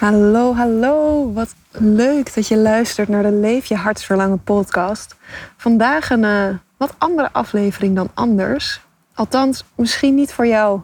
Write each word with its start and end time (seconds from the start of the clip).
Hallo, 0.00 0.54
hallo. 0.54 1.32
Wat 1.32 1.54
leuk 1.70 2.34
dat 2.34 2.48
je 2.48 2.56
luistert 2.56 3.08
naar 3.08 3.22
de 3.22 3.32
Leef 3.32 3.66
je 3.66 3.74
hartsverlangen 3.74 4.42
podcast. 4.42 5.16
Vandaag 5.56 6.10
een 6.10 6.22
uh, 6.22 6.48
wat 6.76 6.94
andere 6.98 7.32
aflevering 7.32 7.96
dan 7.96 8.08
anders. 8.14 8.80
Althans, 9.14 9.64
misschien 9.74 10.14
niet 10.14 10.32
voor 10.32 10.46
jou 10.46 10.80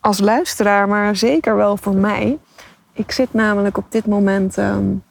als 0.00 0.18
luisteraar, 0.18 0.88
maar 0.88 1.16
zeker 1.16 1.56
wel 1.56 1.76
voor 1.76 1.94
mij. 1.94 2.38
Ik 2.92 3.12
zit 3.12 3.32
namelijk 3.32 3.76
op 3.76 3.86
dit 3.88 4.06
moment. 4.06 4.56
Um, 4.56 5.02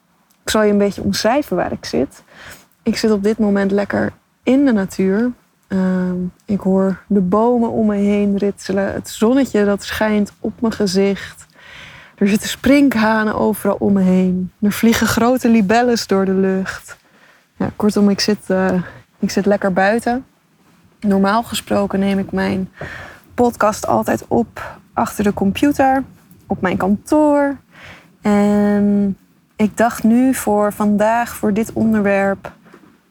ik 0.44 0.50
zal 0.50 0.64
je 0.64 0.72
een 0.72 0.78
beetje 0.78 1.04
omschrijven 1.04 1.56
waar 1.56 1.72
ik 1.72 1.86
zit. 1.86 2.24
Ik 2.84 2.98
zit 2.98 3.12
op 3.12 3.24
dit 3.24 3.38
moment 3.38 3.72
lekker 3.72 4.14
in 4.44 4.66
de 4.66 4.72
natuur. 4.72 5.32
Uh, 5.68 6.12
ik 6.46 6.60
hoor 6.60 7.04
de 7.08 7.22
bomen 7.22 7.70
om 7.70 7.86
me 7.86 7.96
heen 7.96 8.38
ritselen. 8.38 8.94
Het 8.94 9.10
zonnetje 9.10 9.66
dat 9.66 9.84
schijnt 9.84 10.32
op 10.40 10.62
mijn 10.62 10.74
gezicht. 10.74 11.47
Er 12.18 12.28
zitten 12.28 12.50
sprinkhanen 12.50 13.36
overal 13.36 13.76
om 13.80 13.94
me 13.94 14.02
heen. 14.02 14.52
Er 14.62 14.72
vliegen 14.72 15.08
grote 15.08 15.50
libelles 15.50 16.08
door 16.08 16.26
de 16.26 16.34
lucht. 16.34 16.98
Ja, 17.58 17.70
kortom, 17.76 18.10
ik 18.10 18.20
zit, 18.20 18.40
uh, 18.48 18.82
ik 19.20 19.32
zit 19.32 19.46
lekker 19.46 19.74
buiten. 19.74 20.26
Normaal 21.00 21.44
gesproken 21.44 22.00
neem 22.00 22.20
ik 22.20 22.32
mijn 22.32 22.70
podcast 23.34 23.88
altijd 23.88 24.26
op 24.28 24.78
achter 24.94 25.24
de 25.24 25.34
computer, 25.34 26.04
op 26.48 26.62
mijn 26.62 26.78
kantoor. 26.78 27.58
En 28.22 29.18
ik 29.56 29.78
dacht 29.78 30.04
nu 30.04 30.34
voor 30.34 30.74
vandaag, 30.74 31.36
voor 31.36 31.54
dit 31.54 31.74
onderwerp, 31.74 32.52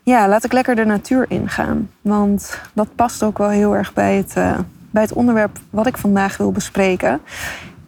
ja, 0.02 0.28
laat 0.28 0.45
ik 0.45 0.52
lekker 0.52 0.74
de 0.74 0.84
natuur 0.84 1.24
ingaan. 1.28 1.90
Want 2.00 2.60
dat 2.73 2.95
past 2.95 3.23
ook 3.23 3.38
wel 3.38 3.50
heel 3.50 3.76
erg 3.76 3.92
bij 3.92 4.16
het, 4.16 4.36
uh, 4.36 4.59
bij 4.90 5.02
het 5.02 5.12
onderwerp 5.12 5.59
wat 5.70 5.86
ik 5.86 5.96
vandaag 5.96 6.36
wil 6.36 6.52
bespreken. 6.52 7.20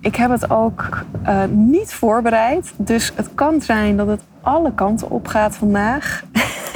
Ik 0.01 0.17
heb 0.17 0.31
het 0.31 0.51
ook 0.51 1.05
uh, 1.27 1.45
niet 1.51 1.93
voorbereid. 1.93 2.73
Dus 2.77 3.13
het 3.15 3.29
kan 3.35 3.61
zijn 3.61 3.97
dat 3.97 4.07
het 4.07 4.21
alle 4.41 4.73
kanten 4.73 5.11
op 5.11 5.27
gaat 5.27 5.57
vandaag. 5.57 6.25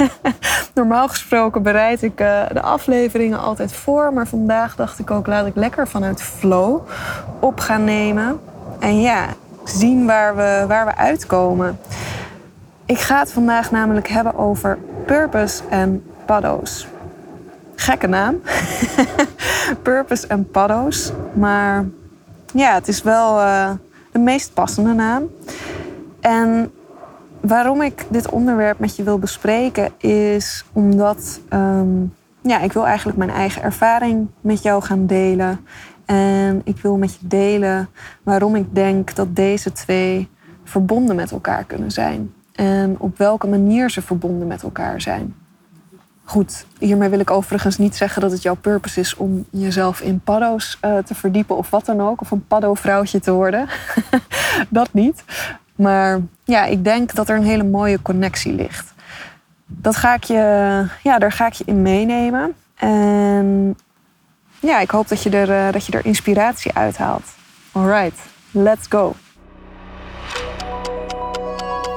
Normaal 0.73 1.07
gesproken 1.07 1.63
bereid 1.63 2.01
ik 2.01 2.21
uh, 2.21 2.41
de 2.53 2.61
afleveringen 2.61 3.39
altijd 3.39 3.73
voor. 3.73 4.13
Maar 4.13 4.27
vandaag 4.27 4.75
dacht 4.75 4.99
ik 4.99 5.11
ook, 5.11 5.27
laat 5.27 5.45
ik 5.45 5.55
lekker 5.55 5.87
vanuit 5.87 6.21
flow 6.21 6.79
op 7.39 7.59
gaan 7.59 7.83
nemen. 7.83 8.39
En 8.79 9.01
ja, 9.01 9.25
zien 9.63 10.05
waar 10.05 10.35
we, 10.35 10.65
waar 10.67 10.85
we 10.85 10.95
uitkomen. 10.95 11.79
Ik 12.85 12.99
ga 12.99 13.19
het 13.19 13.31
vandaag 13.31 13.71
namelijk 13.71 14.07
hebben 14.07 14.37
over 14.37 14.77
purpose 15.05 15.63
en 15.69 16.03
paddo's. 16.25 16.87
Gekke 17.75 18.07
naam. 18.07 18.41
purpose 19.83 20.27
en 20.27 20.51
paddo's. 20.51 21.11
Maar 21.33 21.85
ja, 22.53 22.73
het 22.73 22.87
is 22.87 23.01
wel 23.01 23.39
uh, 23.39 23.71
de 24.11 24.19
meest 24.19 24.53
passende 24.53 24.93
naam. 24.93 25.23
En 26.19 26.71
waarom 27.41 27.81
ik 27.81 28.05
dit 28.09 28.29
onderwerp 28.29 28.79
met 28.79 28.95
je 28.95 29.03
wil 29.03 29.19
bespreken 29.19 29.91
is 29.97 30.65
omdat 30.73 31.39
um, 31.53 32.13
ja, 32.41 32.59
ik 32.61 32.73
wil 32.73 32.85
eigenlijk 32.85 33.17
mijn 33.17 33.29
eigen 33.29 33.61
ervaring 33.61 34.27
met 34.41 34.61
jou 34.61 34.83
gaan 34.83 35.05
delen. 35.05 35.59
En 36.05 36.61
ik 36.63 36.77
wil 36.77 36.97
met 36.97 37.13
je 37.13 37.27
delen 37.27 37.89
waarom 38.23 38.55
ik 38.55 38.75
denk 38.75 39.15
dat 39.15 39.35
deze 39.35 39.71
twee 39.71 40.29
verbonden 40.63 41.15
met 41.15 41.31
elkaar 41.31 41.63
kunnen 41.63 41.91
zijn. 41.91 42.33
En 42.53 42.95
op 42.99 43.17
welke 43.17 43.47
manier 43.47 43.89
ze 43.89 44.01
verbonden 44.01 44.47
met 44.47 44.63
elkaar 44.63 45.01
zijn. 45.01 45.35
Goed, 46.33 46.65
hiermee 46.79 47.09
wil 47.09 47.19
ik 47.19 47.31
overigens 47.31 47.77
niet 47.77 47.95
zeggen 47.95 48.21
dat 48.21 48.31
het 48.31 48.41
jouw 48.41 48.55
purpose 48.55 48.99
is 48.99 49.15
om 49.15 49.45
jezelf 49.49 50.01
in 50.01 50.19
paddo's 50.19 50.77
uh, 50.85 50.97
te 50.97 51.15
verdiepen 51.15 51.57
of 51.57 51.69
wat 51.69 51.85
dan 51.85 52.01
ook. 52.01 52.21
Of 52.21 52.31
een 52.31 52.47
paddo-vrouwtje 52.47 53.19
te 53.19 53.31
worden. 53.31 53.67
dat 54.69 54.93
niet. 54.93 55.23
Maar 55.75 56.19
ja, 56.43 56.65
ik 56.65 56.83
denk 56.83 57.15
dat 57.15 57.29
er 57.29 57.35
een 57.35 57.43
hele 57.43 57.63
mooie 57.63 58.01
connectie 58.01 58.53
ligt. 58.53 58.93
Dat 59.65 59.95
ga 59.95 60.13
ik 60.13 60.23
je, 60.23 60.35
ja, 61.03 61.19
daar 61.19 61.31
ga 61.31 61.47
ik 61.47 61.53
je 61.53 61.63
in 61.65 61.81
meenemen. 61.81 62.53
En 62.75 63.77
ja, 64.59 64.79
ik 64.79 64.91
hoop 64.91 65.07
dat 65.07 65.23
je 65.23 65.29
er, 65.29 65.49
uh, 65.49 65.73
dat 65.73 65.85
je 65.85 65.91
er 65.91 66.05
inspiratie 66.05 66.73
uithaalt. 66.73 67.25
Alright, 67.71 68.19
let's 68.51 68.85
go. 68.89 69.15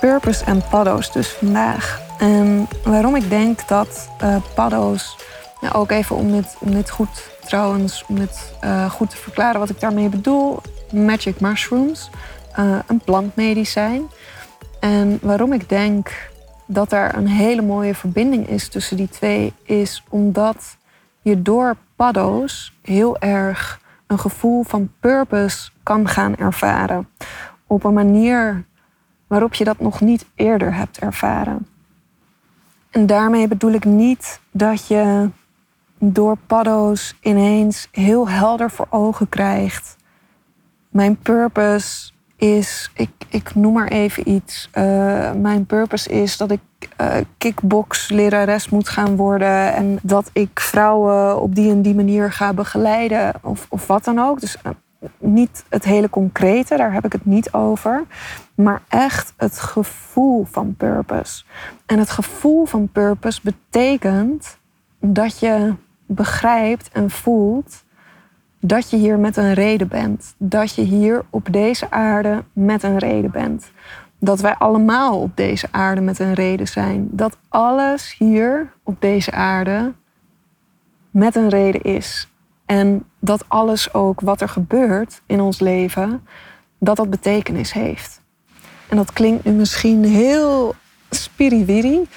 Purpose 0.00 0.44
en 0.44 0.62
paddo's 0.70 1.12
dus 1.12 1.28
vandaag. 1.28 2.00
En 2.18 2.68
waarom 2.84 3.16
ik 3.16 3.30
denk 3.30 3.68
dat 3.68 4.08
uh, 4.22 4.36
paddo's, 4.54 5.16
ja, 5.60 5.70
ook 5.70 5.90
even 5.90 6.16
om 6.60 6.72
dit, 6.72 6.90
goed 6.90 7.30
trouwens, 7.46 8.04
om 8.08 8.14
dit 8.18 8.52
uh, 8.64 8.90
goed 8.90 9.10
te 9.10 9.16
verklaren 9.16 9.60
wat 9.60 9.70
ik 9.70 9.80
daarmee 9.80 10.08
bedoel. 10.08 10.60
Magic 10.92 11.40
mushrooms, 11.40 12.10
uh, 12.58 12.78
een 12.86 13.00
plantmedicijn. 13.04 14.02
En 14.80 15.18
waarom 15.22 15.52
ik 15.52 15.68
denk 15.68 16.30
dat 16.66 16.92
er 16.92 17.14
een 17.14 17.28
hele 17.28 17.62
mooie 17.62 17.94
verbinding 17.94 18.48
is 18.48 18.68
tussen 18.68 18.96
die 18.96 19.08
twee, 19.08 19.52
is 19.64 20.04
omdat 20.08 20.76
je 21.22 21.42
door 21.42 21.76
paddo's 21.96 22.72
heel 22.82 23.18
erg 23.18 23.80
een 24.06 24.18
gevoel 24.18 24.62
van 24.62 24.92
purpose 25.00 25.70
kan 25.82 26.08
gaan 26.08 26.36
ervaren. 26.36 27.08
Op 27.66 27.84
een 27.84 27.92
manier 27.92 28.64
waarop 29.32 29.54
je 29.54 29.64
dat 29.64 29.80
nog 29.80 30.00
niet 30.00 30.26
eerder 30.34 30.74
hebt 30.74 30.98
ervaren. 30.98 31.66
En 32.90 33.06
daarmee 33.06 33.48
bedoel 33.48 33.72
ik 33.72 33.84
niet 33.84 34.40
dat 34.50 34.86
je 34.86 35.30
door 35.98 36.36
paddo's 36.46 37.14
ineens 37.20 37.88
heel 37.90 38.28
helder 38.28 38.70
voor 38.70 38.86
ogen 38.90 39.28
krijgt. 39.28 39.96
Mijn 40.88 41.16
purpose 41.16 42.12
is, 42.36 42.90
ik, 42.94 43.10
ik 43.28 43.54
noem 43.54 43.72
maar 43.72 43.88
even 43.88 44.28
iets. 44.28 44.68
Uh, 44.74 45.32
mijn 45.32 45.66
purpose 45.66 46.10
is 46.10 46.36
dat 46.36 46.50
ik 46.50 46.60
uh, 47.00 47.14
kickbox 47.38 48.08
lerares 48.08 48.68
moet 48.68 48.88
gaan 48.88 49.16
worden. 49.16 49.74
En 49.74 49.98
dat 50.02 50.30
ik 50.32 50.60
vrouwen 50.60 51.40
op 51.40 51.54
die 51.54 51.70
en 51.70 51.82
die 51.82 51.94
manier 51.94 52.32
ga 52.32 52.52
begeleiden. 52.52 53.32
Of, 53.42 53.66
of 53.68 53.86
wat 53.86 54.04
dan 54.04 54.18
ook. 54.18 54.40
Dus 54.40 54.56
uh, 54.66 54.72
niet 55.18 55.64
het 55.68 55.84
hele 55.84 56.10
concrete, 56.10 56.76
daar 56.76 56.92
heb 56.92 57.04
ik 57.04 57.12
het 57.12 57.24
niet 57.24 57.52
over. 57.52 58.04
Maar 58.54 58.82
echt 58.88 59.32
het 59.36 59.58
gevoel 59.58 60.44
van 60.44 60.74
purpose. 60.76 61.44
En 61.86 61.98
het 61.98 62.10
gevoel 62.10 62.64
van 62.64 62.88
purpose 62.88 63.40
betekent 63.42 64.58
dat 65.00 65.38
je 65.38 65.74
begrijpt 66.06 66.88
en 66.92 67.10
voelt 67.10 67.84
dat 68.60 68.90
je 68.90 68.96
hier 68.96 69.18
met 69.18 69.36
een 69.36 69.52
reden 69.52 69.88
bent. 69.88 70.34
Dat 70.38 70.74
je 70.74 70.82
hier 70.82 71.24
op 71.30 71.52
deze 71.52 71.90
aarde 71.90 72.44
met 72.52 72.82
een 72.82 72.98
reden 72.98 73.30
bent. 73.30 73.70
Dat 74.18 74.40
wij 74.40 74.54
allemaal 74.54 75.20
op 75.20 75.36
deze 75.36 75.68
aarde 75.70 76.00
met 76.00 76.18
een 76.18 76.34
reden 76.34 76.68
zijn. 76.68 77.08
Dat 77.10 77.36
alles 77.48 78.14
hier 78.18 78.72
op 78.82 79.00
deze 79.00 79.30
aarde 79.30 79.92
met 81.10 81.36
een 81.36 81.48
reden 81.48 81.82
is. 81.82 82.31
En 82.78 83.04
dat 83.18 83.44
alles 83.48 83.94
ook 83.94 84.20
wat 84.20 84.40
er 84.40 84.48
gebeurt 84.48 85.20
in 85.26 85.40
ons 85.40 85.60
leven, 85.60 86.26
dat 86.78 86.96
dat 86.96 87.10
betekenis 87.10 87.72
heeft. 87.72 88.20
En 88.88 88.96
dat 88.96 89.12
klinkt 89.12 89.44
nu 89.44 89.52
misschien 89.52 90.04
heel 90.04 90.74
spiriwiri, 91.10 92.08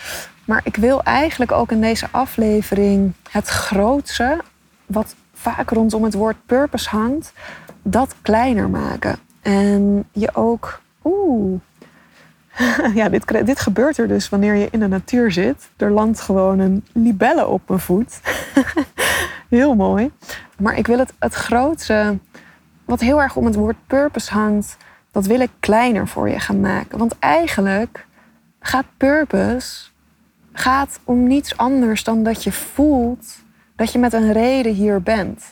maar 0.45 0.61
ik 0.63 0.75
wil 0.75 1.03
eigenlijk 1.03 1.51
ook 1.51 1.71
in 1.71 1.81
deze 1.81 2.07
aflevering 2.11 3.13
het 3.29 3.47
grootste, 3.47 4.41
wat 4.85 5.15
vaak 5.33 5.69
rondom 5.69 6.03
het 6.03 6.13
woord 6.13 6.45
purpose 6.45 6.89
hangt, 6.89 7.33
dat 7.81 8.15
kleiner 8.21 8.69
maken. 8.69 9.19
En 9.41 10.07
je 10.11 10.35
ook, 10.35 10.81
oeh, 11.03 11.59
ja, 12.99 13.09
dit, 13.09 13.45
dit 13.45 13.59
gebeurt 13.59 13.97
er 13.97 14.07
dus 14.07 14.29
wanneer 14.29 14.55
je 14.55 14.67
in 14.71 14.79
de 14.79 14.87
natuur 14.87 15.31
zit. 15.31 15.69
Er 15.77 15.91
landt 15.91 16.19
gewoon 16.19 16.59
een 16.59 16.85
libelle 16.93 17.47
op 17.47 17.61
mijn 17.67 17.79
voet. 17.79 18.19
heel 19.49 19.75
mooi. 19.75 20.11
Maar 20.57 20.77
ik 20.77 20.87
wil 20.87 20.99
het, 20.99 21.13
het 21.19 21.33
grootste, 21.33 22.17
wat 22.85 22.99
heel 22.99 23.21
erg 23.21 23.35
om 23.35 23.45
het 23.45 23.55
woord 23.55 23.87
purpose 23.87 24.33
hangt, 24.33 24.77
dat 25.11 25.25
wil 25.25 25.39
ik 25.39 25.51
kleiner 25.59 26.07
voor 26.07 26.29
je 26.29 26.39
gaan 26.39 26.59
maken. 26.59 26.97
Want 26.97 27.19
eigenlijk 27.19 28.05
gaat 28.59 28.85
purpose 28.97 29.85
gaat 30.51 30.99
om 31.03 31.27
niets 31.27 31.57
anders 31.57 32.03
dan 32.03 32.23
dat 32.23 32.43
je 32.43 32.51
voelt 32.51 33.43
dat 33.75 33.91
je 33.91 33.99
met 33.99 34.13
een 34.13 34.31
reden 34.31 34.73
hier 34.73 35.01
bent. 35.01 35.43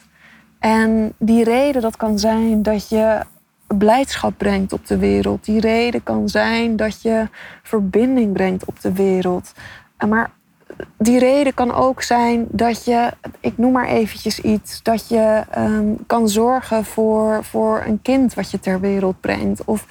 En 0.60 1.14
die 1.18 1.44
reden, 1.44 1.82
dat 1.82 1.98
kan 1.98 2.20
zijn 2.20 2.62
dat 2.62 2.90
je 2.90 3.22
blijdschap 3.68 4.34
brengt 4.38 4.74
op 4.74 4.88
de 4.88 4.98
wereld. 4.98 5.46
Die 5.46 5.60
reden 5.60 6.04
kan 6.04 6.30
zijn 6.30 6.76
dat 6.76 7.02
je 7.02 7.28
verbinding 7.64 8.34
brengt 8.34 8.66
op 8.66 8.82
de 8.82 8.94
wereld. 8.94 9.54
Maar 10.08 10.32
die 10.98 11.20
reden 11.20 11.54
kan 11.54 11.74
ook 11.74 12.02
zijn 12.02 12.46
dat 12.50 12.86
je, 12.86 13.12
ik 13.40 13.58
noem 13.58 13.72
maar 13.72 13.88
eventjes 13.88 14.40
iets, 14.40 14.84
dat 14.84 15.08
je 15.08 15.44
ehm, 15.50 15.94
kan 16.08 16.30
zorgen 16.30 16.86
voor, 16.86 17.44
voor 17.44 17.84
een 17.86 18.02
kind 18.02 18.34
wat 18.34 18.52
je 18.52 18.60
ter 18.60 18.80
wereld 18.80 19.20
brengt. 19.20 19.64
Of 19.66 19.86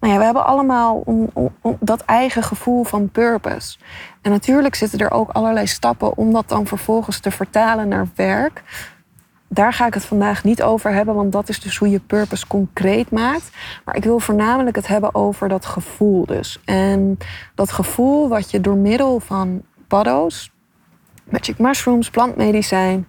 nou 0.00 0.12
ja, 0.12 0.18
we 0.18 0.24
hebben 0.24 0.46
allemaal 0.46 1.04
dat 1.80 2.04
eigen 2.04 2.42
gevoel 2.42 2.84
van 2.84 3.10
purpose. 3.10 3.78
En 4.22 4.30
natuurlijk 4.30 4.74
zitten 4.74 4.98
er 4.98 5.10
ook 5.10 5.30
allerlei 5.30 5.66
stappen 5.66 6.16
om 6.16 6.32
dat 6.32 6.48
dan 6.48 6.66
vervolgens 6.66 7.20
te 7.20 7.30
vertalen 7.30 7.88
naar 7.88 8.08
werk. 8.14 8.62
Daar 9.48 9.72
ga 9.72 9.86
ik 9.86 9.94
het 9.94 10.04
vandaag 10.04 10.44
niet 10.44 10.62
over 10.62 10.92
hebben, 10.92 11.14
want 11.14 11.32
dat 11.32 11.48
is 11.48 11.60
dus 11.60 11.76
hoe 11.76 11.90
je 11.90 12.00
purpose 12.00 12.46
concreet 12.46 13.10
maakt. 13.10 13.50
Maar 13.84 13.96
ik 13.96 14.04
wil 14.04 14.18
voornamelijk 14.18 14.76
het 14.76 14.86
hebben 14.86 15.14
over 15.14 15.48
dat 15.48 15.66
gevoel 15.66 16.26
dus. 16.26 16.60
En 16.64 17.18
dat 17.54 17.72
gevoel 17.72 18.28
wat 18.28 18.50
je 18.50 18.60
door 18.60 18.76
middel 18.76 19.20
van 19.20 19.62
paddo's, 19.92 20.50
magic 21.24 21.58
mushrooms, 21.58 22.10
plantmedicijn, 22.10 23.08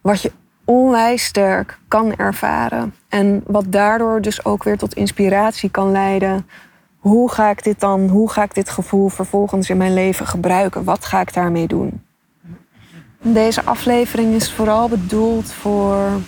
wat 0.00 0.22
je 0.22 0.32
onwijs 0.64 1.24
sterk 1.24 1.78
kan 1.88 2.16
ervaren. 2.16 2.94
En 3.08 3.42
wat 3.46 3.64
daardoor 3.68 4.20
dus 4.20 4.44
ook 4.44 4.62
weer 4.62 4.78
tot 4.78 4.94
inspiratie 4.94 5.70
kan 5.70 5.92
leiden. 5.92 6.46
Hoe 6.98 7.30
ga 7.30 7.50
ik 7.50 7.64
dit 7.64 7.80
dan, 7.80 8.08
hoe 8.08 8.30
ga 8.30 8.42
ik 8.42 8.54
dit 8.54 8.70
gevoel 8.70 9.08
vervolgens 9.08 9.70
in 9.70 9.76
mijn 9.76 9.94
leven 9.94 10.26
gebruiken? 10.26 10.84
Wat 10.84 11.04
ga 11.04 11.20
ik 11.20 11.34
daarmee 11.34 11.66
doen? 11.66 12.02
Deze 13.22 13.64
aflevering 13.64 14.34
is 14.34 14.52
vooral 14.52 14.88
bedoeld 14.88 15.52
voor 15.52 16.20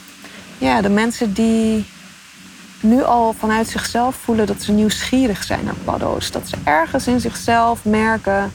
ja, 0.59 0.81
de 0.81 0.91
mensen 0.91 1.35
die 1.35 1.87
nu 2.81 3.03
al 3.03 3.33
vanuit 3.33 3.69
zichzelf 3.69 4.15
voelen 4.15 4.47
dat 4.47 4.63
ze 4.63 4.73
nieuwsgierig 4.73 5.43
zijn 5.43 5.65
naar 5.65 5.83
paddo's. 5.85 6.31
Dat 6.31 6.49
ze 6.49 6.57
ergens 6.65 7.07
in 7.07 7.21
zichzelf 7.21 7.85
merken 7.85 8.53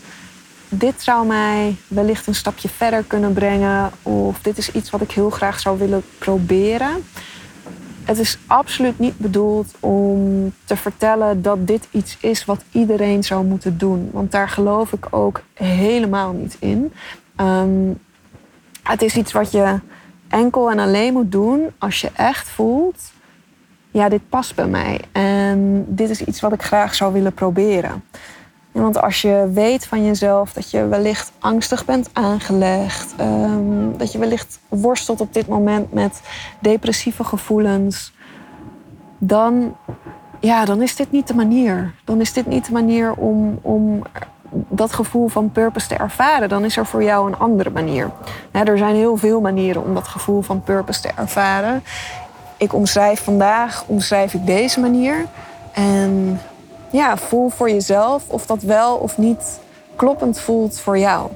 dit 0.73 1.01
zou 1.01 1.27
mij 1.27 1.75
wellicht 1.87 2.27
een 2.27 2.35
stapje 2.35 2.69
verder 2.69 3.03
kunnen 3.03 3.33
brengen. 3.33 3.91
Of 4.03 4.41
dit 4.41 4.57
is 4.57 4.71
iets 4.71 4.89
wat 4.89 5.01
ik 5.01 5.11
heel 5.11 5.29
graag 5.29 5.59
zou 5.59 5.77
willen 5.79 6.03
proberen. 6.17 7.03
Het 8.03 8.17
is 8.17 8.37
absoluut 8.47 8.99
niet 8.99 9.17
bedoeld 9.17 9.73
om 9.79 10.51
te 10.65 10.75
vertellen 10.75 11.41
dat 11.41 11.67
dit 11.67 11.87
iets 11.91 12.17
is 12.19 12.45
wat 12.45 12.63
iedereen 12.71 13.23
zou 13.23 13.45
moeten 13.45 13.77
doen. 13.77 14.09
Want 14.11 14.31
daar 14.31 14.49
geloof 14.49 14.93
ik 14.93 15.07
ook 15.09 15.41
helemaal 15.53 16.31
niet 16.31 16.57
in. 16.59 16.93
Ehm, 17.35 17.93
het 18.83 19.01
is 19.01 19.15
iets 19.15 19.31
wat 19.31 19.51
je 19.51 19.79
enkel 20.27 20.71
en 20.71 20.79
alleen 20.79 21.13
moet 21.13 21.31
doen 21.31 21.67
als 21.77 22.01
je 22.01 22.09
echt 22.15 22.49
voelt: 22.49 23.11
ja, 23.91 24.09
dit 24.09 24.29
past 24.29 24.55
bij 24.55 24.67
mij. 24.67 25.01
En 25.11 25.85
dit 25.87 26.09
is 26.09 26.21
iets 26.21 26.39
wat 26.39 26.53
ik 26.53 26.63
graag 26.63 26.95
zou 26.95 27.13
willen 27.13 27.33
proberen. 27.33 28.03
Want 28.71 29.01
als 29.01 29.21
je 29.21 29.49
weet 29.53 29.85
van 29.85 30.05
jezelf 30.05 30.53
dat 30.53 30.71
je 30.71 30.87
wellicht 30.87 31.31
angstig 31.39 31.85
bent 31.85 32.09
aangelegd, 32.13 33.13
ehm, 33.17 33.97
dat 33.97 34.11
je 34.11 34.17
wellicht 34.17 34.59
worstelt 34.67 35.21
op 35.21 35.33
dit 35.33 35.47
moment 35.47 35.93
met 35.93 36.21
depressieve 36.59 37.23
gevoelens, 37.23 38.13
dan, 39.17 39.75
ja, 40.39 40.65
dan 40.65 40.81
is 40.81 40.95
dit 40.95 41.11
niet 41.11 41.27
de 41.27 41.33
manier. 41.33 41.93
Dan 42.03 42.21
is 42.21 42.33
dit 42.33 42.45
niet 42.45 42.65
de 42.65 42.71
manier 42.71 43.13
om, 43.13 43.59
om 43.61 44.01
dat 44.51 44.93
gevoel 44.93 45.27
van 45.27 45.51
purpose 45.51 45.87
te 45.87 45.95
ervaren. 45.95 46.49
Dan 46.49 46.63
is 46.63 46.77
er 46.77 46.85
voor 46.85 47.03
jou 47.03 47.27
een 47.27 47.37
andere 47.37 47.69
manier. 47.69 48.11
er 48.51 48.77
zijn 48.77 48.95
heel 48.95 49.17
veel 49.17 49.41
manieren 49.41 49.83
om 49.83 49.93
dat 49.93 50.07
gevoel 50.07 50.41
van 50.41 50.63
purpose 50.63 51.01
te 51.01 51.11
ervaren. 51.15 51.83
Ik 52.57 52.73
omschrijf 52.73 53.23
vandaag 53.23 53.83
omschrijf 53.87 54.33
ik 54.33 54.45
deze 54.45 54.79
manier. 54.79 55.25
En 55.71 56.39
ja, 56.91 57.17
voel 57.17 57.49
voor 57.49 57.69
jezelf 57.69 58.29
of 58.29 58.45
dat 58.45 58.61
wel 58.61 58.95
of 58.95 59.17
niet 59.17 59.59
kloppend 59.95 60.39
voelt 60.39 60.79
voor 60.79 60.97
jou. 60.97 61.29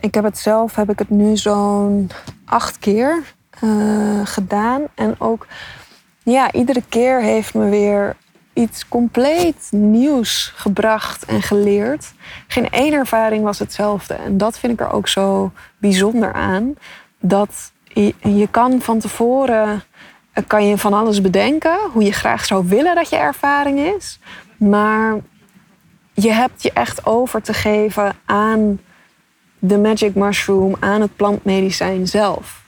Ik 0.00 0.14
heb 0.14 0.24
het 0.24 0.38
zelf, 0.38 0.74
heb 0.74 0.90
ik 0.90 0.98
het 0.98 1.10
nu 1.10 1.36
zo'n 1.36 2.10
acht 2.44 2.78
keer 2.78 3.22
uh, 3.64 4.20
gedaan. 4.24 4.82
En 4.94 5.14
ook, 5.18 5.46
ja, 6.22 6.52
iedere 6.52 6.82
keer 6.88 7.20
heeft 7.20 7.54
me 7.54 7.68
weer 7.68 8.16
iets 8.52 8.88
compleet 8.88 9.68
nieuws 9.70 10.52
gebracht 10.56 11.24
en 11.24 11.42
geleerd. 11.42 12.12
Geen 12.46 12.70
één 12.70 12.92
ervaring 12.92 13.44
was 13.44 13.58
hetzelfde. 13.58 14.14
En 14.14 14.38
dat 14.38 14.58
vind 14.58 14.72
ik 14.72 14.80
er 14.80 14.92
ook 14.92 15.08
zo 15.08 15.52
bijzonder 15.78 16.32
aan. 16.32 16.74
Dat 17.20 17.72
je 18.22 18.48
kan 18.50 18.80
van 18.80 18.98
tevoren 18.98 19.82
kan 20.46 20.66
je 20.66 20.78
van 20.78 20.92
alles 20.92 21.20
bedenken, 21.20 21.78
hoe 21.92 22.02
je 22.02 22.12
graag 22.12 22.44
zou 22.44 22.68
willen 22.68 22.94
dat 22.94 23.08
je 23.08 23.16
ervaring 23.16 23.78
is. 23.78 24.18
Maar 24.56 25.16
je 26.12 26.32
hebt 26.32 26.62
je 26.62 26.72
echt 26.72 27.06
over 27.06 27.42
te 27.42 27.54
geven 27.54 28.12
aan 28.24 28.80
de 29.58 29.78
magic 29.78 30.14
mushroom, 30.14 30.76
aan 30.80 31.00
het 31.00 31.16
plantmedicijn 31.16 32.06
zelf. 32.06 32.62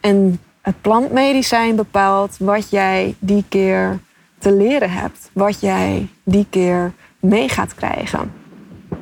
En 0.00 0.40
het 0.60 0.80
plantmedicijn 0.80 1.76
bepaalt 1.76 2.36
wat 2.38 2.70
jij 2.70 3.14
die 3.18 3.44
keer 3.48 3.98
te 4.38 4.52
leren 4.52 4.90
hebt, 4.90 5.30
wat 5.32 5.60
jij 5.60 6.08
die 6.22 6.46
keer 6.50 6.92
mee 7.18 7.48
gaat 7.48 7.74
krijgen. 7.74 8.32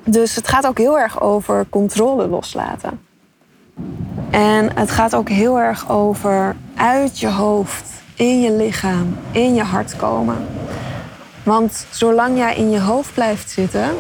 Dus 0.05 0.35
het 0.35 0.49
gaat 0.49 0.67
ook 0.67 0.79
heel 0.79 0.99
erg 0.99 1.21
over 1.21 1.67
controle 1.69 2.29
loslaten. 2.29 3.01
En 4.31 4.77
het 4.77 4.91
gaat 4.91 5.15
ook 5.15 5.29
heel 5.29 5.61
erg 5.61 5.91
over 5.91 6.57
uit 6.79 7.19
je 7.19 7.29
hoofd, 7.29 7.85
in 8.15 8.41
je 8.41 8.53
lichaam, 8.53 9.17
in 9.31 9.55
je 9.55 9.63
hart 9.63 9.97
komen. 9.97 10.47
Want 11.43 11.87
zolang 11.91 12.37
jij 12.37 12.57
in 12.57 12.71
je 12.71 12.81
hoofd 12.81 13.15
blijft 13.15 13.51
zitten 13.51 13.91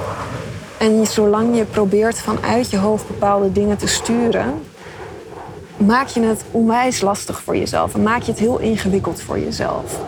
en 0.78 1.06
zolang 1.06 1.56
je 1.56 1.64
probeert 1.64 2.18
vanuit 2.18 2.70
je 2.70 2.76
hoofd 2.76 3.06
bepaalde 3.06 3.52
dingen 3.52 3.76
te 3.76 3.86
sturen, 3.86 4.62
maak 5.76 6.06
je 6.08 6.20
het 6.20 6.44
onwijs 6.50 7.00
lastig 7.00 7.42
voor 7.42 7.56
jezelf 7.56 7.94
en 7.94 8.02
maak 8.02 8.22
je 8.22 8.30
het 8.30 8.40
heel 8.40 8.58
ingewikkeld 8.58 9.22
voor 9.22 9.38
jezelf. 9.38 10.00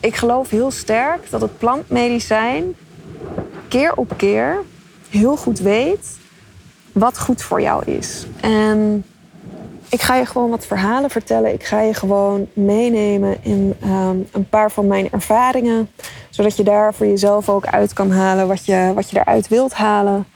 Ik 0.00 0.16
geloof 0.16 0.50
heel 0.50 0.70
sterk 0.70 1.30
dat 1.30 1.40
het 1.40 1.58
plantmedicijn 1.58 2.74
keer 3.68 3.94
op 3.94 4.12
keer 4.16 4.62
heel 5.08 5.36
goed 5.36 5.58
weet 5.58 6.18
wat 6.92 7.18
goed 7.18 7.42
voor 7.42 7.60
jou 7.60 7.84
is. 7.84 8.26
En 8.40 9.04
ik 9.92 10.02
ga 10.02 10.14
je 10.14 10.26
gewoon 10.26 10.50
wat 10.50 10.66
verhalen 10.66 11.10
vertellen. 11.10 11.52
Ik 11.52 11.64
ga 11.64 11.80
je 11.80 11.94
gewoon 11.94 12.48
meenemen 12.52 13.44
in 13.44 13.74
ehm, 13.80 14.16
een 14.32 14.48
paar 14.48 14.70
van 14.70 14.86
mijn 14.86 15.10
ervaringen. 15.10 15.90
Zodat 16.30 16.56
je 16.56 16.62
daar 16.62 16.94
voor 16.94 17.06
jezelf 17.06 17.48
ook 17.48 17.66
uit 17.66 17.92
kan 17.92 18.10
halen 18.10 18.48
wat 18.48 18.64
je, 18.66 18.92
wat 18.94 19.10
je 19.10 19.18
eruit 19.18 19.48
wilt 19.48 19.74
halen. 19.74 20.26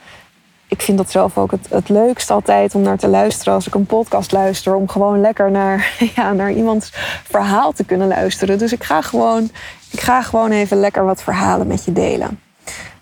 Ik 0.67 0.81
vind 0.81 0.97
dat 0.97 1.11
zelf 1.11 1.37
ook 1.37 1.51
het, 1.51 1.67
het 1.69 1.89
leukst 1.89 2.29
altijd 2.29 2.75
om 2.75 2.81
naar 2.81 2.97
te 2.97 3.07
luisteren 3.07 3.53
als 3.53 3.67
ik 3.67 3.75
een 3.75 3.85
podcast 3.85 4.31
luister. 4.31 4.75
Om 4.75 4.89
gewoon 4.89 5.21
lekker 5.21 5.51
naar, 5.51 5.93
ja, 6.15 6.33
naar 6.33 6.51
iemands 6.51 6.89
verhaal 7.23 7.71
te 7.71 7.83
kunnen 7.83 8.07
luisteren. 8.07 8.57
Dus 8.57 8.71
ik 8.71 8.83
ga, 8.83 9.01
gewoon, 9.01 9.49
ik 9.91 9.99
ga 9.99 10.21
gewoon 10.21 10.51
even 10.51 10.79
lekker 10.79 11.05
wat 11.05 11.23
verhalen 11.23 11.67
met 11.67 11.85
je 11.85 11.93
delen. 11.93 12.39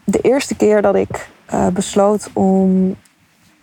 De 0.04 0.20
eerste 0.22 0.56
keer 0.56 0.82
dat 0.82 0.96
ik 0.96 1.30
uh, 1.54 1.68
besloot 1.68 2.30
om 2.34 2.96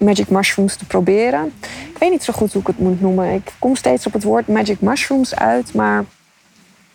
magic 0.02 0.28
mushrooms 0.28 0.76
te 0.76 0.84
proberen. 0.84 1.52
Ik 1.92 1.98
weet 1.98 2.10
niet 2.10 2.24
zo 2.24 2.32
goed 2.32 2.52
hoe 2.52 2.60
ik 2.60 2.66
het 2.66 2.78
moet 2.78 3.00
noemen. 3.00 3.32
Ik 3.32 3.52
kom 3.58 3.76
steeds 3.76 4.06
op 4.06 4.12
het 4.12 4.22
woord 4.22 4.48
magic 4.48 4.80
mushrooms 4.80 5.34
uit, 5.34 5.74
maar 5.74 6.04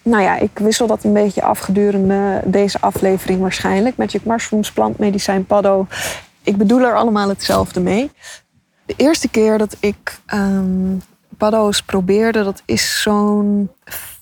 nou 0.02 0.24
ja, 0.24 0.38
ik 0.38 0.52
wissel 0.54 0.88
dat 0.88 1.04
een 1.04 1.14
beetje 1.14 1.44
af 1.44 1.60
gedurende 1.60 2.42
deze 2.46 2.82
aflevering 2.82 3.42
waarschijnlijk. 3.42 3.98
Magic 3.98 4.26
mushrooms, 4.26 4.72
plantmedicijn, 4.72 5.46
paddo. 5.46 5.88
Ik 6.44 6.58
bedoel 6.58 6.82
er 6.82 6.96
allemaal 6.96 7.30
hetzelfde 7.30 7.80
mee. 7.80 8.12
De 8.86 8.94
eerste 8.98 9.30
keer 9.30 9.58
dat 9.58 9.78
ik 9.80 10.20
um, 10.34 11.02
paddo's 11.38 11.82
probeerde, 11.82 12.44
dat 12.44 12.62
is 12.66 13.02
zo'n 13.02 13.70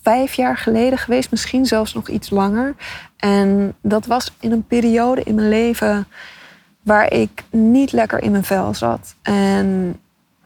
vijf 0.02 0.34
jaar 0.34 0.56
geleden 0.56 0.98
geweest, 0.98 1.30
misschien 1.30 1.66
zelfs 1.66 1.94
nog 1.94 2.08
iets 2.08 2.30
langer. 2.30 2.74
En 3.16 3.74
dat 3.82 4.06
was 4.06 4.32
in 4.40 4.52
een 4.52 4.66
periode 4.66 5.22
in 5.22 5.34
mijn 5.34 5.48
leven 5.48 6.06
waar 6.86 7.12
ik 7.12 7.44
niet 7.50 7.92
lekker 7.92 8.22
in 8.22 8.30
mijn 8.30 8.44
vel 8.44 8.74
zat. 8.74 9.14
En 9.22 10.00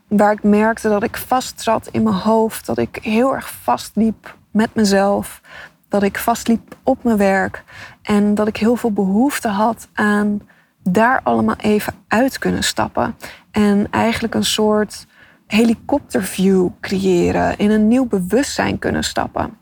waar 0.08 0.32
ik 0.32 0.42
merkte 0.42 0.88
dat 0.88 1.02
ik 1.02 1.16
vast 1.16 1.60
zat 1.60 1.88
in 1.90 2.02
mijn 2.02 2.14
hoofd, 2.16 2.66
dat 2.66 2.78
ik 2.78 2.98
heel 3.02 3.34
erg 3.34 3.50
vastliep 3.50 4.36
met 4.50 4.74
mezelf, 4.74 5.40
dat 5.88 6.02
ik 6.02 6.18
vastliep 6.18 6.76
op 6.82 7.04
mijn 7.04 7.16
werk 7.16 7.64
en 8.02 8.34
dat 8.34 8.48
ik 8.48 8.56
heel 8.56 8.76
veel 8.76 8.92
behoefte 8.92 9.48
had 9.48 9.88
aan 9.92 10.40
daar 10.82 11.20
allemaal 11.22 11.56
even 11.56 11.94
uit 12.08 12.38
kunnen 12.38 12.64
stappen 12.64 13.16
en 13.50 13.86
eigenlijk 13.90 14.34
een 14.34 14.44
soort 14.44 15.06
helikopterview 15.46 16.68
creëren, 16.80 17.58
in 17.58 17.70
een 17.70 17.88
nieuw 17.88 18.06
bewustzijn 18.06 18.78
kunnen 18.78 19.04
stappen. 19.04 19.56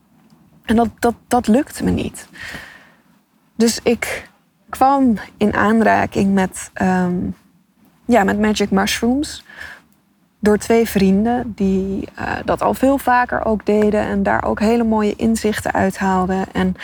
En 0.65 0.77
dat, 0.77 0.89
dat, 0.99 1.15
dat 1.29 1.49
lukte 1.49 1.85
me 1.85 1.91
niet. 1.91 2.29
Dus 3.57 3.81
ik 3.83 4.28
kwam 4.69 5.15
in 5.37 5.55
aanraking 5.55 6.35
met, 6.35 6.71
um, 6.83 7.35
ja, 8.05 8.25
met 8.25 8.41
magic 8.41 8.71
mushrooms. 8.71 9.45
door 10.41 10.59
twee 10.59 10.89
vrienden 10.89 11.53
die 11.57 12.09
uh, 12.19 12.33
dat 12.45 12.63
al 12.63 12.75
veel 12.75 12.99
vaker 12.99 13.45
ook 13.45 13.67
deden 13.67 14.01
en 14.01 14.23
daar 14.23 14.45
ook 14.45 14.61
hele 14.61 14.85
mooie 14.85 15.17
inzichten 15.17 15.73
uithaalden. 15.73 16.45
En 16.53 16.77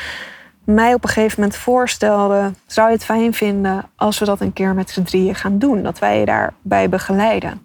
mij 0.65 0.95
op 0.95 1.03
een 1.05 1.11
gegeven 1.11 1.41
moment 1.41 1.59
voorstelden: 1.59 2.57
zou 2.67 2.89
je 2.89 2.95
het 2.95 3.05
fijn 3.05 3.35
vinden 3.35 3.85
als 3.97 4.19
we 4.19 4.25
dat 4.25 4.41
een 4.41 4.53
keer 4.53 4.75
met 4.75 4.91
z'n 4.91 5.03
drieën 5.03 5.35
gaan 5.35 5.59
doen? 5.59 5.83
Dat 5.83 5.99
wij 5.99 6.19
je 6.19 6.25
daarbij 6.25 6.89
begeleiden. 6.89 7.63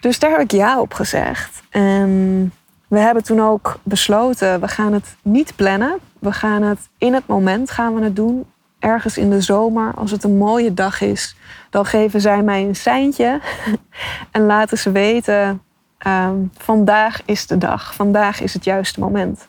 Dus 0.00 0.18
daar 0.18 0.30
heb 0.30 0.40
ik 0.40 0.50
ja 0.50 0.80
op 0.80 0.94
gezegd. 0.94 1.62
En 1.70 2.52
we 2.88 2.98
hebben 2.98 3.24
toen 3.24 3.40
ook 3.40 3.78
besloten: 3.82 4.60
we 4.60 4.68
gaan 4.68 4.92
het 4.92 5.16
niet 5.22 5.56
plannen. 5.56 5.98
We 6.18 6.32
gaan 6.32 6.62
het 6.62 6.88
in 6.98 7.14
het 7.14 7.26
moment 7.26 7.70
gaan 7.70 7.94
we 7.94 8.02
het 8.02 8.16
doen. 8.16 8.44
Ergens 8.84 9.18
in 9.18 9.30
de 9.30 9.40
zomer, 9.40 9.94
als 9.94 10.10
het 10.10 10.24
een 10.24 10.36
mooie 10.36 10.74
dag 10.74 11.00
is, 11.00 11.36
dan 11.70 11.86
geven 11.86 12.20
zij 12.20 12.42
mij 12.42 12.62
een 12.62 12.76
seintje 12.76 13.40
en 14.30 14.46
laten 14.46 14.78
ze 14.78 14.92
weten: 14.92 15.62
ehm, 15.98 16.36
vandaag 16.56 17.22
is 17.24 17.46
de 17.46 17.58
dag, 17.58 17.94
vandaag 17.94 18.40
is 18.40 18.54
het 18.54 18.64
juiste 18.64 19.00
moment. 19.00 19.48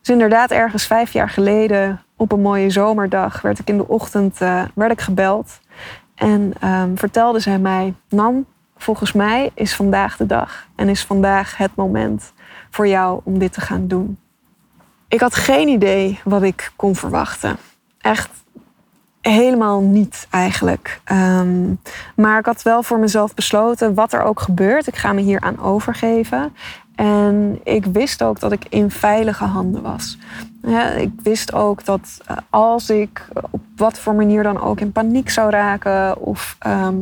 Dus 0.00 0.08
inderdaad, 0.08 0.50
ergens 0.50 0.86
vijf 0.86 1.12
jaar 1.12 1.28
geleden, 1.28 2.02
op 2.16 2.32
een 2.32 2.40
mooie 2.40 2.70
zomerdag, 2.70 3.40
werd 3.40 3.58
ik 3.58 3.68
in 3.68 3.76
de 3.76 3.88
ochtend 3.88 4.40
uh, 4.40 4.62
werd 4.74 4.92
ik 4.92 5.00
gebeld. 5.00 5.60
En 6.14 6.52
um, 6.64 6.98
vertelde 6.98 7.40
zij 7.40 7.58
mij: 7.58 7.94
Nam, 8.08 8.46
volgens 8.76 9.12
mij 9.12 9.50
is 9.54 9.74
vandaag 9.74 10.16
de 10.16 10.26
dag 10.26 10.66
en 10.76 10.88
is 10.88 11.04
vandaag 11.04 11.56
het 11.56 11.74
moment 11.74 12.32
voor 12.70 12.88
jou 12.88 13.20
om 13.24 13.38
dit 13.38 13.52
te 13.52 13.60
gaan 13.60 13.86
doen. 13.86 14.18
Ik 15.08 15.20
had 15.20 15.34
geen 15.34 15.68
idee 15.68 16.20
wat 16.24 16.42
ik 16.42 16.72
kon 16.76 16.96
verwachten. 16.96 17.56
Echt 18.00 18.30
helemaal 19.20 19.80
niet 19.80 20.26
eigenlijk. 20.30 21.00
Ehm, 21.04 21.74
maar 22.16 22.38
ik 22.38 22.46
had 22.46 22.62
wel 22.62 22.82
voor 22.82 22.98
mezelf 22.98 23.34
besloten, 23.34 23.94
wat 23.94 24.12
er 24.12 24.22
ook 24.22 24.40
gebeurt, 24.40 24.86
ik 24.86 24.96
ga 24.96 25.12
me 25.12 25.20
hier 25.20 25.40
aan 25.40 25.60
overgeven. 25.60 26.52
En 26.94 27.60
ik 27.64 27.84
wist 27.84 28.22
ook 28.22 28.40
dat 28.40 28.52
ik 28.52 28.66
in 28.68 28.90
veilige 28.90 29.44
handen 29.44 29.82
was. 29.82 30.18
Ja, 30.62 30.90
ik 30.90 31.10
wist 31.22 31.52
ook 31.52 31.84
dat 31.84 32.20
eh, 32.26 32.36
als 32.50 32.90
ik 32.90 33.28
op 33.50 33.60
wat 33.76 33.98
voor 33.98 34.14
manier 34.14 34.42
dan 34.42 34.60
ook 34.60 34.80
in 34.80 34.92
paniek 34.92 35.30
zou 35.30 35.50
raken 35.50 36.20
of 36.20 36.56
ehm, 36.58 36.96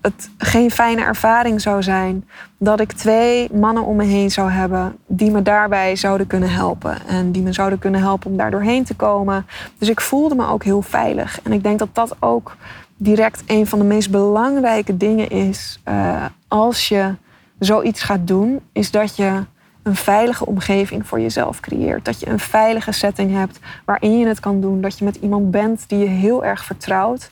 het 0.00 0.30
geen 0.38 0.70
fijne 0.70 1.02
ervaring 1.02 1.60
zou 1.60 1.82
zijn, 1.82 2.28
dat 2.58 2.80
ik 2.80 2.92
twee 2.92 3.48
mannen 3.52 3.84
om 3.84 3.96
me 3.96 4.04
heen 4.04 4.30
zou 4.30 4.50
hebben 4.50 4.96
die 5.06 5.30
me 5.30 5.42
daarbij 5.42 5.96
zouden 5.96 6.26
kunnen 6.26 6.50
helpen. 6.50 7.06
En 7.06 7.32
die 7.32 7.42
me 7.42 7.52
zouden 7.52 7.78
kunnen 7.78 8.00
helpen 8.00 8.30
om 8.30 8.36
daar 8.36 8.50
doorheen 8.50 8.84
te 8.84 8.94
komen. 8.94 9.46
Dus 9.78 9.88
ik 9.88 10.00
voelde 10.00 10.34
me 10.34 10.46
ook 10.46 10.64
heel 10.64 10.82
veilig. 10.82 11.40
En 11.42 11.52
ik 11.52 11.62
denk 11.62 11.78
dat 11.78 11.88
dat 11.92 12.16
ook 12.20 12.56
direct 12.96 13.42
een 13.46 13.66
van 13.66 13.78
de 13.78 13.84
meest 13.84 14.10
belangrijke 14.10 14.96
dingen 14.96 15.30
is 15.30 15.80
uh, 15.88 16.24
als 16.48 16.88
je 16.88 17.14
zoiets 17.58 18.02
gaat 18.02 18.26
doen, 18.26 18.60
is 18.72 18.90
dat 18.90 19.16
je 19.16 19.44
een 19.82 19.96
veilige 19.96 20.46
omgeving 20.46 21.06
voor 21.06 21.20
jezelf 21.20 21.60
creëert. 21.60 22.04
Dat 22.04 22.20
je 22.20 22.28
een 22.28 22.38
veilige 22.38 22.92
setting 22.92 23.32
hebt 23.32 23.58
waarin 23.84 24.18
je 24.18 24.26
het 24.26 24.40
kan 24.40 24.60
doen. 24.60 24.80
Dat 24.80 24.98
je 24.98 25.04
met 25.04 25.16
iemand 25.16 25.50
bent 25.50 25.84
die 25.88 25.98
je 25.98 26.06
heel 26.06 26.44
erg 26.44 26.64
vertrouwt. 26.64 27.30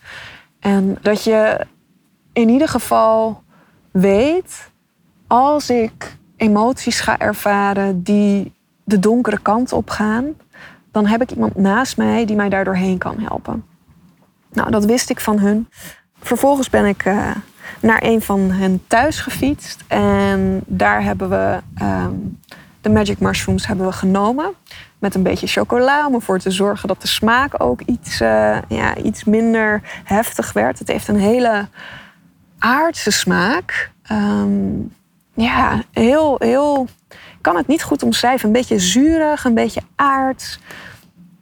En 0.60 0.98
dat 1.02 1.24
je 1.24 1.66
in 2.38 2.48
ieder 2.48 2.68
geval 2.68 3.42
weet, 3.90 4.70
als 5.26 5.70
ik 5.70 6.16
emoties 6.36 7.00
ga 7.00 7.18
ervaren 7.18 8.02
die 8.02 8.52
de 8.84 8.98
donkere 8.98 9.38
kant 9.38 9.72
op 9.72 9.90
gaan, 9.90 10.24
dan 10.90 11.06
heb 11.06 11.22
ik 11.22 11.30
iemand 11.30 11.56
naast 11.56 11.96
mij 11.96 12.24
die 12.26 12.36
mij 12.36 12.48
daar 12.48 12.64
doorheen 12.64 12.98
kan 12.98 13.18
helpen. 13.18 13.64
Nou, 14.52 14.70
dat 14.70 14.84
wist 14.84 15.10
ik 15.10 15.20
van 15.20 15.38
hun. 15.38 15.68
Vervolgens 16.20 16.70
ben 16.70 16.84
ik 16.84 17.04
uh, 17.04 17.30
naar 17.80 18.02
een 18.02 18.22
van 18.22 18.50
hen 18.50 18.82
thuis 18.86 19.20
gefietst. 19.20 19.84
En 19.86 20.62
daar 20.66 21.02
hebben 21.02 21.28
we 21.28 21.60
um, 21.82 22.38
de 22.80 22.90
Magic 22.90 23.18
Mushrooms 23.18 23.66
hebben 23.66 23.86
we 23.86 23.92
genomen. 23.92 24.52
Met 24.98 25.14
een 25.14 25.22
beetje 25.22 25.46
chocola 25.46 26.06
om 26.06 26.14
ervoor 26.14 26.38
te 26.38 26.50
zorgen 26.50 26.88
dat 26.88 27.00
de 27.00 27.08
smaak 27.08 27.62
ook 27.62 27.80
iets, 27.80 28.20
uh, 28.20 28.58
ja, 28.68 28.96
iets 28.96 29.24
minder 29.24 29.82
heftig 30.04 30.52
werd. 30.52 30.78
Het 30.78 30.88
heeft 30.88 31.08
een 31.08 31.20
hele 31.20 31.68
aardse 32.58 33.10
smaak. 33.10 33.90
Um, 34.12 34.92
ja, 35.34 35.82
heel, 35.92 36.36
heel. 36.38 36.86
Ik 37.08 37.38
kan 37.40 37.56
het 37.56 37.66
niet 37.66 37.82
goed 37.82 38.02
omschrijven. 38.02 38.46
Een 38.46 38.52
beetje 38.52 38.78
zuurig, 38.78 39.44
een 39.44 39.54
beetje 39.54 39.82
aards. 39.96 40.58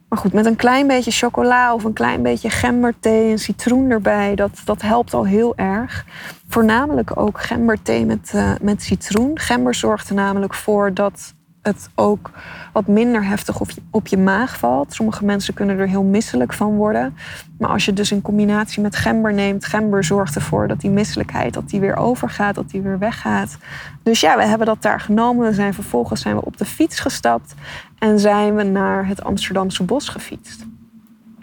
Maar 0.08 0.18
goed, 0.18 0.32
met 0.32 0.46
een 0.46 0.56
klein 0.56 0.87
beetje 0.87 1.11
chocola 1.11 1.75
of 1.75 1.85
een 1.85 1.92
klein 1.92 2.23
beetje 2.23 2.50
gemberthee 2.50 3.30
en 3.30 3.38
citroen 3.38 3.90
erbij, 3.90 4.35
dat, 4.35 4.61
dat 4.64 4.82
helpt 4.82 5.14
al 5.14 5.26
heel 5.26 5.56
erg. 5.56 6.04
Voornamelijk 6.49 7.20
ook 7.20 7.40
gemberthee 7.40 8.06
met, 8.06 8.32
uh, 8.35 8.52
met 8.61 8.82
citroen. 8.82 9.38
Gember 9.38 9.75
zorgt 9.75 10.08
er 10.08 10.14
namelijk 10.14 10.54
voor 10.54 10.94
dat 10.94 11.35
het 11.66 11.90
ook 11.94 12.30
wat 12.73 12.87
minder 12.87 13.25
heftig 13.25 13.61
op 13.61 13.70
je, 13.70 13.80
op 13.90 14.06
je 14.06 14.18
maag 14.18 14.58
valt. 14.58 14.94
Sommige 14.94 15.25
mensen 15.25 15.54
kunnen 15.54 15.78
er 15.78 15.88
heel 15.88 16.02
misselijk 16.02 16.52
van 16.52 16.75
worden. 16.75 17.16
Maar 17.58 17.70
als 17.70 17.85
je 17.85 17.92
dus 17.92 18.12
in 18.12 18.23
combinatie 18.23 18.82
met 18.82 18.96
gember 18.96 19.32
neemt, 19.32 19.64
gember 19.64 20.04
zorgt 20.04 20.35
ervoor 20.35 20.68
dat 20.68 20.80
die 20.80 20.90
misselijkheid 20.90 21.54
dat 21.54 21.68
die 21.68 21.80
weer 21.80 21.96
overgaat, 21.96 22.54
dat 22.54 22.70
die 22.70 22.80
weer 22.80 22.99
weggaat. 22.99 23.56
Dus 24.02 24.20
ja, 24.20 24.37
we 24.37 24.44
hebben 24.44 24.66
dat 24.66 24.82
daar 24.82 25.00
genomen. 25.00 25.46
We 25.46 25.54
zijn 25.54 25.75
vervolgens 25.75 26.20
zijn 26.20 26.37
we 26.37 26.44
op 26.44 26.56
de 26.56 26.64
fiets 26.64 27.00
gestapt 27.00 27.54
en 27.99 28.18
zijn 28.18 28.54
we 28.54 28.62
naar 28.62 29.06
het 29.06 29.25
Amsterdamse 29.25 29.82
bos 29.82 30.08
gefietst. 30.08 30.66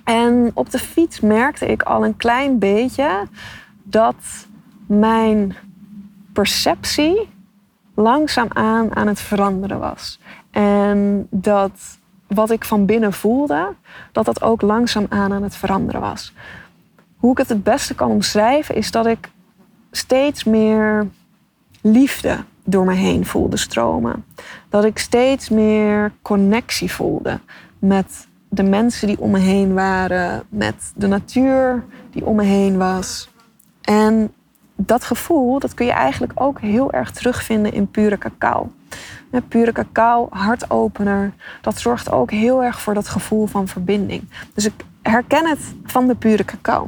En 0.04 0.52
op 0.54 0.70
de 0.70 0.80
fiets 0.80 1.20
merkte 1.20 1.66
ik 1.66 1.82
al 1.82 2.06
een 2.06 2.18
klein 2.18 2.60
beetje 2.60 3.28
dat 3.84 4.48
mijn 4.86 5.56
perceptie 6.34 7.30
langzaamaan 7.94 8.96
aan 8.96 9.08
het 9.08 9.20
veranderen 9.20 9.80
was. 9.80 10.20
En 10.52 11.28
dat 11.30 11.98
wat 12.28 12.52
ik 12.52 12.66
van 12.66 12.86
binnen 12.86 13.14
voelde, 13.14 13.74
dat 14.12 14.26
dat 14.26 14.42
ook 14.42 14.62
langzaamaan 14.62 15.34
aan 15.34 15.44
het 15.44 15.56
veranderen 15.56 16.02
was. 16.02 16.34
Hoe 17.18 17.32
ik 17.32 17.38
het 17.38 17.50
het 17.50 17.64
beste 17.64 17.96
kan 17.96 18.10
omschrijven, 18.10 18.76
is 18.76 18.92
dat 18.92 19.06
ik 19.06 19.32
steeds 19.92 20.44
meer 20.44 21.08
liefde 21.82 22.38
door 22.64 22.86
me 22.86 22.94
heen 22.94 23.26
voelde 23.26 23.58
stromen. 23.58 24.26
Dat 24.70 24.84
ik 24.84 24.98
steeds 24.98 25.50
meer 25.50 26.12
connectie 26.22 26.92
voelde 26.92 27.40
met 27.80 28.28
de 28.50 28.64
mensen 28.64 29.08
die 29.08 29.20
om 29.20 29.32
me 29.32 29.40
heen 29.40 29.74
waren, 29.74 30.44
met 30.50 30.92
de 30.96 31.08
natuur 31.08 31.84
die 32.12 32.26
om 32.26 32.36
me 32.36 32.44
heen 32.44 32.78
was. 32.78 33.30
En 33.82 34.34
dat 34.88 35.04
gevoel, 35.04 35.60
dat 35.60 35.74
kun 35.74 35.86
je 35.86 35.92
eigenlijk 35.92 36.32
ook 36.36 36.60
heel 36.60 36.92
erg 36.92 37.12
terugvinden 37.12 37.74
in 37.74 37.92
pure 37.92 38.18
cacao. 38.18 38.72
Pure 39.48 39.72
cacao, 39.72 40.28
hartopener, 40.30 41.34
dat 41.62 41.80
zorgt 41.80 42.12
ook 42.12 42.32
heel 42.32 42.64
erg 42.64 42.82
voor 42.82 42.94
dat 42.94 43.08
gevoel 43.08 43.46
van 43.46 43.68
verbinding. 43.68 44.24
Dus 44.54 44.66
ik 44.66 44.74
herken 45.02 45.48
het 45.50 45.60
van 45.84 46.08
de 46.08 46.16
pure 46.16 46.46
cacao. 46.46 46.88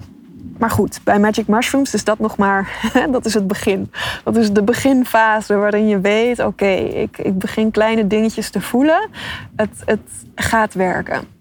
Maar 0.58 0.70
goed, 0.70 1.00
bij 1.04 1.20
Magic 1.20 1.48
Mushrooms 1.48 1.94
is 1.94 2.04
dat 2.04 2.20
nog 2.20 2.38
maar, 2.38 2.90
dat 3.12 3.26
is 3.26 3.34
het 3.34 3.48
begin. 3.48 3.92
Dat 4.24 4.36
is 4.36 4.52
de 4.52 4.64
beginfase 4.64 5.56
waarin 5.56 5.88
je 5.88 6.00
weet, 6.00 6.40
oké, 6.40 6.72
ik, 6.76 7.18
ik 7.18 7.38
begin 7.38 7.72
kleine 7.72 8.08
dingetjes 8.08 8.50
te 8.50 8.62
voelen. 8.62 9.10
Het, 9.56 9.82
het 9.86 10.10
gaat 10.36 10.74
werken. 10.74 11.35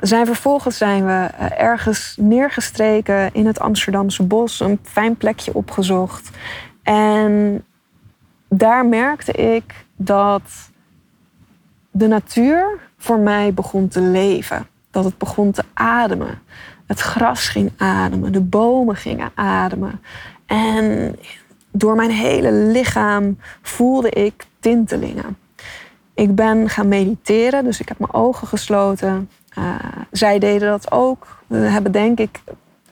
Zijn 0.00 0.26
vervolgens 0.26 0.76
zijn 0.76 1.06
we 1.06 1.28
eh, 1.36 1.60
ergens 1.62 2.14
neergestreken 2.18 3.30
in 3.32 3.46
het 3.46 3.60
Amsterdamse 3.60 4.22
bos, 4.22 4.60
een 4.60 4.78
fijn 4.82 5.16
plekje 5.16 5.54
opgezocht. 5.54 6.30
En 6.82 7.64
daar 8.48 8.86
merkte 8.86 9.32
ik 9.32 9.84
dat 9.96 10.42
de 11.90 12.06
natuur 12.06 12.78
voor 12.98 13.18
mij 13.18 13.54
begon 13.54 13.88
te 13.88 14.00
leven. 14.00 14.66
Dat 14.90 15.04
het 15.04 15.18
begon 15.18 15.50
te 15.50 15.64
ademen. 15.72 16.38
Het 16.86 17.00
gras 17.00 17.48
ging 17.48 17.72
ademen, 17.76 18.32
de 18.32 18.40
bomen 18.40 18.96
gingen 18.96 19.30
ademen. 19.34 20.00
En 20.46 21.16
door 21.70 21.94
mijn 21.94 22.10
hele 22.10 22.52
lichaam 22.52 23.38
voelde 23.62 24.10
ik 24.10 24.46
tintelingen. 24.60 25.36
Ik 26.14 26.34
ben 26.34 26.68
gaan 26.68 26.88
mediteren, 26.88 27.64
dus 27.64 27.80
ik 27.80 27.88
heb 27.88 27.98
mijn 27.98 28.12
ogen 28.12 28.48
gesloten. 28.48 29.28
Uh, 29.60 29.74
zij 30.10 30.38
deden 30.38 30.68
dat 30.68 30.90
ook. 30.90 31.26
We 31.46 31.56
hebben 31.56 31.92
denk 31.92 32.18
ik 32.18 32.42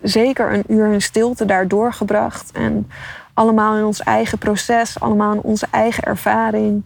zeker 0.02 0.52
een 0.52 0.64
uur 0.66 0.92
in 0.92 1.02
stilte 1.02 1.44
daar 1.44 1.68
doorgebracht. 1.68 2.52
En 2.52 2.90
allemaal 3.34 3.76
in 3.76 3.84
ons 3.84 4.00
eigen 4.00 4.38
proces, 4.38 5.00
allemaal 5.00 5.32
in 5.32 5.42
onze 5.42 5.66
eigen 5.70 6.02
ervaring. 6.02 6.82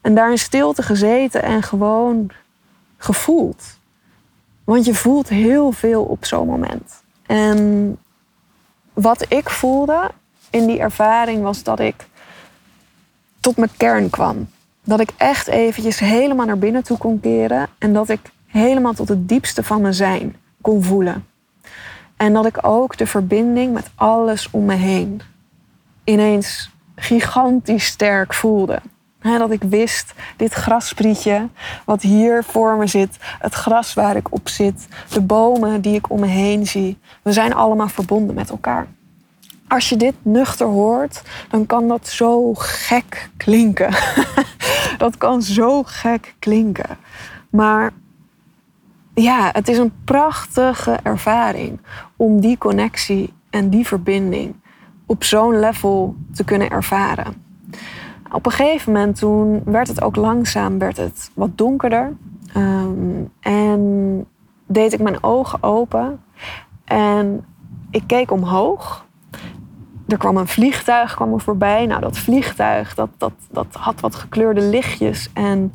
En 0.00 0.14
daar 0.14 0.30
in 0.30 0.38
stilte 0.38 0.82
gezeten 0.82 1.42
en 1.42 1.62
gewoon 1.62 2.30
gevoeld. 2.96 3.64
Want 4.64 4.84
je 4.84 4.94
voelt 4.94 5.28
heel 5.28 5.72
veel 5.72 6.02
op 6.02 6.24
zo'n 6.24 6.46
moment. 6.46 7.02
En 7.26 7.98
wat 8.92 9.26
ik 9.28 9.50
voelde 9.50 10.10
in 10.50 10.66
die 10.66 10.78
ervaring 10.78 11.42
was 11.42 11.62
dat 11.62 11.80
ik 11.80 12.06
tot 13.40 13.56
mijn 13.56 13.76
kern 13.76 14.10
kwam. 14.10 14.48
Dat 14.84 15.00
ik 15.00 15.10
echt 15.16 15.46
eventjes 15.46 15.98
helemaal 15.98 16.46
naar 16.46 16.58
binnen 16.58 16.82
toe 16.82 16.98
kon 16.98 17.20
keren. 17.20 17.68
En 17.78 17.92
dat 17.92 18.08
ik 18.08 18.20
helemaal 18.60 18.92
tot 18.92 19.08
het 19.08 19.28
diepste 19.28 19.62
van 19.62 19.80
mijn 19.80 19.94
zijn 19.94 20.36
kon 20.60 20.82
voelen. 20.82 21.26
En 22.16 22.32
dat 22.32 22.46
ik 22.46 22.66
ook 22.66 22.96
de 22.96 23.06
verbinding 23.06 23.72
met 23.72 23.90
alles 23.94 24.50
om 24.50 24.64
me 24.64 24.74
heen 24.74 25.20
ineens 26.04 26.70
gigantisch 26.96 27.86
sterk 27.86 28.34
voelde. 28.34 28.80
dat 29.20 29.50
ik 29.50 29.62
wist, 29.62 30.14
dit 30.36 30.52
grassprietje 30.52 31.48
wat 31.84 32.02
hier 32.02 32.44
voor 32.44 32.76
me 32.76 32.86
zit, 32.86 33.16
het 33.38 33.54
gras 33.54 33.94
waar 33.94 34.16
ik 34.16 34.32
op 34.32 34.48
zit, 34.48 34.88
de 35.12 35.20
bomen 35.20 35.80
die 35.80 35.94
ik 35.94 36.10
om 36.10 36.20
me 36.20 36.26
heen 36.26 36.66
zie, 36.66 36.98
we 37.22 37.32
zijn 37.32 37.54
allemaal 37.54 37.88
verbonden 37.88 38.34
met 38.34 38.50
elkaar. 38.50 38.86
Als 39.68 39.88
je 39.88 39.96
dit 39.96 40.14
nuchter 40.22 40.66
hoort, 40.66 41.22
dan 41.50 41.66
kan 41.66 41.88
dat 41.88 42.08
zo 42.08 42.54
gek 42.54 43.30
klinken. 43.36 43.94
dat 44.98 45.16
kan 45.16 45.42
zo 45.42 45.82
gek 45.82 46.34
klinken. 46.38 46.98
Maar 47.50 47.92
ja, 49.14 49.50
het 49.52 49.68
is 49.68 49.78
een 49.78 49.92
prachtige 50.04 50.98
ervaring 51.02 51.80
om 52.16 52.40
die 52.40 52.58
connectie 52.58 53.32
en 53.50 53.68
die 53.70 53.86
verbinding 53.86 54.54
op 55.06 55.24
zo'n 55.24 55.60
level 55.60 56.16
te 56.32 56.44
kunnen 56.44 56.70
ervaren. 56.70 57.42
Op 58.32 58.46
een 58.46 58.52
gegeven 58.52 58.92
moment 58.92 59.18
toen 59.18 59.62
werd 59.64 59.88
het 59.88 60.02
ook 60.02 60.16
langzaam 60.16 60.78
werd 60.78 60.96
het 60.96 61.30
wat 61.34 61.58
donkerder. 61.58 62.16
Ehm, 62.52 63.24
en 63.40 64.24
deed 64.66 64.92
ik 64.92 65.00
mijn 65.00 65.22
ogen 65.22 65.62
open. 65.62 66.20
En 66.84 67.44
ik 67.90 68.02
keek 68.06 68.30
omhoog. 68.30 69.06
Er 70.08 70.18
kwam 70.18 70.36
een 70.36 70.48
vliegtuig 70.48 71.14
kwam 71.14 71.32
er 71.32 71.40
voorbij. 71.40 71.86
Nou, 71.86 72.00
dat 72.00 72.18
vliegtuig 72.18 72.94
dat, 72.94 73.08
dat, 73.16 73.32
dat 73.50 73.66
had 73.70 74.00
wat 74.00 74.14
gekleurde 74.14 74.60
lichtjes. 74.60 75.30
En 75.32 75.74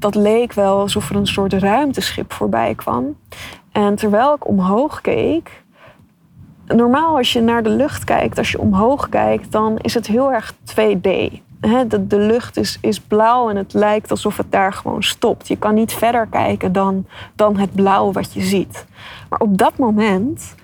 dat 0.00 0.14
leek 0.14 0.52
wel 0.52 0.78
alsof 0.78 1.10
er 1.10 1.16
een 1.16 1.26
soort 1.26 1.52
ruimteschip 1.52 2.32
voorbij 2.32 2.74
kwam. 2.74 3.16
En 3.72 3.94
terwijl 3.94 4.34
ik 4.34 4.48
omhoog 4.48 5.00
keek, 5.00 5.62
normaal 6.66 7.16
als 7.16 7.32
je 7.32 7.40
naar 7.40 7.62
de 7.62 7.70
lucht 7.70 8.04
kijkt, 8.04 8.38
als 8.38 8.50
je 8.50 8.60
omhoog 8.60 9.08
kijkt, 9.08 9.52
dan 9.52 9.78
is 9.78 9.94
het 9.94 10.06
heel 10.06 10.32
erg 10.32 10.54
2D. 10.54 11.08
De, 11.60 12.06
de 12.06 12.18
lucht 12.18 12.56
is, 12.56 12.78
is 12.80 13.00
blauw 13.00 13.50
en 13.50 13.56
het 13.56 13.72
lijkt 13.72 14.10
alsof 14.10 14.36
het 14.36 14.52
daar 14.52 14.72
gewoon 14.72 15.02
stopt. 15.02 15.48
Je 15.48 15.56
kan 15.56 15.74
niet 15.74 15.92
verder 15.92 16.26
kijken 16.26 16.72
dan, 16.72 17.06
dan 17.34 17.56
het 17.56 17.74
blauw 17.74 18.12
wat 18.12 18.32
je 18.32 18.40
ziet. 18.42 18.86
Maar 19.28 19.38
op 19.40 19.58
dat 19.58 19.78
moment 19.78 20.54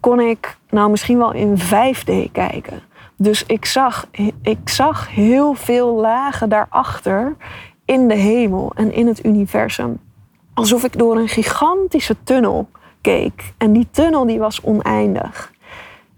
kon 0.00 0.20
ik 0.20 0.56
nou 0.70 0.90
misschien 0.90 1.18
wel 1.18 1.32
in 1.32 1.58
5D 1.58 2.32
kijken. 2.32 2.80
Dus 3.16 3.46
ik 3.46 3.64
zag, 3.64 4.06
ik 4.42 4.68
zag 4.68 5.08
heel 5.08 5.54
veel 5.54 5.94
lagen 5.94 6.48
daarachter 6.48 7.36
in 7.88 8.08
de 8.08 8.14
hemel 8.14 8.72
en 8.74 8.92
in 8.92 9.06
het 9.06 9.24
universum. 9.24 10.00
Alsof 10.54 10.84
ik 10.84 10.98
door 10.98 11.16
een 11.16 11.28
gigantische 11.28 12.16
tunnel 12.24 12.68
keek. 13.00 13.52
En 13.58 13.72
die 13.72 13.88
tunnel 13.90 14.26
die 14.26 14.38
was 14.38 14.62
oneindig. 14.62 15.52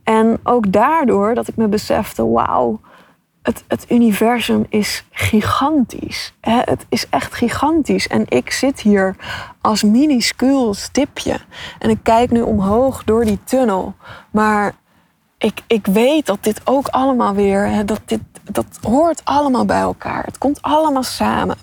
En 0.04 0.40
ook 0.42 0.72
daardoor 0.72 1.34
dat 1.34 1.48
ik 1.48 1.56
me 1.56 1.68
besefte, 1.68 2.28
wauw, 2.28 2.80
het, 3.42 3.64
het 3.68 3.90
universum 3.90 4.66
is 4.68 5.04
gigantisch. 5.10 6.34
Het 6.40 6.86
is 6.88 7.08
echt 7.08 7.34
gigantisch. 7.34 8.08
En 8.08 8.24
ik 8.28 8.50
zit 8.50 8.80
hier 8.80 9.16
als 9.60 9.82
minuscuul 9.82 10.74
stipje. 10.74 11.36
En 11.78 11.90
ik 11.90 11.98
kijk 12.02 12.30
nu 12.30 12.40
omhoog 12.40 13.04
door 13.04 13.24
die 13.24 13.38
tunnel. 13.44 13.94
Maar 14.30 14.74
ik, 15.38 15.62
ik 15.66 15.86
weet 15.86 16.26
dat 16.26 16.44
dit 16.44 16.60
ook 16.64 16.88
allemaal 16.88 17.34
weer, 17.34 17.86
dat, 17.86 18.00
dit, 18.04 18.20
dat 18.42 18.66
hoort 18.82 19.20
allemaal 19.24 19.64
bij 19.64 19.80
elkaar. 19.80 20.24
Het 20.24 20.38
komt 20.38 20.62
allemaal 20.62 21.02
samen. 21.02 21.56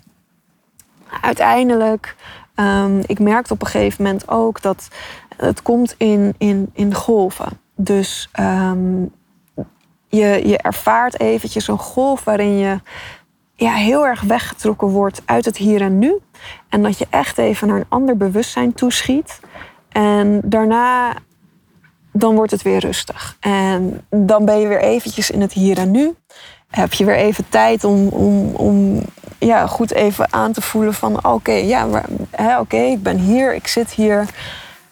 Uiteindelijk, 1.22 2.16
um, 2.56 3.02
ik 3.06 3.20
merkte 3.20 3.54
op 3.54 3.62
een 3.62 3.68
gegeven 3.68 4.04
moment 4.04 4.28
ook 4.28 4.62
dat 4.62 4.88
het 5.38 5.62
komt 5.62 5.96
in, 5.98 6.34
in, 6.38 6.70
in 6.74 6.94
golven. 6.94 7.60
Dus 7.76 8.30
um, 8.40 9.14
je, 10.08 10.48
je 10.48 10.58
ervaart 10.58 11.20
eventjes 11.20 11.68
een 11.68 11.80
golf 11.80 12.24
waarin 12.24 12.58
je 12.58 12.80
ja, 13.56 13.74
heel 13.74 14.06
erg 14.06 14.22
weggetrokken 14.22 14.88
wordt 14.88 15.22
uit 15.26 15.46
het 15.46 15.58
hier 15.58 15.82
en 15.82 16.00
nu. 16.00 16.20
En 16.70 16.84
dat 16.84 16.98
je 16.98 17.08
echt 17.10 17.38
even 17.38 17.68
naar 17.68 17.78
een 17.78 17.86
ander 17.90 18.18
bewustzijn 18.18 18.74
toeschiet. 18.74 19.40
En 19.90 20.42
daarna 20.44 21.14
dan 22.12 22.36
wordt 22.36 22.52
het 22.52 22.62
weer 22.62 22.80
rustig. 22.80 23.38
En 23.40 24.06
dan 24.10 24.46
ben 24.46 24.60
je 24.60 24.68
weer 24.68 24.82
eventjes 24.82 25.32
in 25.32 25.42
het 25.42 25.54
hier 25.54 25.78
en 25.78 25.92
nu. 25.92 26.16
Heb 26.70 26.94
je 26.94 27.06
weer 27.06 27.16
even 27.16 27.50
tijd 27.50 27.84
om, 27.84 28.08
om, 28.08 28.56
om 28.56 29.02
ja, 29.40 29.68
goed 29.68 29.92
even 29.92 30.34
aan 30.34 30.52
te 30.52 30.62
voelen 30.62 30.94
van 30.94 31.26
oké, 31.26 31.52
ja, 31.52 32.04
oké, 32.60 32.78
ik 32.78 33.04
ben 33.04 33.18
hier, 33.18 33.56
ik 33.56 33.68
zit 33.68 33.92
hier. 33.92 34.26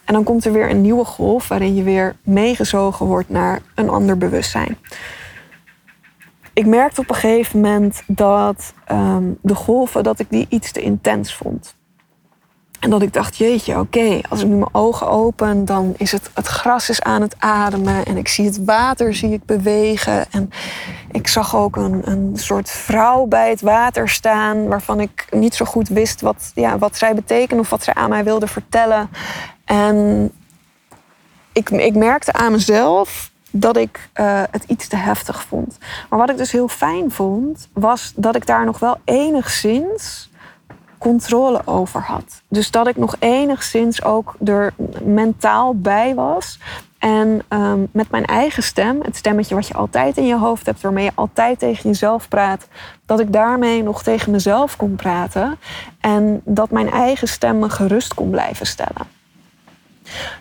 En 0.06 0.14
dan 0.14 0.24
komt 0.24 0.46
er 0.46 0.52
weer 0.52 0.70
een 0.70 0.82
nieuwe 0.82 1.06
golf 1.06 1.48
waarin 1.48 1.76
je 1.76 1.84
weer 1.84 2.16
meegezogen 2.24 3.06
wordt 3.06 3.30
naar 3.30 3.62
een 3.76 3.90
ander 3.90 4.18
bewustzijn. 4.18 4.78
Ik 6.54 6.66
merkte 6.66 7.02
op 7.02 7.10
een 7.10 7.16
gegeven 7.16 7.60
moment 7.60 8.02
dat 8.08 8.74
ehm, 8.86 9.24
de 9.42 9.56
golven 9.56 10.04
dat 10.04 10.20
ik 10.20 10.30
die 10.30 10.46
iets 10.50 10.72
te 10.72 10.82
intens 10.82 11.36
vond. 11.36 11.76
En 12.86 12.92
dat 12.92 13.02
ik 13.02 13.14
dacht, 13.14 13.38
jeetje, 13.38 13.80
oké, 13.80 14.22
als 14.30 14.42
ik 14.42 14.48
nu 14.48 14.56
mijn 14.56 14.74
ogen 14.74 15.08
open, 15.08 15.66
dan 15.66 15.94
is 15.98 16.12
het, 16.12 16.30
het 16.34 16.48
gras 16.48 16.90
is 16.90 17.02
aan 17.02 17.22
het 17.22 17.36
ademen 17.40 18.06
en 18.06 18.18
ik 18.18 18.28
zie 18.28 18.46
het 18.46 18.66
water 18.66 19.14
zie 19.14 19.32
ik 19.32 19.46
bewegen. 19.46 20.32
En 20.32 20.50
ik 21.12 21.28
zag 21.28 21.56
ook 21.56 21.76
een, 21.76 22.02
een 22.10 22.32
soort 22.36 22.70
vrouw 22.70 23.26
bij 23.26 23.50
het 23.50 23.62
water 23.62 24.10
staan, 24.10 24.68
waarvan 24.68 25.00
ik 25.00 25.26
niet 25.32 25.56
zo 25.56 25.66
goed 25.66 25.88
wist 25.88 26.22
wat, 26.22 26.52
ja, 26.56 26.78
wat 26.78 26.98
zij 26.98 27.16
betekende 27.16 27.62
of 27.62 27.70
wat 27.70 27.84
zij 27.84 27.94
aan 27.94 28.10
mij 28.10 28.24
wilde 28.24 28.48
vertellen. 28.48 29.10
En 29.64 30.32
ik, 31.54 31.70
ik 31.70 31.96
merkte 31.96 32.34
aan 32.34 32.52
mezelf 32.52 33.32
dat 33.52 33.78
ik 33.78 34.10
uh, 34.16 34.42
het 34.52 34.64
iets 34.68 34.88
te 34.88 34.96
heftig 34.96 35.44
vond. 35.44 35.78
Maar 36.10 36.20
wat 36.20 36.30
ik 36.30 36.38
dus 36.38 36.52
heel 36.52 36.68
fijn 36.68 37.12
vond, 37.12 37.70
was 37.74 38.14
dat 38.16 38.36
ik 38.36 38.46
daar 38.46 38.66
nog 38.66 38.80
wel 38.80 38.98
enigszins 39.06 40.30
controle 41.06 41.62
over 41.66 42.02
had. 42.02 42.42
Dus 42.48 42.72
dat 42.72 42.88
ik 42.88 42.96
nog 42.96 43.16
enigszins 43.20 44.04
ook 44.04 44.36
er 44.46 44.74
mentaal 45.04 45.76
bij 45.76 46.16
was. 46.16 46.60
En 46.98 47.42
um, 47.50 47.88
met 47.92 48.12
mijn 48.12 48.26
eigen 48.26 48.64
stem, 48.64 49.00
het 49.02 49.16
stemmetje 49.16 49.56
wat 49.56 49.68
je 49.68 49.74
altijd 49.74 50.18
in 50.18 50.26
je 50.26 50.38
hoofd 50.38 50.66
hebt, 50.66 50.82
waarmee 50.82 51.04
je 51.04 51.12
altijd 51.16 51.60
tegen 51.60 51.90
jezelf 51.90 52.28
praat, 52.28 52.68
dat 53.06 53.20
ik 53.20 53.34
daarmee 53.34 53.84
nog 53.84 54.04
tegen 54.04 54.32
mezelf 54.32 54.76
kon 54.76 54.96
praten. 54.96 55.58
En 56.00 56.42
dat 56.44 56.70
mijn 56.70 56.92
eigen 56.92 57.28
stem 57.28 57.60
me 57.60 57.70
gerust 57.70 58.14
kon 58.14 58.30
blijven 58.30 58.66
stellen. 58.66 59.08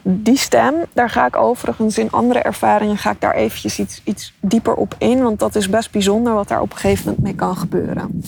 Die 0.03 0.39
stem, 0.39 0.75
daar 0.93 1.11
ga 1.11 1.27
ik 1.27 1.37
overigens 1.37 1.99
in 1.99 2.11
andere 2.11 2.39
ervaringen 2.39 2.99
ga 2.99 3.11
ik 3.11 3.21
daar 3.21 3.35
eventjes 3.35 3.79
iets, 3.79 4.01
iets 4.05 4.33
dieper 4.41 4.75
op 4.75 4.95
in. 4.99 5.23
Want 5.23 5.39
dat 5.39 5.55
is 5.55 5.69
best 5.69 5.91
bijzonder 5.91 6.35
wat 6.35 6.49
daar 6.49 6.61
op 6.61 6.71
een 6.71 6.79
gegeven 6.79 7.05
moment 7.05 7.23
mee 7.23 7.35
kan 7.35 7.57
gebeuren. 7.57 8.23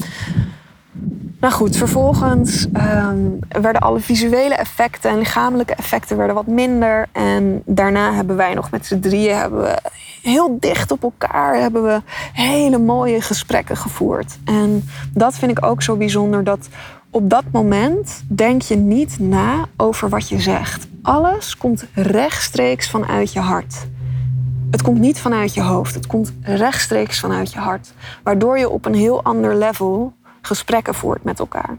Nou 1.40 1.52
goed, 1.52 1.76
vervolgens 1.76 2.66
ehm, 2.72 3.18
werden 3.48 3.80
alle 3.80 4.00
visuele 4.00 4.54
effecten 4.54 5.10
en 5.10 5.18
lichamelijke 5.18 5.74
effecten 5.74 6.16
werden 6.16 6.34
wat 6.34 6.46
minder. 6.46 7.08
En 7.12 7.62
daarna 7.64 8.12
hebben 8.12 8.36
wij 8.36 8.54
nog 8.54 8.70
met 8.70 8.86
z'n 8.86 9.00
drieën 9.00 9.36
hebben 9.36 9.60
we 9.60 9.78
heel 10.22 10.56
dicht 10.60 10.90
op 10.90 11.02
elkaar 11.02 11.60
hebben 11.60 11.82
we 11.82 12.02
hele 12.32 12.78
mooie 12.78 13.20
gesprekken 13.20 13.76
gevoerd. 13.76 14.38
En 14.44 14.84
dat 15.12 15.34
vind 15.34 15.50
ik 15.50 15.64
ook 15.64 15.82
zo 15.82 15.96
bijzonder 15.96 16.44
dat 16.44 16.68
op 17.10 17.30
dat 17.30 17.44
moment 17.52 18.22
denk 18.28 18.62
je 18.62 18.76
niet 18.76 19.18
na 19.18 19.66
over 19.76 20.08
wat 20.08 20.28
je 20.28 20.40
zegt. 20.40 20.86
Alles 21.02 21.56
komt 21.56 21.86
rechtstreeks 21.92 22.90
vanuit 22.90 23.32
je 23.32 23.40
hart. 23.40 23.86
Het 24.70 24.82
komt 24.82 24.98
niet 24.98 25.18
vanuit 25.18 25.54
je 25.54 25.62
hoofd, 25.62 25.94
het 25.94 26.06
komt 26.06 26.32
rechtstreeks 26.40 27.20
vanuit 27.20 27.52
je 27.52 27.58
hart. 27.58 27.92
Waardoor 28.22 28.58
je 28.58 28.68
op 28.68 28.84
een 28.84 28.94
heel 28.94 29.22
ander 29.22 29.56
level 29.56 30.12
gesprekken 30.46 30.94
voert 30.94 31.24
met 31.24 31.38
elkaar. 31.38 31.76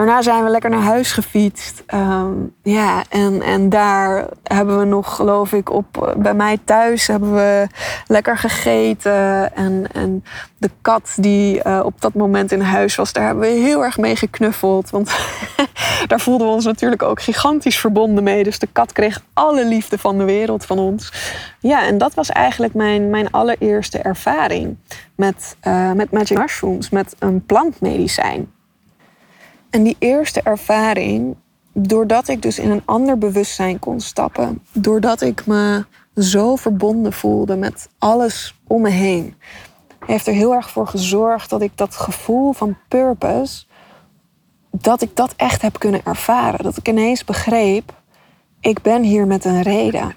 Daarna 0.00 0.22
zijn 0.22 0.44
we 0.44 0.50
lekker 0.50 0.70
naar 0.70 0.82
huis 0.82 1.12
gefietst. 1.12 1.82
Ehm, 1.86 2.32
ja, 2.62 3.04
en, 3.08 3.42
en 3.42 3.68
daar 3.68 4.26
hebben 4.42 4.78
we 4.78 4.84
nog, 4.84 5.14
geloof 5.14 5.52
ik, 5.52 5.70
op, 5.70 6.06
eh, 6.06 6.14
bij 6.16 6.34
mij 6.34 6.58
thuis 6.64 7.06
hebben 7.06 7.34
we 7.34 7.66
lekker 8.06 8.38
gegeten. 8.38 9.56
En, 9.56 9.86
en 9.92 10.24
de 10.58 10.70
kat 10.80 11.12
die 11.16 11.60
uh, 11.66 11.80
op 11.84 12.00
dat 12.00 12.14
moment 12.14 12.52
in 12.52 12.60
huis 12.60 12.94
was, 12.94 13.12
daar 13.12 13.24
hebben 13.24 13.42
we 13.42 13.50
heel 13.50 13.84
erg 13.84 13.98
mee 13.98 14.16
geknuffeld. 14.16 14.90
Want 14.90 15.10
daar 16.08 16.20
voelden 16.20 16.46
we 16.46 16.52
ons 16.52 16.64
natuurlijk 16.64 17.02
ook 17.02 17.22
gigantisch 17.22 17.78
verbonden 17.78 18.24
mee. 18.24 18.44
Dus 18.44 18.58
de 18.58 18.68
kat 18.72 18.92
kreeg 18.92 19.22
alle 19.32 19.66
liefde 19.66 19.98
van 19.98 20.18
de 20.18 20.24
wereld 20.24 20.64
van 20.64 20.78
ons. 20.78 21.12
Ja, 21.58 21.86
en 21.86 21.98
dat 21.98 22.14
was 22.14 22.28
eigenlijk 22.28 22.74
mijn, 22.74 23.10
mijn 23.10 23.30
allereerste 23.30 23.98
ervaring 23.98 24.76
met, 25.14 25.56
uh, 25.66 25.92
met 25.92 26.10
Magic 26.10 26.38
Mushrooms, 26.38 26.90
met 26.90 27.16
een 27.18 27.46
plantmedicijn. 27.46 28.58
En 29.70 29.82
die 29.82 29.96
eerste 29.98 30.42
ervaring, 30.42 31.36
doordat 31.72 32.28
ik 32.28 32.42
dus 32.42 32.58
in 32.58 32.70
een 32.70 32.82
ander 32.84 33.18
bewustzijn 33.18 33.78
kon 33.78 34.00
stappen, 34.00 34.62
doordat 34.72 35.20
ik 35.20 35.46
me 35.46 35.84
zo 36.16 36.56
verbonden 36.56 37.12
voelde 37.12 37.56
met 37.56 37.88
alles 37.98 38.60
om 38.66 38.82
me 38.82 38.90
heen, 38.90 39.34
heeft 40.06 40.26
er 40.26 40.32
heel 40.32 40.54
erg 40.54 40.70
voor 40.70 40.86
gezorgd 40.86 41.50
dat 41.50 41.62
ik 41.62 41.72
dat 41.74 41.96
gevoel 41.96 42.52
van 42.52 42.76
purpose, 42.88 43.64
dat 44.70 45.02
ik 45.02 45.16
dat 45.16 45.34
echt 45.36 45.62
heb 45.62 45.78
kunnen 45.78 46.04
ervaren. 46.04 46.62
Dat 46.62 46.76
ik 46.76 46.88
ineens 46.88 47.24
begreep, 47.24 47.94
ik 48.60 48.82
ben 48.82 49.02
hier 49.02 49.26
met 49.26 49.44
een 49.44 49.62
reden. 49.62 50.14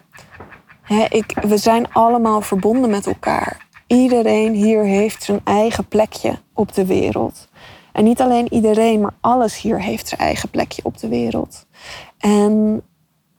ik, 1.09 1.33
we 1.41 1.57
zijn 1.57 1.93
allemaal 1.93 2.41
verbonden 2.41 2.89
met 2.89 3.07
elkaar 3.07 3.63
Iedereen 3.93 4.53
hier 4.53 4.83
heeft 4.83 5.23
zijn 5.23 5.41
eigen 5.43 5.87
plekje 5.87 6.39
op 6.53 6.73
de 6.73 6.85
wereld. 6.85 7.47
En 7.93 8.03
niet 8.03 8.21
alleen 8.21 8.53
iedereen, 8.53 9.01
maar 9.01 9.13
alles 9.21 9.61
hier 9.61 9.81
heeft 9.81 10.07
zijn 10.07 10.21
eigen 10.21 10.49
plekje 10.49 10.81
op 10.85 10.97
de 10.97 11.07
wereld. 11.07 11.65
En 12.17 12.81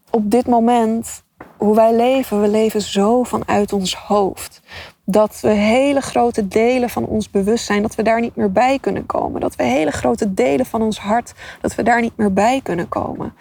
op 0.09 0.31
dit 0.31 0.47
moment, 0.47 1.23
hoe 1.57 1.75
wij 1.75 1.95
leven, 1.95 2.41
we 2.41 2.47
leven 2.47 2.81
zo 2.81 3.23
vanuit 3.23 3.73
ons 3.73 3.95
hoofd. 3.95 4.61
Dat 5.05 5.39
we 5.41 5.49
hele 5.49 6.01
grote 6.01 6.47
delen 6.47 6.89
van 6.89 7.05
ons 7.05 7.29
bewustzijn, 7.29 7.81
dat 7.81 7.95
we 7.95 8.03
daar 8.03 8.21
niet 8.21 8.35
meer 8.35 8.51
bij 8.51 8.79
kunnen 8.79 9.05
komen. 9.05 9.41
Dat 9.41 9.55
we 9.55 9.63
hele 9.63 9.91
grote 9.91 10.33
delen 10.33 10.65
van 10.65 10.81
ons 10.81 10.99
hart, 10.99 11.33
dat 11.61 11.75
we 11.75 11.83
daar 11.83 12.01
niet 12.01 12.17
meer 12.17 12.33
bij 12.33 12.59
kunnen 12.63 12.89
komen. 12.89 13.33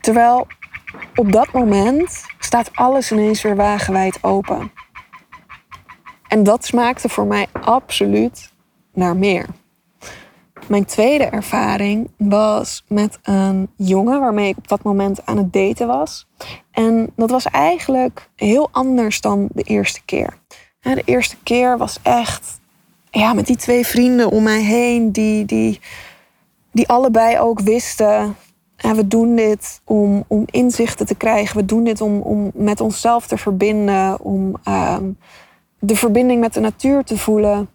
Terwijl 0.00 0.46
op 1.14 1.32
dat 1.32 1.52
moment 1.52 2.24
staat 2.38 2.70
alles 2.74 3.12
ineens 3.12 3.42
weer 3.42 3.56
wagenwijd 3.56 4.18
open. 4.22 4.72
En 6.28 6.42
dat 6.42 6.64
smaakte 6.64 7.08
voor 7.08 7.26
mij 7.26 7.46
absoluut 7.52 8.52
naar 8.92 9.16
meer. 9.16 9.46
Mijn 10.66 10.84
tweede 10.84 11.24
ervaring 11.24 12.10
was 12.16 12.84
met 12.88 13.18
een 13.22 13.68
jongen 13.76 14.20
waarmee 14.20 14.48
ik 14.48 14.56
op 14.56 14.68
dat 14.68 14.82
moment 14.82 15.26
aan 15.26 15.36
het 15.36 15.52
daten 15.52 15.86
was. 15.86 16.26
En 16.70 17.10
dat 17.16 17.30
was 17.30 17.44
eigenlijk 17.44 18.28
heel 18.34 18.68
anders 18.72 19.20
dan 19.20 19.48
de 19.52 19.62
eerste 19.62 20.00
keer. 20.04 20.38
De 20.80 21.02
eerste 21.04 21.36
keer 21.42 21.78
was 21.78 21.98
echt 22.02 22.60
ja, 23.10 23.32
met 23.32 23.46
die 23.46 23.56
twee 23.56 23.86
vrienden 23.86 24.30
om 24.30 24.42
mij 24.42 24.62
heen, 24.62 25.12
die, 25.12 25.44
die, 25.44 25.80
die 26.72 26.88
allebei 26.88 27.38
ook 27.38 27.60
wisten. 27.60 28.36
We 28.76 29.08
doen 29.08 29.36
dit 29.36 29.80
om, 29.84 30.24
om 30.26 30.44
inzichten 30.46 31.06
te 31.06 31.14
krijgen. 31.14 31.56
We 31.56 31.64
doen 31.64 31.84
dit 31.84 32.00
om, 32.00 32.20
om 32.20 32.50
met 32.54 32.80
onszelf 32.80 33.26
te 33.26 33.36
verbinden. 33.36 34.20
Om 34.20 34.54
ehm, 34.64 35.10
de 35.78 35.96
verbinding 35.96 36.40
met 36.40 36.54
de 36.54 36.60
natuur 36.60 37.04
te 37.04 37.18
voelen. 37.18 37.68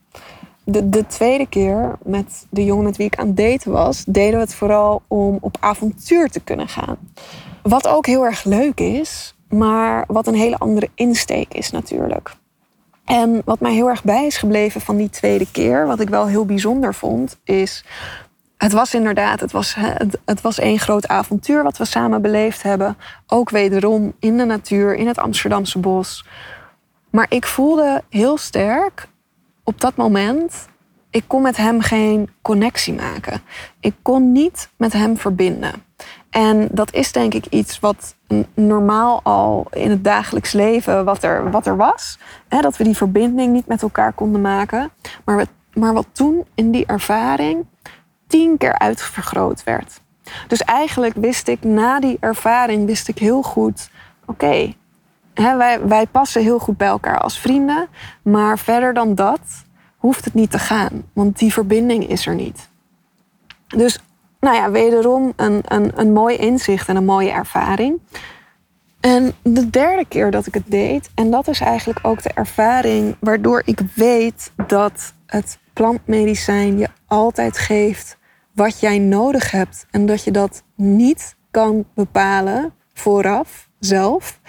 De, 0.64 0.90
de 0.90 1.06
tweede 1.08 1.48
keer 1.48 1.98
met 2.04 2.46
de 2.50 2.66
jongen 2.66 2.84
met 2.84 2.98
wie 2.98 3.06
ik 3.06 3.18
aan 3.18 3.28
het 3.28 3.38
daten 3.38 3.72
was, 3.72 4.04
deden 4.08 4.34
we 4.34 4.40
het 4.40 4.56
vooral 4.56 5.02
om 5.08 5.38
op 5.42 5.58
avontuur 5.60 6.30
te 6.30 6.40
kunnen 6.40 6.68
gaan. 6.68 6.98
Wat 7.62 7.88
ook 7.88 8.06
heel 8.06 8.26
erg 8.26 8.44
leuk 8.44 8.80
is, 8.80 9.36
maar 9.50 10.04
wat 10.08 10.28
een 10.28 10.36
hele 10.36 10.58
andere 10.58 10.90
insteek 10.96 11.54
is 11.54 11.72
natuurlijk. 11.72 12.36
En 13.06 13.42
wat 13.46 13.60
mij 13.60 13.74
heel 13.74 13.90
erg 13.90 14.04
bij 14.04 14.26
is 14.26 14.38
gebleven 14.38 14.82
van 14.82 14.98
die 14.98 15.10
tweede 15.10 15.52
keer, 15.52 15.88
wat 15.88 16.00
ik 16.00 16.10
wel 16.10 16.28
heel 16.28 16.46
bijzonder 16.46 16.94
vond, 16.94 17.38
is. 17.44 17.86
Het 18.58 18.72
was 18.72 18.94
inderdaad, 18.94 19.40
het 19.40 19.52
was, 19.52 19.76
het, 19.76 20.18
het 20.26 20.42
was 20.42 20.60
één 20.60 20.80
groot 20.80 21.08
avontuur 21.08 21.64
wat 21.64 21.78
we 21.78 21.86
samen 21.86 22.22
beleefd 22.22 22.64
hebben. 22.64 22.98
Ook 23.28 23.50
wederom 23.50 24.14
in 24.20 24.38
de 24.38 24.46
natuur, 24.46 24.96
in 24.96 25.08
het 25.08 25.18
Amsterdamse 25.18 25.80
bos. 25.80 26.26
Maar 27.10 27.26
ik 27.30 27.46
voelde 27.46 28.04
heel 28.10 28.38
sterk 28.38 29.08
op 29.64 29.82
dat 29.82 29.96
moment, 29.96 30.68
ik 31.10 31.24
kon 31.28 31.42
met 31.42 31.58
hem 31.58 31.82
geen 31.82 32.30
connectie 32.42 32.94
maken. 32.94 33.42
Ik 33.80 33.96
kon 34.02 34.32
niet 34.32 34.70
met 34.78 34.94
hem 34.94 35.18
verbinden. 35.18 35.84
En 36.30 36.68
dat 36.72 36.94
is 36.94 37.12
denk 37.12 37.34
ik 37.34 37.46
iets 37.46 37.80
wat 37.80 38.16
normaal 38.54 39.20
al 39.24 39.68
in 39.72 39.90
het 39.90 40.04
dagelijks 40.04 40.52
leven 40.52 41.06
wat 41.06 41.24
er, 41.24 41.52
wat 41.52 41.68
er 41.68 41.78
was. 41.78 42.18
Hè, 42.48 42.62
dat 42.62 42.78
we 42.78 42.84
die 42.84 42.98
verbinding 42.98 43.54
niet 43.54 43.68
met 43.68 43.82
elkaar 43.82 44.14
konden 44.14 44.42
maken. 44.42 44.92
Maar, 45.26 45.46
maar 45.74 45.94
wat 45.94 46.08
toen 46.12 46.46
in 46.56 46.72
die 46.72 46.86
ervaring 46.86 47.66
tien 48.28 48.58
keer 48.58 48.78
uitvergroot 48.78 49.64
werd. 49.64 50.02
Dus 50.48 50.62
eigenlijk 50.62 51.16
wist 51.16 51.48
ik 51.48 51.64
na 51.64 52.00
die 52.00 52.18
ervaring 52.20 52.86
wist 52.86 53.08
ik 53.08 53.18
heel 53.18 53.42
goed... 53.42 53.90
oké, 54.26 54.74
wij, 55.34 55.88
wij 55.88 56.08
passen 56.08 56.42
heel 56.42 56.60
goed 56.60 56.78
bij 56.78 56.88
elkaar 56.88 57.20
als 57.20 57.40
vrienden. 57.40 57.88
Maar 58.22 58.60
verder 58.60 58.94
dan 58.94 59.16
dat 59.16 59.40
hoeft 59.98 60.26
het 60.26 60.34
niet 60.34 60.52
te 60.52 60.60
gaan. 60.60 61.04
Want 61.14 61.40
die 61.40 61.54
verbinding 61.54 62.08
is 62.08 62.26
er 62.26 62.36
niet. 62.36 62.70
Dus 63.68 64.00
nou 64.40 64.56
ja, 64.56 64.72
wederom 64.72 65.34
een, 65.36 65.62
een, 65.66 65.92
een 65.96 66.14
mooi 66.14 66.36
inzicht 66.36 66.88
en 66.88 66.96
een 66.96 67.06
mooie 67.06 67.32
ervaring. 67.32 68.00
En 69.00 69.34
de 69.42 69.70
derde 69.70 70.06
keer 70.06 70.32
dat 70.32 70.46
ik 70.46 70.54
het 70.54 70.64
deed, 70.68 71.10
en 71.16 71.32
dat 71.32 71.48
is 71.48 71.60
eigenlijk 71.60 72.00
ook 72.02 72.24
de 72.24 72.32
ervaring 72.34 73.16
waardoor 73.20 73.62
ik 73.66 73.80
weet 73.96 74.52
dat 74.68 75.14
het 75.26 75.60
plantmedicijn 75.74 76.78
je 76.78 76.88
altijd 77.08 77.58
geeft 77.58 78.18
wat 78.54 78.80
jij 78.80 79.00
nodig 79.00 79.52
hebt. 79.52 79.86
En 79.92 80.06
dat 80.06 80.24
je 80.24 80.32
dat 80.32 80.64
niet 80.76 81.36
kan 81.52 81.86
bepalen 81.94 82.74
vooraf 82.94 83.70
zelf 83.80 84.40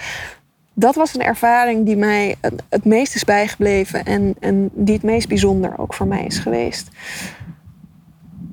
dat 0.75 0.95
was 0.95 1.15
een 1.15 1.23
ervaring 1.23 1.87
die 1.87 1.97
mij 1.97 2.37
het 2.69 2.85
meest 2.85 3.15
is 3.15 3.25
bijgebleven 3.25 4.05
en, 4.05 4.35
en 4.41 4.71
die 4.73 4.95
het 4.95 5.03
meest 5.03 5.29
bijzonder 5.29 5.79
ook 5.79 5.95
voor 5.95 6.07
mij 6.07 6.25
is 6.25 6.39
geweest. 6.39 6.89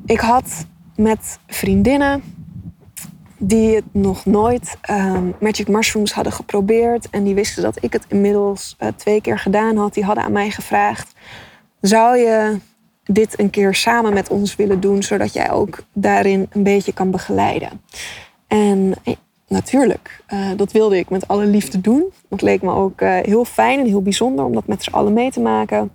Ik 0.05 0.19
had 0.19 0.65
met 0.95 1.39
vriendinnen 1.47 2.23
die 3.37 3.75
het 3.75 3.85
nog 3.91 4.25
nooit 4.25 4.77
um, 4.89 5.33
Magic 5.39 5.67
Mushrooms 5.67 6.13
hadden 6.13 6.33
geprobeerd 6.33 7.09
en 7.09 7.23
die 7.23 7.35
wisten 7.35 7.63
dat 7.63 7.83
ik 7.83 7.93
het 7.93 8.05
inmiddels 8.07 8.75
uh, 8.79 8.87
twee 8.95 9.21
keer 9.21 9.39
gedaan 9.39 9.77
had. 9.77 9.93
Die 9.93 10.03
hadden 10.03 10.23
aan 10.23 10.31
mij 10.31 10.51
gevraagd: 10.51 11.13
zou 11.81 12.17
je 12.17 12.59
dit 13.03 13.39
een 13.39 13.49
keer 13.49 13.75
samen 13.75 14.13
met 14.13 14.29
ons 14.29 14.55
willen 14.55 14.79
doen, 14.79 15.03
zodat 15.03 15.33
jij 15.33 15.51
ook 15.51 15.83
daarin 15.93 16.47
een 16.51 16.63
beetje 16.63 16.93
kan 16.93 17.11
begeleiden? 17.11 17.81
En 18.47 18.93
natuurlijk, 19.51 20.23
uh, 20.33 20.49
dat 20.55 20.71
wilde 20.71 20.97
ik 20.97 21.09
met 21.09 21.27
alle 21.27 21.45
liefde 21.45 21.81
doen. 21.81 22.03
Het 22.29 22.41
leek 22.41 22.61
me 22.61 22.73
ook 22.73 23.01
uh, 23.01 23.17
heel 23.21 23.45
fijn 23.45 23.79
en 23.79 23.85
heel 23.85 24.01
bijzonder 24.01 24.45
om 24.45 24.53
dat 24.53 24.67
met 24.67 24.83
z'n 24.83 24.93
allen 24.93 25.13
mee 25.13 25.31
te 25.31 25.39
maken. 25.39 25.91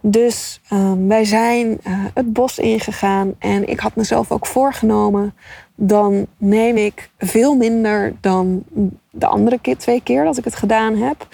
Dus 0.00 0.60
um, 0.72 1.08
wij 1.08 1.24
zijn 1.24 1.66
uh, 1.66 1.98
het 2.14 2.32
bos 2.32 2.58
ingegaan 2.58 3.34
en 3.38 3.68
ik 3.68 3.80
had 3.80 3.94
mezelf 3.94 4.30
ook 4.30 4.46
voorgenomen. 4.46 5.34
Dan 5.74 6.26
neem 6.36 6.76
ik 6.76 7.10
veel 7.18 7.54
minder 7.54 8.14
dan 8.20 8.62
de 9.10 9.26
andere 9.26 9.58
keer, 9.58 9.76
twee 9.76 10.02
keer 10.02 10.24
dat 10.24 10.36
ik 10.36 10.44
het 10.44 10.56
gedaan 10.56 10.96
heb. 10.96 11.26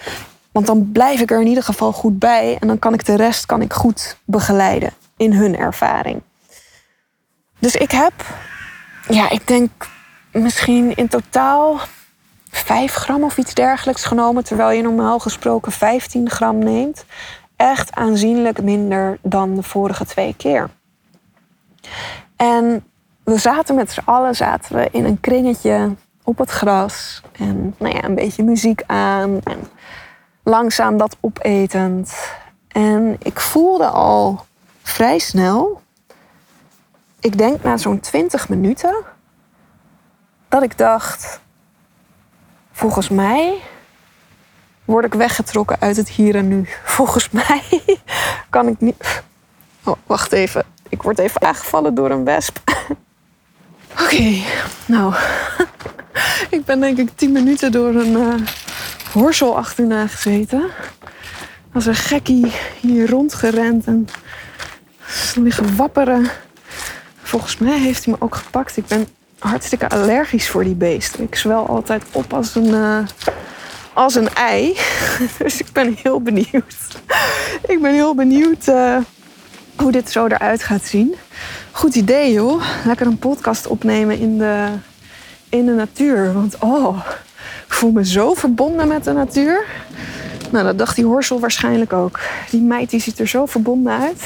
Want 0.51 0.65
dan 0.65 0.91
blijf 0.91 1.19
ik 1.19 1.31
er 1.31 1.41
in 1.41 1.47
ieder 1.47 1.63
geval 1.63 1.91
goed 1.91 2.19
bij 2.19 2.57
en 2.59 2.67
dan 2.67 2.79
kan 2.79 2.93
ik 2.93 3.05
de 3.05 3.15
rest 3.15 3.45
kan 3.45 3.61
ik 3.61 3.73
goed 3.73 4.17
begeleiden 4.25 4.93
in 5.17 5.33
hun 5.33 5.57
ervaring. 5.57 6.21
Dus 7.59 7.75
ik 7.75 7.91
heb, 7.91 8.13
ja, 9.09 9.29
ik 9.29 9.47
denk 9.47 9.71
misschien 10.33 10.95
in 10.95 11.07
totaal 11.07 11.79
5 12.49 12.93
gram 12.93 13.23
of 13.23 13.37
iets 13.37 13.53
dergelijks 13.53 14.05
genomen, 14.05 14.43
terwijl 14.43 14.71
je 14.71 14.81
normaal 14.81 15.19
gesproken 15.19 15.71
15 15.71 16.29
gram 16.29 16.57
neemt. 16.57 17.05
Echt 17.55 17.93
aanzienlijk 17.95 18.61
minder 18.61 19.17
dan 19.21 19.55
de 19.55 19.63
vorige 19.63 20.05
twee 20.05 20.33
keer. 20.37 20.69
En 22.35 22.83
we 23.23 23.37
zaten 23.37 23.75
met 23.75 23.91
z'n 23.91 24.01
allen 24.05 24.35
zaten 24.35 24.75
we 24.75 24.89
in 24.91 25.05
een 25.05 25.19
kringetje 25.19 25.95
op 26.23 26.37
het 26.37 26.49
gras. 26.49 27.21
En 27.31 27.75
nou 27.77 27.95
ja, 27.95 28.03
een 28.03 28.15
beetje 28.15 28.43
muziek 28.43 28.83
aan. 28.85 29.39
En 29.43 29.59
langzaam 30.43 30.97
dat 30.97 31.17
opetend. 31.19 32.13
En 32.67 33.15
ik 33.19 33.39
voelde 33.39 33.87
al 33.87 34.45
vrij 34.81 35.19
snel, 35.19 35.81
ik 37.19 37.37
denk 37.37 37.63
na 37.63 37.77
zo'n 37.77 37.99
20 37.99 38.49
minuten, 38.49 38.95
dat 40.53 40.63
ik 40.63 40.77
dacht, 40.77 41.39
volgens 42.71 43.09
mij 43.09 43.53
word 44.85 45.05
ik 45.05 45.13
weggetrokken 45.13 45.77
uit 45.79 45.97
het 45.97 46.09
hier 46.09 46.35
en 46.35 46.47
nu. 46.47 46.67
Volgens 46.97 47.29
mij 47.29 47.63
kan 48.49 48.67
ik 48.67 48.79
niet. 48.79 49.23
Oh, 49.83 49.95
wacht 50.05 50.31
even. 50.31 50.65
Ik 50.89 51.01
word 51.01 51.19
even 51.19 51.41
aangevallen 51.41 51.95
door 51.95 52.11
een 52.11 52.23
wesp. 52.23 52.57
Oké, 54.01 54.41
nou. 54.85 55.13
ik 56.57 56.65
ben 56.65 56.79
denk 56.79 56.97
ik 56.97 57.09
tien 57.15 57.31
minuten 57.31 57.71
door 57.71 57.95
een 57.95 58.11
uh, 58.11 58.47
horsel 59.13 59.57
achterna 59.57 60.07
gezeten. 60.07 60.69
Als 61.73 61.85
een 61.85 61.95
gekkie 61.95 62.51
hier 62.79 63.09
rondgerend 63.09 63.85
en 63.85 64.07
liggen 65.35 65.75
wapperen. 65.75 66.29
Volgens 67.21 67.57
mij 67.57 67.79
heeft 67.79 68.05
hij 68.05 68.13
me 68.13 68.25
ook 68.25 68.35
gepakt. 68.35 68.77
Ik 68.77 68.85
ben 68.85 69.07
hartstikke 69.43 69.89
allergisch 69.89 70.49
voor 70.49 70.63
die 70.63 70.75
beesten. 70.75 71.23
Ik 71.23 71.35
zwel 71.35 71.67
altijd 71.67 72.03
op 72.11 72.33
als 72.33 72.55
een, 72.55 72.67
uh, 72.67 72.97
als 73.93 74.15
een 74.15 74.33
ei. 74.33 74.77
dus 75.39 75.59
ik 75.59 75.71
ben 75.71 75.97
heel 76.03 76.21
benieuwd. 76.21 76.75
ik 77.67 77.81
ben 77.81 77.93
heel 77.93 78.15
benieuwd 78.15 78.67
uh, 78.67 78.97
hoe 79.75 79.91
dit 79.91 80.11
zo 80.11 80.25
eruit 80.25 80.63
gaat 80.63 80.85
zien. 80.85 81.15
Goed 81.71 81.95
idee, 81.95 82.31
joh. 82.31 82.63
Lekker 82.85 83.07
een 83.07 83.17
podcast 83.17 83.67
opnemen 83.67 84.19
in 84.19 84.37
de, 84.37 84.67
in 85.49 85.65
de 85.65 85.71
natuur. 85.71 86.33
Want 86.33 86.55
oh, 86.59 87.05
ik 87.67 87.73
voel 87.73 87.91
me 87.91 88.05
zo 88.05 88.33
verbonden 88.33 88.87
met 88.87 89.03
de 89.03 89.13
natuur. 89.13 89.65
Nou, 90.51 90.65
dat 90.65 90.77
dacht 90.77 90.95
die 90.95 91.05
horsel 91.05 91.39
waarschijnlijk 91.39 91.93
ook. 91.93 92.19
Die 92.49 92.61
meid 92.61 92.89
die 92.89 92.99
ziet 92.99 93.19
er 93.19 93.27
zo 93.27 93.45
verbonden 93.45 93.99
uit. 93.99 94.21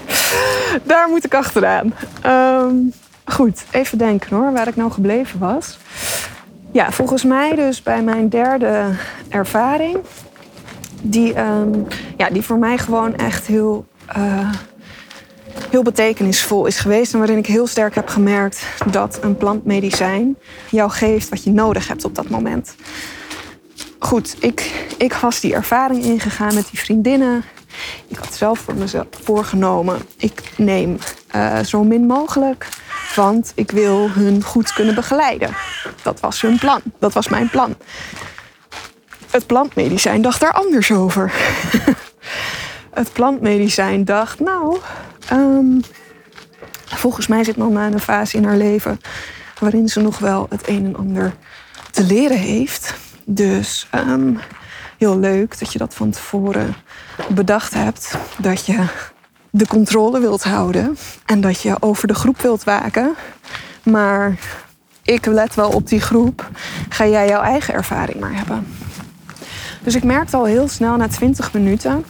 Daar 0.82 1.08
moet 1.08 1.24
ik 1.24 1.34
achteraan. 1.34 1.94
Um, 2.26 2.92
Goed, 3.24 3.64
even 3.70 3.98
denken 3.98 4.36
hoor, 4.36 4.52
waar 4.52 4.68
ik 4.68 4.76
nou 4.76 4.90
gebleven 4.90 5.38
was. 5.38 5.78
Ja, 6.70 6.90
volgens 6.90 7.24
mij 7.24 7.54
dus 7.54 7.82
bij 7.82 8.02
mijn 8.02 8.28
derde 8.28 8.90
ervaring 9.28 9.98
die, 11.02 11.34
ehm, 11.34 11.78
ja, 12.16 12.30
die 12.30 12.42
voor 12.42 12.58
mij 12.58 12.78
gewoon 12.78 13.16
echt 13.16 13.46
heel, 13.46 13.86
eh, 14.06 14.52
heel 15.70 15.82
betekenisvol 15.82 16.66
is 16.66 16.78
geweest. 16.78 17.12
En 17.12 17.18
waarin 17.18 17.38
ik 17.38 17.46
heel 17.46 17.66
sterk 17.66 17.94
heb 17.94 18.08
gemerkt 18.08 18.66
dat 18.90 19.18
een 19.22 19.36
plantmedicijn 19.36 20.36
jou 20.70 20.90
geeft 20.90 21.28
wat 21.28 21.44
je 21.44 21.50
nodig 21.50 21.88
hebt 21.88 22.04
op 22.04 22.14
dat 22.14 22.28
moment. 22.28 22.74
Goed, 23.98 24.36
ik, 24.38 24.86
ik 24.98 25.12
was 25.12 25.40
die 25.40 25.54
ervaring 25.54 26.04
ingegaan 26.04 26.54
met 26.54 26.68
die 26.70 26.78
vriendinnen. 26.78 27.44
Ik 28.08 28.16
had 28.16 28.34
zelf 28.34 28.58
voor 28.58 28.74
mezelf 28.74 29.06
voorgenomen, 29.10 29.98
ik 30.16 30.42
neem 30.56 30.98
uh, 31.36 31.58
zo 31.58 31.84
min 31.84 32.06
mogelijk, 32.06 32.68
want 33.14 33.52
ik 33.54 33.70
wil 33.70 34.10
hun 34.10 34.42
goed 34.42 34.72
kunnen 34.72 34.94
begeleiden. 34.94 35.50
Dat 36.02 36.20
was 36.20 36.40
hun 36.40 36.58
plan, 36.58 36.80
dat 36.98 37.12
was 37.12 37.28
mijn 37.28 37.50
plan. 37.50 37.76
Het 39.30 39.46
plantmedicijn 39.46 40.22
dacht 40.22 40.40
daar 40.40 40.52
anders 40.52 40.92
over. 40.92 41.32
het 43.00 43.12
plantmedicijn 43.12 44.04
dacht, 44.04 44.40
nou, 44.40 44.78
um, 45.32 45.80
volgens 46.84 47.26
mij 47.26 47.44
zit 47.44 47.56
mama 47.56 47.86
in 47.86 47.92
een 47.92 48.00
fase 48.00 48.36
in 48.36 48.44
haar 48.44 48.56
leven 48.56 49.00
waarin 49.58 49.88
ze 49.88 50.00
nog 50.00 50.18
wel 50.18 50.46
het 50.50 50.68
een 50.68 50.84
en 50.84 50.96
ander 50.96 51.32
te 51.90 52.04
leren 52.04 52.38
heeft. 52.38 52.94
Dus 53.24 53.88
um, 53.94 54.38
heel 54.98 55.18
leuk 55.18 55.58
dat 55.58 55.72
je 55.72 55.78
dat 55.78 55.94
van 55.94 56.10
tevoren 56.10 56.74
bedacht 57.28 57.74
hebt. 57.74 58.16
Dat 58.38 58.66
je 58.66 58.84
de 59.54 59.66
controle 59.66 60.20
wilt 60.20 60.42
houden 60.42 60.96
en 61.26 61.40
dat 61.40 61.62
je 61.62 61.76
over 61.80 62.08
de 62.08 62.14
groep 62.14 62.40
wilt 62.40 62.64
waken. 62.64 63.14
Maar 63.82 64.38
ik 65.02 65.26
let 65.26 65.54
wel 65.54 65.70
op 65.70 65.88
die 65.88 66.00
groep. 66.00 66.50
Ga 66.88 67.06
jij 67.06 67.28
jouw 67.28 67.42
eigen 67.42 67.74
ervaring 67.74 68.20
maar 68.20 68.34
hebben. 68.34 68.66
Dus 69.82 69.94
ik 69.94 70.04
merkte 70.04 70.36
al 70.36 70.44
heel 70.44 70.68
snel 70.68 70.96
na 70.96 71.08
20 71.08 71.52
minuten 71.52 72.04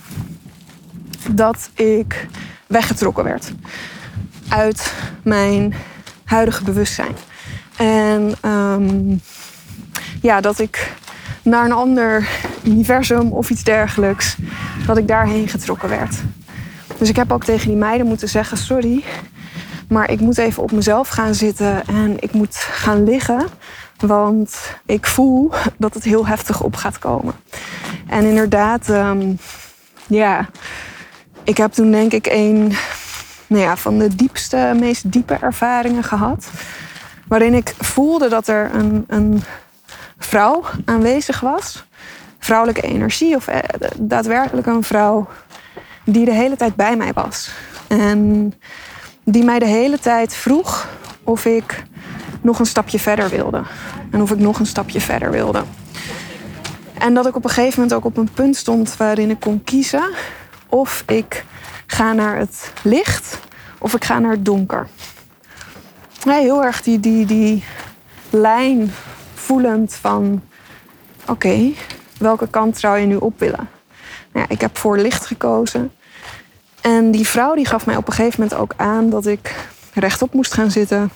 dat 1.31 1.71
ik 1.75 2.27
weggetrokken 2.67 3.25
werd 3.25 3.53
uit 4.49 4.93
mijn 5.23 5.75
huidige 6.25 6.65
bewustzijn. 6.65 7.17
En 7.77 8.35
um, 8.51 9.21
ja, 10.21 10.41
dat 10.41 10.59
ik 10.59 10.93
naar 11.43 11.65
een 11.65 11.73
ander 11.73 12.29
universum 12.63 13.33
of 13.33 13.51
iets 13.51 13.65
dergelijks, 13.65 14.37
dat 14.87 14.97
ik 14.97 15.09
daarheen 15.09 15.49
getrokken 15.49 15.89
werd. 15.89 16.23
Dus 17.03 17.11
ik 17.11 17.17
heb 17.17 17.33
ook 17.33 17.45
tegen 17.45 17.69
die 17.69 17.77
meiden 17.77 18.07
moeten 18.07 18.29
zeggen: 18.29 18.57
sorry, 18.57 19.05
maar 19.89 20.11
ik 20.11 20.21
moet 20.21 20.39
even 20.39 20.63
op 20.63 20.73
mezelf 20.73 21.09
gaan 21.09 21.35
zitten 21.35 21.87
en 21.87 22.17
ik 22.21 22.33
moet 22.33 22.57
gaan 22.57 23.05
liggen. 23.05 23.47
Want 23.99 24.77
ik 24.87 25.07
voel 25.07 25.51
dat 25.77 25.95
het 25.95 26.05
heel 26.05 26.27
heftig 26.27 26.63
op 26.63 26.77
gaat 26.77 26.99
komen. 26.99 27.35
En 28.07 28.25
inderdaad, 28.25 28.89
um, 28.89 29.39
ja, 30.07 30.49
ik 31.45 31.57
heb 31.57 31.73
toen 31.73 31.91
denk 31.91 32.13
ik 32.13 32.27
een 32.27 32.73
nou 33.47 33.63
ja, 33.63 33.77
van 33.77 33.99
de 33.99 34.15
diepste, 34.15 34.77
meest 34.79 35.13
diepe 35.13 35.35
ervaringen 35.35 36.05
gehad. 36.05 36.51
Waarin 37.29 37.55
ik 37.55 37.75
voelde 37.79 38.29
dat 38.29 38.49
er 38.49 38.71
een, 38.75 39.05
een 39.09 39.43
vrouw 40.19 40.65
aanwezig 40.85 41.41
was. 41.41 41.85
Vrouwelijke 42.39 42.83
energie 42.83 43.37
of 43.37 43.47
eh, 43.49 43.59
daadwerkelijk 43.99 44.67
een 44.67 44.83
vrouw 44.83 45.29
die 46.05 46.25
de 46.25 46.33
hele 46.33 46.57
tijd 46.57 46.75
bij 46.75 46.97
mij 46.97 47.13
was. 47.13 47.51
En 47.89 48.53
die 49.25 49.45
mij 49.45 49.59
de 49.59 49.67
hele 49.67 49.99
tijd 49.99 50.35
vroeg 50.35 50.89
of 51.25 51.45
ik 51.45 51.83
nog 52.41 52.59
een 52.59 52.67
stapje 52.67 52.99
verder 52.99 53.29
wilde. 53.29 53.63
En 54.11 54.23
of 54.23 54.31
ik 54.31 54.39
nog 54.39 54.59
een 54.59 54.67
stapje 54.67 55.01
verder 55.01 55.31
wilde. 55.31 55.63
En 56.99 57.15
dat 57.15 57.27
ik 57.27 57.37
op 57.37 57.45
een 57.45 57.51
gegeven 57.51 57.81
moment 57.81 57.99
ook 57.99 58.05
op 58.05 58.17
een 58.17 58.31
punt 58.35 58.57
stond 58.57 58.97
waarin 58.97 59.31
ik 59.31 59.41
kon 59.41 59.65
kiezen 59.65 60.11
of 60.69 61.03
ik 61.07 61.45
ga 61.87 62.13
naar 62.13 62.37
het 62.37 62.73
licht 62.83 63.41
of 63.79 63.95
ik 63.95 64.05
ga 64.05 64.19
naar 64.19 64.31
het 64.31 64.45
donker. 64.45 64.89
Heel 66.25 66.65
erg 66.65 66.83
die, 66.83 67.01
die, 67.01 67.27
die 67.27 67.65
lijn 68.31 68.93
voelend 69.35 69.95
van 69.95 70.43
oké, 71.27 71.73
welke 72.19 72.49
kant 72.49 72.79
zou 72.79 72.99
je 72.99 73.07
nu 73.07 73.17
op 73.17 73.39
willen? 73.39 73.69
Ja, 74.35 74.45
ik 74.49 74.61
heb 74.61 74.79
voor 74.79 74.99
licht 74.99 75.27
gekozen. 75.27 75.93
En 76.81 77.11
die 77.11 77.27
vrouw 77.27 77.55
die 77.55 77.67
gaf 77.67 77.87
mij 77.87 77.97
op 77.97 78.07
een 78.07 78.13
gegeven 78.13 78.41
moment 78.41 78.61
ook 78.61 78.73
aan 78.77 79.11
dat 79.11 79.27
ik 79.27 79.55
rechtop 79.95 80.35
moest 80.35 80.55
gaan 80.55 80.71
zitten 80.71 81.11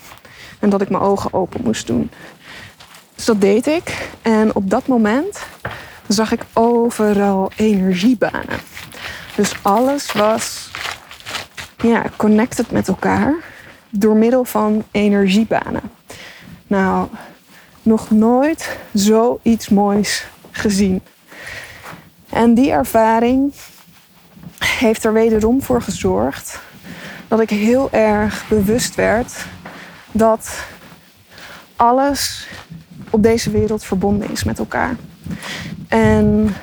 en 0.58 0.70
dat 0.70 0.80
ik 0.80 0.88
mijn 0.88 1.02
ogen 1.02 1.32
open 1.32 1.60
moest 1.64 1.86
doen. 1.86 2.10
Dus 3.14 3.24
dat 3.24 3.40
deed 3.40 3.66
ik. 3.66 4.08
En 4.22 4.54
op 4.54 4.70
dat 4.70 4.86
moment 4.86 5.38
zag 6.06 6.32
ik 6.32 6.42
overal 6.52 7.50
energiebanen. 7.56 8.58
Dus 9.36 9.54
alles 9.62 10.12
was 10.12 10.70
ja, 11.76 12.02
connected 12.16 12.70
met 12.70 12.88
elkaar 12.88 13.34
door 13.90 14.16
middel 14.16 14.44
van 14.44 14.84
energiebanen. 14.90 15.82
Nou, 16.66 17.08
nog 17.82 18.10
nooit 18.10 18.76
zoiets 18.92 19.68
moois 19.68 20.26
gezien. 20.50 21.02
En 22.36 22.54
die 22.54 22.70
ervaring 22.70 23.52
heeft 24.58 25.04
er 25.04 25.12
wederom 25.12 25.62
voor 25.62 25.82
gezorgd 25.82 26.60
dat 27.28 27.40
ik 27.40 27.50
heel 27.50 27.88
erg 27.92 28.48
bewust 28.48 28.94
werd 28.94 29.32
dat 30.12 30.50
alles 31.76 32.48
op 33.10 33.22
deze 33.22 33.50
wereld 33.50 33.84
verbonden 33.84 34.30
is 34.30 34.44
met 34.44 34.58
elkaar. 34.58 34.96
En 35.88 36.54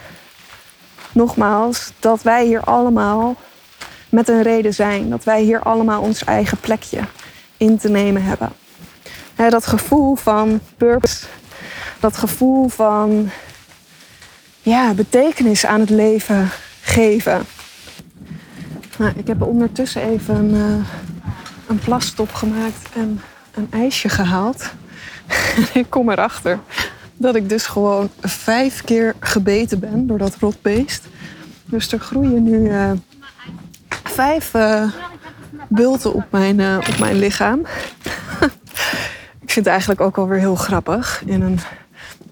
nogmaals, 1.12 1.91
dat 1.99 2.21
wij 2.21 2.45
hier 2.45 2.62
allemaal 2.62 3.36
met 4.09 4.29
een 4.29 4.41
reden 4.41 4.73
zijn. 4.73 5.09
Dat 5.09 5.23
wij 5.23 5.41
hier 5.41 5.59
allemaal 5.59 6.01
ons 6.01 6.23
eigen 6.23 6.57
plekje 6.57 6.99
in 7.57 7.77
te 7.77 7.89
nemen 7.89 8.23
hebben. 8.23 8.51
dat 9.36 9.67
gevoel 9.67 10.15
van 10.15 10.59
purpose, 10.77 11.25
dat 11.99 12.17
gevoel 12.17 12.67
van 12.67 13.29
ja, 14.63 14.93
betekenis 14.93 15.65
aan 15.65 15.80
het 15.80 15.89
leven 15.89 16.49
geven. 16.82 17.41
Nou, 18.97 19.13
ik 19.15 19.28
heb 19.28 19.41
ondertussen 19.41 20.02
even 20.02 20.36
een, 20.36 20.56
uh, 20.56 20.86
een 21.67 21.80
plasstop 21.80 22.34
gemaakt 22.34 22.89
en 22.95 23.21
een 23.54 23.67
ijsje 23.71 24.10
gehaald. 24.10 24.69
ik 25.73 25.86
kom 25.89 26.10
erachter 26.10 26.60
dat 27.17 27.36
ik 27.36 27.49
dus 27.49 27.65
gewoon 27.65 28.10
vijf 28.21 28.84
keer 28.84 29.15
gebeten 29.19 29.80
ben 29.80 30.08
door 30.08 30.17
dat 30.17 30.36
rotbeest. 30.39 31.08
Dus 31.65 31.91
er 31.91 31.99
groeien 31.99 32.43
nu 32.43 32.69
uh, 32.69 32.91
vijf 34.04 34.54
uh, 34.54 34.91
bulten 35.67 36.13
op 36.13 36.26
mijn, 36.30 36.78
op 36.78 36.99
mijn 36.99 37.15
lichaam. 37.15 37.60
ik 39.43 39.52
vind 39.52 39.65
het 39.65 39.67
eigenlijk 39.67 40.02
ook 40.02 40.17
alweer 40.17 40.39
heel 40.39 40.56
grappig. 40.56 41.23
In 41.26 41.41
een, 41.41 41.60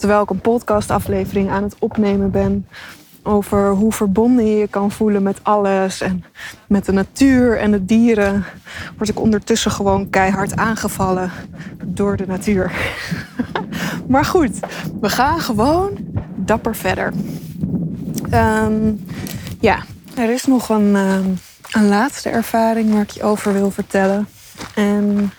terwijl 0.01 0.21
ik 0.21 0.29
een 0.29 0.41
podcastaflevering 0.41 1.49
aan 1.49 1.63
het 1.63 1.75
opnemen 1.79 2.31
ben 2.31 2.67
over 3.23 3.69
hoe 3.69 3.91
verbonden 3.91 4.45
je 4.45 4.57
je 4.57 4.67
kan 4.67 4.91
voelen 4.91 5.23
met 5.23 5.39
alles 5.41 6.01
en 6.01 6.23
met 6.67 6.85
de 6.85 6.91
natuur 6.91 7.57
en 7.57 7.71
de 7.71 7.85
dieren, 7.85 8.45
word 8.97 9.09
ik 9.09 9.19
ondertussen 9.19 9.71
gewoon 9.71 10.09
keihard 10.09 10.55
aangevallen 10.55 11.31
door 11.85 12.17
de 12.17 12.27
natuur. 12.27 12.71
maar 14.07 14.25
goed, 14.25 14.59
we 15.01 15.09
gaan 15.09 15.39
gewoon 15.39 15.97
dapper 16.35 16.75
verder. 16.75 17.13
Um, 18.33 19.05
ja, 19.59 19.83
er 20.15 20.31
is 20.31 20.45
nog 20.45 20.69
een, 20.69 20.95
um, 20.95 21.37
een 21.71 21.87
laatste 21.87 22.29
ervaring 22.29 22.91
waar 22.91 23.01
ik 23.01 23.09
je 23.09 23.23
over 23.23 23.53
wil 23.53 23.71
vertellen. 23.71 24.27
En 24.75 25.31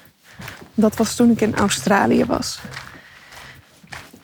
dat 0.75 0.96
was 0.96 1.14
toen 1.16 1.31
ik 1.31 1.40
in 1.40 1.57
Australië 1.57 2.25
was. 2.25 2.61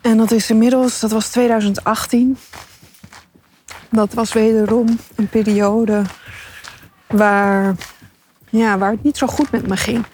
En 0.09 0.17
dat 0.17 0.31
is 0.31 0.51
inmiddels, 0.51 1.01
dat 1.01 1.11
was 1.11 1.29
2018. 1.29 2.39
Dat 3.91 4.13
was 4.13 4.33
wederom 4.33 4.99
een 5.15 5.29
periode 5.29 6.03
waar, 7.07 7.75
ja, 8.51 8.79
waar 8.79 8.91
het 8.91 9.03
niet 9.03 9.17
zo 9.17 9.27
goed 9.27 9.51
met 9.51 9.67
me 9.67 9.77
ging. 9.77 10.05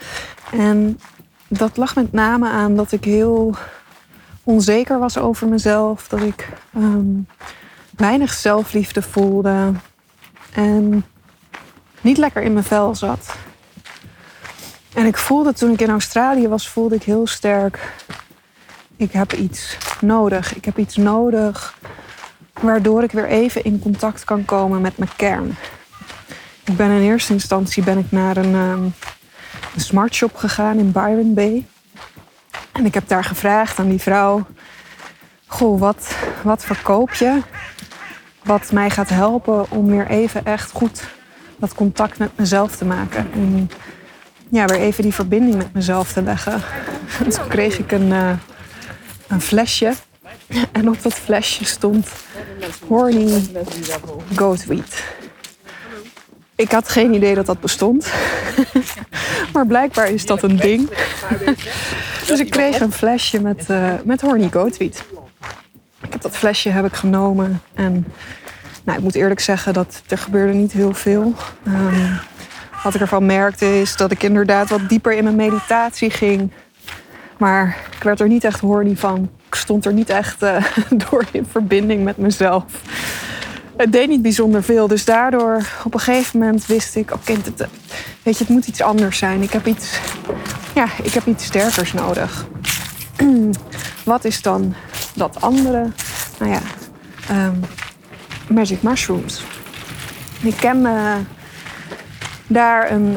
En 0.53 1.01
dat 1.49 1.77
lag 1.77 1.95
met 1.95 2.13
name 2.13 2.49
aan 2.49 2.77
dat 2.77 2.93
ik 2.93 3.05
heel 3.05 3.55
onzeker 4.43 4.99
was 4.99 5.19
over 5.19 5.49
mezelf. 5.49 6.09
Dat 6.09 6.21
ik 6.21 6.49
um, 6.77 7.27
weinig 7.97 8.33
zelfliefde 8.33 9.03
voelde. 9.03 9.73
En 10.53 11.05
niet 12.01 12.19
lekker 12.19 12.43
in 12.43 12.53
mijn 12.53 12.65
vel 12.65 12.95
zat. 12.95 13.35
En 14.95 15.07
ik 15.07 15.17
voelde 15.17 15.53
toen 15.53 15.73
ik 15.73 15.81
in 15.81 15.91
Australië 15.91 16.49
was, 16.49 16.69
voelde 16.69 16.95
ik 16.95 17.03
heel 17.03 17.27
sterk. 17.27 17.93
Ik 19.05 19.13
heb 19.13 19.33
iets 19.33 19.77
nodig. 20.01 20.55
Ik 20.55 20.65
heb 20.65 20.79
iets 20.79 20.97
nodig 20.97 21.79
waardoor 22.61 23.03
ik 23.03 23.13
weer 23.13 23.27
even 23.27 23.65
in 23.65 23.79
contact 23.79 24.25
kan 24.25 24.45
komen 24.45 24.81
met 24.81 24.99
mijn 24.99 25.11
kern. 25.17 25.57
Ik 26.65 26.77
ben 26.77 26.91
in 26.91 27.03
eerste 27.03 27.33
instantie 27.33 27.83
ben 27.83 27.99
ik 27.99 28.11
naar 28.11 28.37
een, 28.37 28.55
um, 28.55 28.95
een 29.75 29.81
smart 29.81 30.15
shop 30.15 30.37
gegaan 30.37 30.79
in 30.79 30.93
Byron 30.93 31.35
Bay. 31.35 31.67
En 32.73 32.85
ik 32.85 32.95
heb 32.95 33.09
daar 33.09 33.25
gevraagd 33.25 33.79
aan 33.79 33.89
die 33.89 34.01
vrouw: 34.01 34.47
Goh, 35.47 35.81
wat, 35.81 36.17
wat 36.43 36.65
verkoop 36.65 37.13
je 37.15 37.41
wat 38.45 38.73
mij 38.73 38.91
gaat 38.91 39.09
helpen 39.09 39.71
om 39.71 39.87
weer 39.87 40.07
even 40.07 40.45
echt 40.45 40.71
goed 40.71 41.05
dat 41.57 41.75
contact 41.75 42.19
met 42.19 42.31
mezelf 42.37 42.77
te 42.77 42.85
maken. 42.85 43.29
En 43.33 43.71
ja, 44.49 44.65
weer 44.65 44.81
even 44.81 45.03
die 45.03 45.15
verbinding 45.15 45.57
met 45.57 45.73
mezelf 45.73 46.13
te 46.13 46.23
leggen. 46.23 46.61
En 47.25 47.31
toen 47.31 47.49
kreeg 47.49 47.79
ik 47.79 47.93
een, 47.93 48.09
uh, 48.09 48.31
een 49.35 49.41
flesje. 49.41 49.93
En 50.73 50.89
op 50.89 51.03
dat 51.03 51.15
flesje 51.15 51.65
stond 51.65 52.09
Horny 52.87 53.43
Goatweed. 54.35 55.05
Ik 56.57 56.73
had 56.73 56.89
geen 56.89 57.15
idee 57.15 57.35
dat 57.35 57.47
dat 57.47 57.61
bestond. 57.61 58.09
maar 59.53 59.67
blijkbaar 59.67 60.09
is 60.11 60.27
dat 60.27 60.43
een 60.43 60.57
ding. 60.57 60.91
dus 62.29 62.41
ik 62.41 62.51
kreeg 62.51 62.81
een 62.81 62.93
flesje 62.93 63.41
met, 63.41 63.67
uh, 63.71 63.93
met 64.05 64.21
Horny 64.21 64.49
Goatweed. 64.51 65.05
Ik 66.11 66.23
dat 66.23 66.37
flesje 66.37 66.69
heb 66.69 66.85
ik 66.85 66.95
genomen 66.95 67.63
en 67.75 68.07
nou, 68.85 68.99
ik 68.99 69.05
moet 69.05 69.15
eerlijk 69.15 69.41
zeggen 69.41 69.73
dat 69.73 70.03
er 70.09 70.19
gebeurde 70.19 70.53
niet 70.53 70.73
heel 70.73 70.95
veel. 70.95 71.35
Um, 71.67 72.19
wat 72.83 72.95
ik 72.95 73.01
ervan 73.01 73.27
merkte 73.27 73.81
is 73.81 73.97
dat 73.97 74.11
ik 74.11 74.23
inderdaad 74.23 74.69
wat 74.69 74.89
dieper 74.89 75.13
in 75.13 75.25
mijn 75.25 75.37
meditatie 75.37 76.11
ging. 76.11 76.51
Maar 77.45 77.77
ik 77.97 78.03
werd 78.03 78.21
er 78.21 78.29
niet 78.29 78.45
echt 78.45 78.61
horny 78.61 78.97
van. 78.97 79.31
Ik 79.47 79.55
stond 79.55 79.87
er 79.87 79.93
niet 79.93 80.09
echt 80.09 80.43
uh, 80.43 80.65
door 81.09 81.25
in 81.33 81.47
verbinding 81.47 82.05
met 82.05 82.17
mezelf. 82.17 82.65
Het 83.77 83.93
deed 83.93 84.09
niet 84.09 84.23
bijzonder 84.23 84.63
veel. 84.63 84.87
Dus 84.87 85.05
daardoor 85.05 85.67
op 85.85 85.95
een 85.95 86.01
gegeven 86.01 86.39
moment 86.39 86.67
wist 86.67 86.97
ik... 86.97 87.11
oké, 87.13 87.33
okay, 87.33 87.69
weet 88.23 88.39
je, 88.39 88.45
het 88.45 88.49
moet 88.49 88.67
iets 88.67 88.83
anders 88.83 89.19
zijn. 89.19 89.43
Ik 89.43 89.51
heb 89.51 89.67
iets, 89.67 90.01
ja, 90.75 90.87
ik 91.03 91.13
heb 91.13 91.27
iets 91.27 91.45
sterkers 91.45 91.93
nodig. 91.93 92.47
Wat 94.05 94.25
is 94.25 94.43
dan 94.43 94.75
dat 95.15 95.41
andere? 95.41 95.91
Nou 96.39 96.53
ja, 96.53 96.61
um, 97.31 97.61
magic 98.49 98.83
mushrooms. 98.83 99.45
Ik 100.43 100.57
ken 100.57 100.81
uh, 100.81 101.15
daar 102.47 102.91
een, 102.91 103.17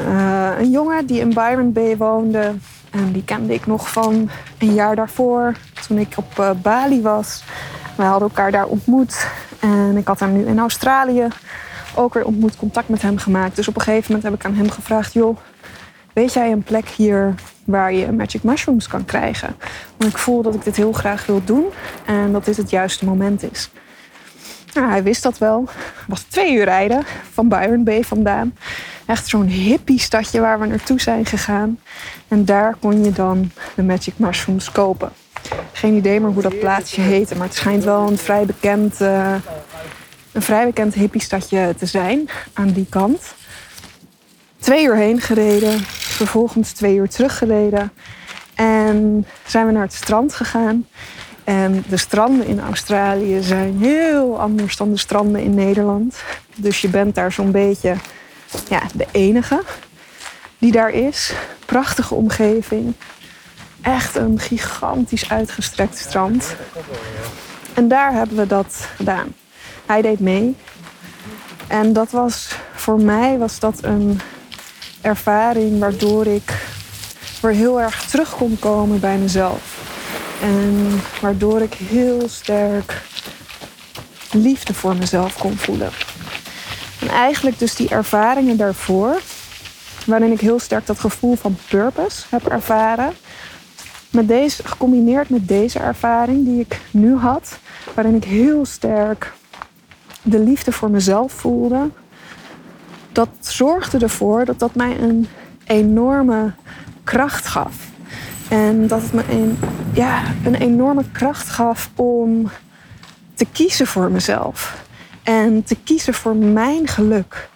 een 0.58 0.70
jongen 0.70 1.06
die 1.06 1.20
in 1.20 1.34
Byron 1.34 1.72
Bay 1.72 1.96
woonde. 1.96 2.54
En 2.90 3.12
die 3.12 3.24
kende 3.24 3.54
ik 3.54 3.66
nog 3.66 3.92
van 3.92 4.30
een 4.58 4.74
jaar 4.74 4.96
daarvoor, 4.96 5.54
toen 5.86 5.98
ik 5.98 6.12
op 6.16 6.38
uh, 6.40 6.50
Bali 6.62 7.02
was. 7.02 7.44
We 7.96 8.02
hadden 8.02 8.28
elkaar 8.28 8.50
daar 8.50 8.66
ontmoet. 8.66 9.26
En 9.60 9.96
ik 9.96 10.06
had 10.06 10.20
hem 10.20 10.32
nu 10.32 10.46
in 10.46 10.58
Australië 10.58 11.28
ook 11.94 12.14
weer 12.14 12.24
ontmoet, 12.24 12.56
contact 12.56 12.88
met 12.88 13.02
hem 13.02 13.18
gemaakt. 13.18 13.56
Dus 13.56 13.68
op 13.68 13.74
een 13.74 13.80
gegeven 13.80 14.04
moment 14.06 14.22
heb 14.22 14.34
ik 14.34 14.44
aan 14.44 14.54
hem 14.54 14.70
gevraagd: 14.70 15.12
joh, 15.12 15.36
weet 16.12 16.32
jij 16.32 16.52
een 16.52 16.62
plek 16.62 16.88
hier 16.88 17.34
waar 17.64 17.92
je 17.92 18.12
magic 18.12 18.42
mushrooms 18.42 18.88
kan 18.88 19.04
krijgen? 19.04 19.56
Want 19.96 20.10
ik 20.10 20.18
voel 20.18 20.42
dat 20.42 20.54
ik 20.54 20.64
dit 20.64 20.76
heel 20.76 20.92
graag 20.92 21.26
wil 21.26 21.44
doen 21.44 21.64
en 22.06 22.32
dat 22.32 22.44
dit 22.44 22.56
het 22.56 22.70
juiste 22.70 23.04
moment 23.04 23.52
is. 23.52 23.70
Nou, 24.74 24.90
hij 24.90 25.02
wist 25.02 25.22
dat 25.22 25.38
wel. 25.38 25.68
Het 25.68 26.08
was 26.08 26.22
twee 26.22 26.54
uur 26.54 26.64
rijden 26.64 27.04
van 27.32 27.48
Byron 27.48 27.84
Bay 27.84 28.04
vandaan. 28.04 28.56
Echt 29.08 29.28
zo'n 29.28 29.46
hippie 29.46 29.98
stadje 29.98 30.40
waar 30.40 30.60
we 30.60 30.66
naartoe 30.66 31.00
zijn 31.00 31.26
gegaan. 31.26 31.78
En 32.28 32.44
daar 32.44 32.76
kon 32.80 33.04
je 33.04 33.12
dan 33.12 33.50
de 33.74 33.82
magic 33.82 34.14
mushrooms 34.16 34.72
kopen. 34.72 35.12
Geen 35.72 35.94
idee 35.94 36.20
meer 36.20 36.30
hoe 36.30 36.42
dat 36.42 36.58
plaatsje 36.58 37.00
heette, 37.00 37.36
maar 37.36 37.46
het 37.46 37.56
schijnt 37.56 37.84
wel 37.84 38.08
een 38.08 38.18
vrij 38.18 38.44
bekend, 38.46 39.00
uh, 39.00 39.34
een 40.32 40.42
vrij 40.42 40.66
bekend 40.66 40.94
stadje 41.22 41.74
te 41.78 41.86
zijn 41.86 42.28
aan 42.52 42.70
die 42.70 42.86
kant. 42.88 43.34
Twee 44.58 44.84
uur 44.84 44.96
heen 44.96 45.20
gereden, 45.20 45.80
vervolgens 45.86 46.72
twee 46.72 46.96
uur 46.96 47.08
teruggereden. 47.08 47.92
En 48.54 49.26
zijn 49.46 49.66
we 49.66 49.72
naar 49.72 49.82
het 49.82 49.94
strand 49.94 50.34
gegaan. 50.34 50.86
En 51.44 51.84
de 51.88 51.96
stranden 51.96 52.46
in 52.46 52.60
Australië 52.60 53.42
zijn 53.42 53.78
heel 53.80 54.40
anders 54.40 54.76
dan 54.76 54.90
de 54.90 54.98
stranden 54.98 55.42
in 55.42 55.54
Nederland. 55.54 56.16
Dus 56.56 56.80
je 56.80 56.88
bent 56.88 57.14
daar 57.14 57.32
zo'n 57.32 57.50
beetje 57.50 57.94
ja, 58.68 58.82
de 58.94 59.06
enige 59.12 59.62
die 60.58 60.72
daar 60.72 60.90
is. 60.90 61.32
Prachtige 61.66 62.14
omgeving. 62.14 62.94
Echt 63.82 64.16
een 64.16 64.38
gigantisch 64.38 65.30
uitgestrekt 65.30 65.98
strand. 65.98 66.54
En 67.74 67.88
daar 67.88 68.12
hebben 68.12 68.36
we 68.36 68.46
dat 68.46 68.88
gedaan. 68.96 69.34
Hij 69.86 70.02
deed 70.02 70.20
mee. 70.20 70.56
En 71.66 71.92
dat 71.92 72.10
was 72.10 72.48
voor 72.74 73.00
mij 73.00 73.38
was 73.38 73.58
dat 73.58 73.82
een 73.82 74.20
ervaring 75.00 75.78
waardoor 75.78 76.26
ik 76.26 76.66
weer 77.40 77.52
heel 77.52 77.80
erg 77.80 78.04
terug 78.04 78.36
kon 78.36 78.58
komen 78.58 79.00
bij 79.00 79.16
mezelf. 79.18 79.76
En 80.42 81.00
waardoor 81.20 81.62
ik 81.62 81.74
heel 81.74 82.28
sterk 82.28 83.02
liefde 84.32 84.74
voor 84.74 84.96
mezelf 84.96 85.38
kon 85.38 85.56
voelen. 85.56 85.90
En 87.00 87.08
eigenlijk 87.08 87.58
dus 87.58 87.74
die 87.74 87.88
ervaringen 87.88 88.56
daarvoor, 88.56 89.20
waarin 90.06 90.32
ik 90.32 90.40
heel 90.40 90.58
sterk 90.58 90.86
dat 90.86 91.00
gevoel 91.00 91.36
van 91.36 91.58
purpose 91.68 92.22
heb 92.30 92.46
ervaren, 92.46 93.12
met 94.10 94.28
deze, 94.28 94.68
gecombineerd 94.68 95.28
met 95.28 95.48
deze 95.48 95.78
ervaring 95.78 96.44
die 96.44 96.60
ik 96.60 96.80
nu 96.90 97.16
had, 97.16 97.58
waarin 97.94 98.14
ik 98.14 98.24
heel 98.24 98.64
sterk 98.64 99.32
de 100.22 100.38
liefde 100.38 100.72
voor 100.72 100.90
mezelf 100.90 101.32
voelde, 101.32 101.90
dat 103.12 103.28
zorgde 103.40 103.98
ervoor 103.98 104.44
dat 104.44 104.58
dat 104.58 104.74
mij 104.74 104.98
een 105.00 105.28
enorme 105.64 106.52
kracht 107.04 107.46
gaf. 107.46 107.74
En 108.48 108.86
dat 108.86 109.02
het 109.02 109.12
me 109.12 109.22
een, 109.30 109.58
ja, 109.92 110.22
een 110.44 110.54
enorme 110.54 111.04
kracht 111.12 111.48
gaf 111.48 111.90
om 111.94 112.50
te 113.34 113.46
kiezen 113.52 113.86
voor 113.86 114.10
mezelf. 114.10 114.86
En 115.28 115.62
te 115.64 115.76
kiezen 115.84 116.14
voor 116.14 116.36
mijn 116.36 116.86
geluk. 116.86 117.48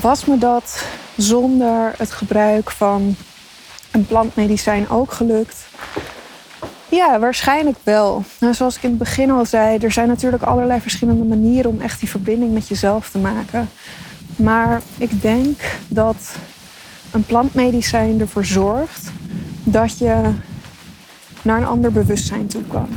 Was 0.00 0.24
me 0.24 0.38
dat 0.38 0.84
zonder 1.16 1.94
het 1.96 2.10
gebruik 2.10 2.70
van 2.70 3.16
een 3.90 4.06
plantmedicijn 4.06 4.88
ook 4.88 5.12
gelukt? 5.12 5.66
Ja, 6.88 7.18
waarschijnlijk 7.18 7.76
wel. 7.82 8.24
Nou, 8.40 8.54
zoals 8.54 8.76
ik 8.76 8.82
in 8.82 8.88
het 8.88 8.98
begin 8.98 9.30
al 9.30 9.46
zei, 9.46 9.78
er 9.78 9.92
zijn 9.92 10.08
natuurlijk 10.08 10.42
allerlei 10.42 10.80
verschillende 10.80 11.24
manieren 11.24 11.70
om 11.70 11.80
echt 11.80 12.00
die 12.00 12.08
verbinding 12.08 12.52
met 12.52 12.68
jezelf 12.68 13.10
te 13.10 13.18
maken. 13.18 13.68
Maar 14.36 14.82
ik 14.98 15.22
denk 15.22 15.60
dat 15.88 16.16
een 17.10 17.24
plantmedicijn 17.24 18.20
ervoor 18.20 18.44
zorgt 18.44 19.10
dat 19.64 19.98
je 19.98 20.32
naar 21.42 21.58
een 21.58 21.66
ander 21.66 21.92
bewustzijn 21.92 22.46
toe 22.46 22.62
kan. 22.62 22.88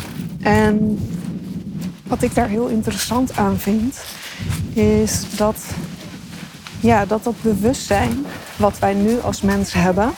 En 0.41 0.99
wat 2.11 2.21
ik 2.21 2.35
daar 2.35 2.47
heel 2.47 2.67
interessant 2.67 3.37
aan 3.37 3.57
vind, 3.57 4.03
is 4.73 5.35
dat 5.35 5.65
ja, 6.79 7.05
dat, 7.05 7.23
dat 7.23 7.41
bewustzijn 7.41 8.25
wat 8.55 8.79
wij 8.79 8.93
nu 8.93 9.19
als 9.19 9.41
mens 9.41 9.73
hebben, 9.73 10.11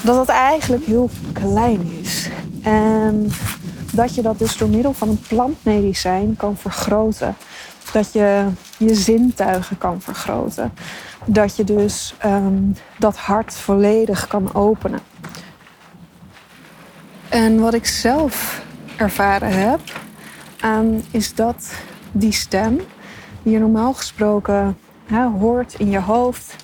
dat 0.00 0.14
dat 0.16 0.28
eigenlijk 0.28 0.84
heel 0.84 1.10
klein 1.32 1.92
is. 2.02 2.28
En 2.62 3.30
dat 3.92 4.14
je 4.14 4.22
dat 4.22 4.38
dus 4.38 4.56
door 4.56 4.68
middel 4.68 4.92
van 4.92 5.08
een 5.08 5.22
plantmedicijn 5.28 6.36
kan 6.36 6.56
vergroten. 6.56 7.36
Dat 7.92 8.12
je 8.12 8.46
je 8.76 8.94
zintuigen 8.94 9.78
kan 9.78 10.00
vergroten. 10.00 10.72
Dat 11.24 11.56
je 11.56 11.64
dus 11.64 12.14
ehm, 12.18 12.62
dat 12.98 13.16
hart 13.16 13.54
volledig 13.54 14.26
kan 14.26 14.54
openen. 14.54 15.00
En 17.28 17.60
wat 17.60 17.74
ik 17.74 17.86
zelf 17.86 18.62
ervaren 18.96 19.68
heb, 19.68 19.80
um, 20.64 21.02
is 21.10 21.34
dat 21.34 21.74
die 22.12 22.32
stem, 22.32 22.80
die 23.42 23.52
je 23.52 23.58
normaal 23.58 23.92
gesproken 23.92 24.76
hè, 25.06 25.28
hoort 25.28 25.74
in 25.78 25.90
je 25.90 26.00
hoofd, 26.00 26.56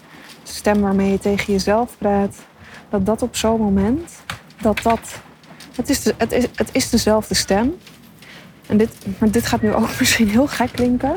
de 0.43 0.51
stem 0.51 0.81
waarmee 0.81 1.11
je 1.11 1.19
tegen 1.19 1.53
jezelf 1.53 1.97
praat, 1.99 2.37
dat 2.89 3.07
dat 3.07 3.23
op 3.23 3.37
zo'n 3.37 3.61
moment, 3.61 4.13
dat 4.61 4.83
dat, 4.83 5.21
het 5.75 5.89
is, 5.89 6.05
het, 6.17 6.33
is, 6.33 6.47
het 6.55 6.69
is 6.73 6.91
dezelfde 6.91 7.35
stem. 7.35 7.75
En 8.67 8.77
dit, 8.77 8.97
maar 9.19 9.31
dit 9.31 9.47
gaat 9.47 9.63
nu 9.63 9.73
ook 9.75 9.99
misschien 9.99 10.29
heel 10.29 10.47
gek 10.47 10.73
klinken, 10.73 11.17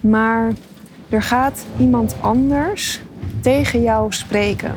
maar 0.00 0.52
er 1.08 1.22
gaat 1.22 1.64
iemand 1.78 2.16
anders 2.20 3.00
tegen 3.40 3.82
jou 3.82 4.12
spreken. 4.12 4.74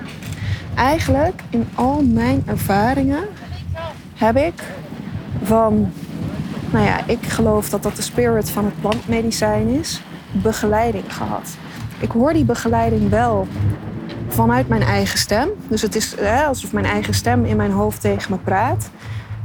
Eigenlijk 0.76 1.42
in 1.50 1.68
al 1.76 2.04
mijn 2.04 2.44
ervaringen 2.46 3.24
heb 4.16 4.38
ik 4.38 4.64
van, 5.44 5.92
nou 6.72 6.86
ja, 6.86 7.08
ik 7.08 7.26
geloof 7.26 7.70
dat 7.70 7.84
dat 7.84 7.96
de 7.96 8.02
spirit 8.02 8.50
van 8.50 8.66
het 8.66 8.82
plantmedicijn 8.82 9.68
is, 9.68 10.02
begeleiding 10.32 11.14
gehad. 11.14 11.58
Ik 12.00 12.12
hoor 12.12 12.34
die 12.34 12.46
begeleiding 12.46 13.10
wel 13.10 13.48
vanuit 14.28 14.68
mijn 14.68 14.82
eigen 14.82 15.20
stem. 15.20 15.50
Dus 15.68 15.82
het 15.82 15.96
is 15.96 16.16
hè, 16.20 16.44
alsof 16.44 16.74
mijn 16.74 16.86
eigen 16.86 17.14
stem 17.14 17.46
in 17.46 17.56
mijn 17.56 17.72
hoofd 17.72 18.02
tegen 18.02 18.32
me 18.32 18.38
praat. 18.38 18.90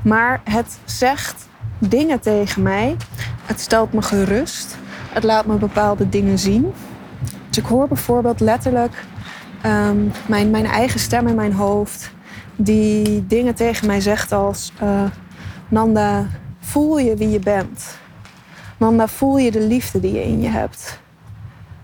Maar 0.03 0.41
het 0.45 0.79
zegt 0.85 1.49
dingen 1.79 2.21
tegen 2.21 2.63
mij. 2.63 2.97
Het 3.45 3.61
stelt 3.61 3.93
me 3.93 4.03
gerust. 4.03 4.77
Het 5.13 5.25
laat 5.25 5.47
me 5.47 5.55
bepaalde 5.55 6.09
dingen 6.09 6.39
zien. 6.39 6.73
Dus 7.49 7.59
ik 7.59 7.65
hoor 7.65 7.89
bijvoorbeeld 7.89 8.41
letterlijk 8.41 9.05
ehm, 9.63 9.97
mijn, 10.27 10.51
mijn 10.51 10.67
eigen 10.67 11.01
stem 11.01 11.27
in 11.27 11.35
mijn 11.35 11.53
hoofd 11.53 12.11
die 12.57 13.27
dingen 13.27 13.55
tegen 13.55 13.87
mij 13.87 14.01
zegt 14.01 14.33
als: 14.33 14.73
uh, 14.83 15.03
Nanda, 15.69 16.27
voel 16.67 16.99
je 16.99 17.17
wie 17.17 17.31
je 17.31 17.39
bent? 17.39 17.99
Nanda, 18.77 19.09
voel 19.09 19.39
je 19.39 19.51
de 19.51 19.61
liefde 19.61 20.01
die 20.01 20.13
je 20.13 20.25
in 20.25 20.41
je 20.41 20.49
hebt. 20.49 20.99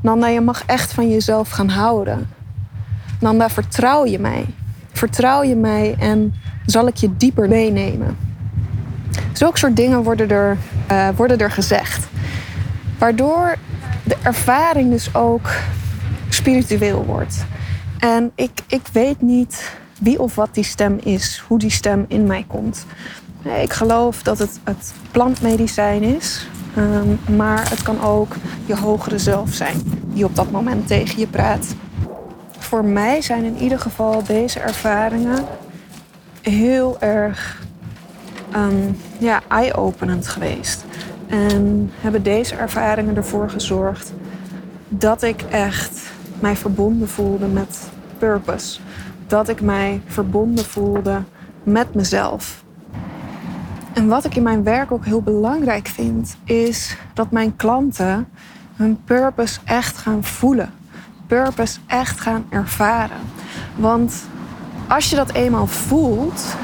Nanda, 0.01 0.27
je 0.27 0.41
mag 0.41 0.65
echt 0.67 0.93
van 0.93 1.11
jezelf 1.11 1.51
gaan 1.51 1.69
houden. 1.69 2.31
Nanda, 3.21 3.51
vertrouw 3.51 4.07
je 4.07 4.19
mij. 4.19 4.47
Vertrouw 4.93 5.43
je 5.43 5.57
mij 5.57 5.95
en 5.99 6.35
zal 6.67 6.87
ik 6.87 6.97
je 6.97 7.17
dieper 7.17 7.49
meenemen. 7.49 8.17
Zulke 9.33 9.59
soort 9.59 9.77
dingen 9.77 10.03
worden 10.03 10.31
er, 10.31 10.57
uh, 10.91 11.09
worden 11.17 11.39
er 11.39 11.51
gezegd. 11.51 12.07
Waardoor 12.99 13.57
de 14.05 14.17
ervaring 14.23 14.91
dus 14.91 15.15
ook 15.15 15.51
spiritueel 16.29 17.05
wordt. 17.05 17.45
En 17.99 18.33
ik, 18.35 18.61
ik 18.67 18.87
weet 18.93 19.21
niet 19.21 19.73
wie 20.01 20.21
of 20.21 20.35
wat 20.35 20.55
die 20.55 20.65
stem 20.65 20.99
is, 21.03 21.45
hoe 21.49 21.59
die 21.59 21.71
stem 21.71 22.05
in 22.09 22.27
mij 22.27 22.45
komt. 22.49 22.87
Ik 23.43 23.73
geloof 23.73 24.23
dat 24.23 24.39
het, 24.39 24.61
het 24.65 24.95
plantmedicijn 25.11 26.03
is, 26.03 26.47
um, 26.79 27.19
maar 27.37 27.71
het 27.71 27.83
kan 27.83 28.03
ook 28.03 28.35
je 28.67 28.77
hogere 28.77 29.19
zelf 29.19 29.53
zijn 29.53 29.83
die 30.05 30.25
op 30.25 30.37
dat 30.37 30.51
moment 30.51 30.87
tegen 30.87 31.19
je 31.19 31.27
praat. 31.27 31.75
Voor 32.59 32.85
mij 32.85 33.23
zijn 33.23 33.45
in 33.45 33.57
ieder 33.57 33.79
geval 33.79 34.23
deze 34.25 34.61
ervaringen 34.61 35.45
heel 36.41 37.01
erg 37.01 37.63
um, 38.57 38.97
ja, 39.19 39.41
eye-openend 39.49 40.27
geweest. 40.27 40.85
En 41.27 41.91
hebben 42.01 42.23
deze 42.23 42.55
ervaringen 42.55 43.17
ervoor 43.17 43.51
gezorgd 43.51 44.13
dat 44.89 45.23
ik 45.23 45.43
echt 45.43 46.01
mij 46.41 46.57
verbonden 46.57 47.09
voelde 47.09 47.47
met 47.47 47.79
purpose. 48.19 48.81
Dat 49.27 49.49
ik 49.49 49.61
mij 49.61 50.01
verbonden 50.07 50.65
voelde 50.65 51.23
met 51.63 51.95
mezelf. 51.95 52.65
En 53.93 54.09
wat 54.09 54.25
ik 54.25 54.37
in 54.37 54.43
mijn 54.43 54.63
werk 54.63 54.93
ook 54.93 55.05
heel 55.05 55.23
belangrijk 55.23 55.89
vind, 55.89 56.37
is 56.45 56.97
dat 57.15 57.31
mijn 57.31 57.57
klanten 57.57 58.29
hun 58.77 59.01
purpose 59.05 59.61
echt 59.65 59.97
gaan 59.97 60.25
voelen. 60.25 60.73
Purpose 61.27 61.79
echt 61.87 62.21
gaan 62.21 62.45
ervaren. 62.49 63.17
Want 63.77 64.25
als 64.89 65.11
je 65.11 65.17
dat 65.17 65.33
eenmaal 65.33 65.67
voelt, 65.67 66.57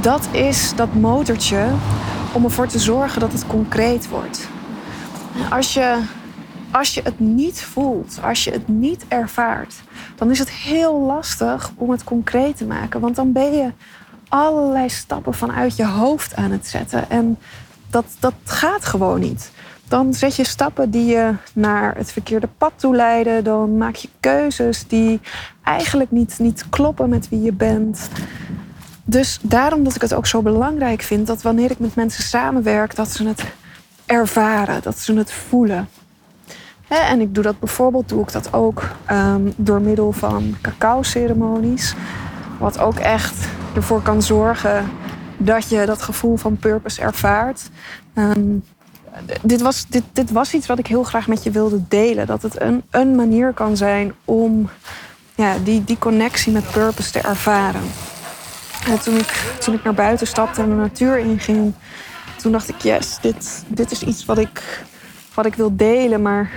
dat 0.00 0.28
is 0.32 0.72
dat 0.76 0.94
motortje 0.94 1.66
om 2.32 2.44
ervoor 2.44 2.66
te 2.66 2.78
zorgen 2.78 3.20
dat 3.20 3.32
het 3.32 3.46
concreet 3.46 4.08
wordt. 4.08 4.48
Als 5.50 5.74
je, 5.74 6.02
als 6.70 6.94
je 6.94 7.00
het 7.04 7.20
niet 7.20 7.62
voelt, 7.62 8.18
als 8.22 8.44
je 8.44 8.50
het 8.50 8.68
niet 8.68 9.04
ervaart, 9.08 9.74
dan 10.14 10.30
is 10.30 10.38
het 10.38 10.50
heel 10.50 11.00
lastig 11.00 11.72
om 11.74 11.90
het 11.90 12.04
concreet 12.04 12.56
te 12.56 12.64
maken. 12.64 13.00
Want 13.00 13.16
dan 13.16 13.32
ben 13.32 13.52
je 13.52 13.72
allerlei 14.30 14.88
stappen 14.88 15.34
vanuit 15.34 15.76
je 15.76 15.86
hoofd 15.86 16.36
aan 16.36 16.50
het 16.50 16.66
zetten. 16.66 17.10
En 17.10 17.38
dat, 17.90 18.04
dat 18.18 18.34
gaat 18.44 18.84
gewoon 18.84 19.20
niet. 19.20 19.50
Dan 19.88 20.14
zet 20.14 20.36
je 20.36 20.44
stappen 20.44 20.90
die 20.90 21.06
je 21.06 21.34
naar 21.52 21.96
het 21.96 22.12
verkeerde 22.12 22.48
pad 22.58 22.72
toe 22.76 22.96
leiden. 22.96 23.44
Dan 23.44 23.76
maak 23.76 23.94
je 23.94 24.08
keuzes 24.20 24.86
die 24.86 25.20
eigenlijk 25.62 26.10
niet, 26.10 26.38
niet 26.38 26.64
kloppen 26.68 27.08
met 27.08 27.28
wie 27.28 27.42
je 27.42 27.52
bent. 27.52 28.08
Dus 29.04 29.38
daarom 29.42 29.84
dat 29.84 29.94
ik 29.94 30.00
het 30.00 30.14
ook 30.14 30.26
zo 30.26 30.42
belangrijk 30.42 31.02
vind 31.02 31.26
dat 31.26 31.42
wanneer 31.42 31.70
ik 31.70 31.78
met 31.78 31.94
mensen 31.94 32.24
samenwerk, 32.24 32.94
dat 32.94 33.08
ze 33.08 33.28
het 33.28 33.44
ervaren, 34.06 34.82
dat 34.82 34.98
ze 34.98 35.14
het 35.14 35.32
voelen. 35.32 35.88
En 36.88 37.20
ik 37.20 37.34
doe 37.34 37.44
dat 37.44 37.58
bijvoorbeeld 37.58 38.08
doe 38.08 38.22
ik 38.22 38.32
dat 38.32 38.52
ook 38.52 38.82
um, 39.10 39.52
door 39.56 39.80
middel 39.80 40.12
van 40.12 40.56
cacao-ceremonies. 40.60 41.94
Wat 42.58 42.78
ook 42.78 42.98
echt 42.98 43.46
ervoor 43.74 44.02
kan 44.02 44.22
zorgen 44.22 44.90
dat 45.36 45.68
je 45.68 45.86
dat 45.86 46.02
gevoel 46.02 46.36
van 46.36 46.56
purpose 46.56 47.00
ervaart. 47.00 47.70
Um, 48.14 48.64
dit, 49.42 49.60
was, 49.60 49.86
dit, 49.88 50.02
dit 50.12 50.30
was 50.30 50.54
iets 50.54 50.66
wat 50.66 50.78
ik 50.78 50.86
heel 50.86 51.02
graag 51.02 51.28
met 51.28 51.42
je 51.42 51.50
wilde 51.50 51.82
delen. 51.88 52.26
Dat 52.26 52.42
het 52.42 52.60
een, 52.60 52.82
een 52.90 53.14
manier 53.14 53.52
kan 53.52 53.76
zijn 53.76 54.12
om 54.24 54.68
ja, 55.34 55.56
die, 55.64 55.84
die 55.84 55.98
connectie 55.98 56.52
met 56.52 56.70
purpose 56.70 57.10
te 57.10 57.20
ervaren. 57.20 57.82
En 58.86 59.00
toen 59.00 59.16
ik, 59.16 59.56
toen 59.60 59.74
ik 59.74 59.84
naar 59.84 59.94
buiten 59.94 60.26
stapte 60.26 60.62
en 60.62 60.68
de 60.68 60.74
natuur 60.74 61.18
inging, 61.18 61.74
toen 62.36 62.52
dacht 62.52 62.68
ik, 62.68 62.80
yes, 62.80 63.18
dit, 63.20 63.64
dit 63.66 63.90
is 63.90 64.02
iets 64.02 64.24
wat 64.24 64.38
ik, 64.38 64.84
wat 65.34 65.46
ik 65.46 65.54
wil 65.54 65.76
delen. 65.76 66.22
Maar 66.22 66.50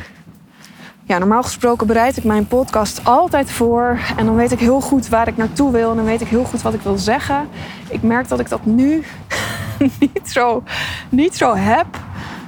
ja, 1.05 1.17
normaal 1.17 1.43
gesproken 1.43 1.87
bereid 1.87 2.17
ik 2.17 2.23
mijn 2.23 2.47
podcast 2.47 3.03
altijd 3.03 3.51
voor. 3.51 3.99
En 4.17 4.25
dan 4.25 4.35
weet 4.35 4.51
ik 4.51 4.59
heel 4.59 4.81
goed 4.81 5.07
waar 5.07 5.27
ik 5.27 5.37
naartoe 5.37 5.71
wil. 5.71 5.89
En 5.89 5.95
dan 5.95 6.05
weet 6.05 6.21
ik 6.21 6.27
heel 6.27 6.43
goed 6.43 6.61
wat 6.61 6.73
ik 6.73 6.81
wil 6.81 6.97
zeggen. 6.97 7.47
Ik 7.89 8.01
merk 8.01 8.27
dat 8.27 8.39
ik 8.39 8.49
dat 8.49 8.65
nu 8.65 9.03
niet, 9.99 10.21
zo, 10.31 10.63
niet 11.09 11.37
zo 11.37 11.55
heb. 11.55 11.85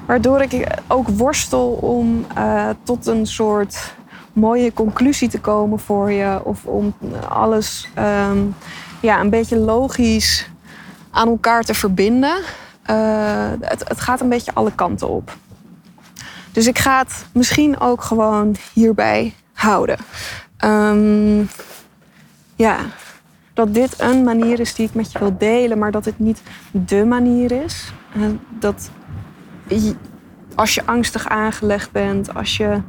Waardoor 0.05 0.41
ik 0.41 0.67
ook 0.87 1.07
worstel 1.07 1.67
om 1.69 2.25
uh, 2.37 2.69
tot 2.83 3.07
een 3.07 3.25
soort 3.27 3.93
mooie 4.33 4.73
conclusie 4.73 5.29
te 5.29 5.39
komen 5.39 5.79
voor 5.79 6.11
je. 6.11 6.39
Of 6.43 6.65
om 6.65 6.93
alles 7.29 7.89
um, 8.29 8.55
ja, 9.01 9.19
een 9.19 9.29
beetje 9.29 9.57
logisch 9.57 10.49
aan 11.11 11.27
elkaar 11.27 11.63
te 11.63 11.73
verbinden. 11.73 12.37
Uh, 12.89 13.51
het, 13.61 13.87
het 13.87 14.01
gaat 14.01 14.21
een 14.21 14.29
beetje 14.29 14.51
alle 14.53 14.71
kanten 14.75 15.09
op. 15.09 15.37
Dus 16.55 16.67
ik 16.67 16.79
ga 16.79 16.97
het 16.97 17.25
misschien 17.31 17.79
ook 17.79 18.01
gewoon 18.01 18.55
hierbij 18.73 19.33
houden. 19.53 19.97
Um, 20.65 21.49
ja, 22.55 22.77
dat 23.53 23.73
dit 23.73 24.01
een 24.01 24.23
manier 24.23 24.59
is 24.59 24.75
die 24.75 24.87
ik 24.87 24.93
met 24.93 25.11
je 25.11 25.19
wil 25.19 25.37
delen, 25.37 25.77
maar 25.77 25.91
dat 25.91 26.03
dit 26.03 26.19
niet 26.19 26.41
de 26.71 27.05
manier 27.05 27.51
is. 27.51 27.93
En 28.13 28.39
dat 28.59 28.89
als 30.55 30.73
je 30.73 30.85
angstig 30.85 31.27
aangelegd 31.27 31.91
bent, 31.91 32.33
als 32.33 32.57
je 32.57 32.81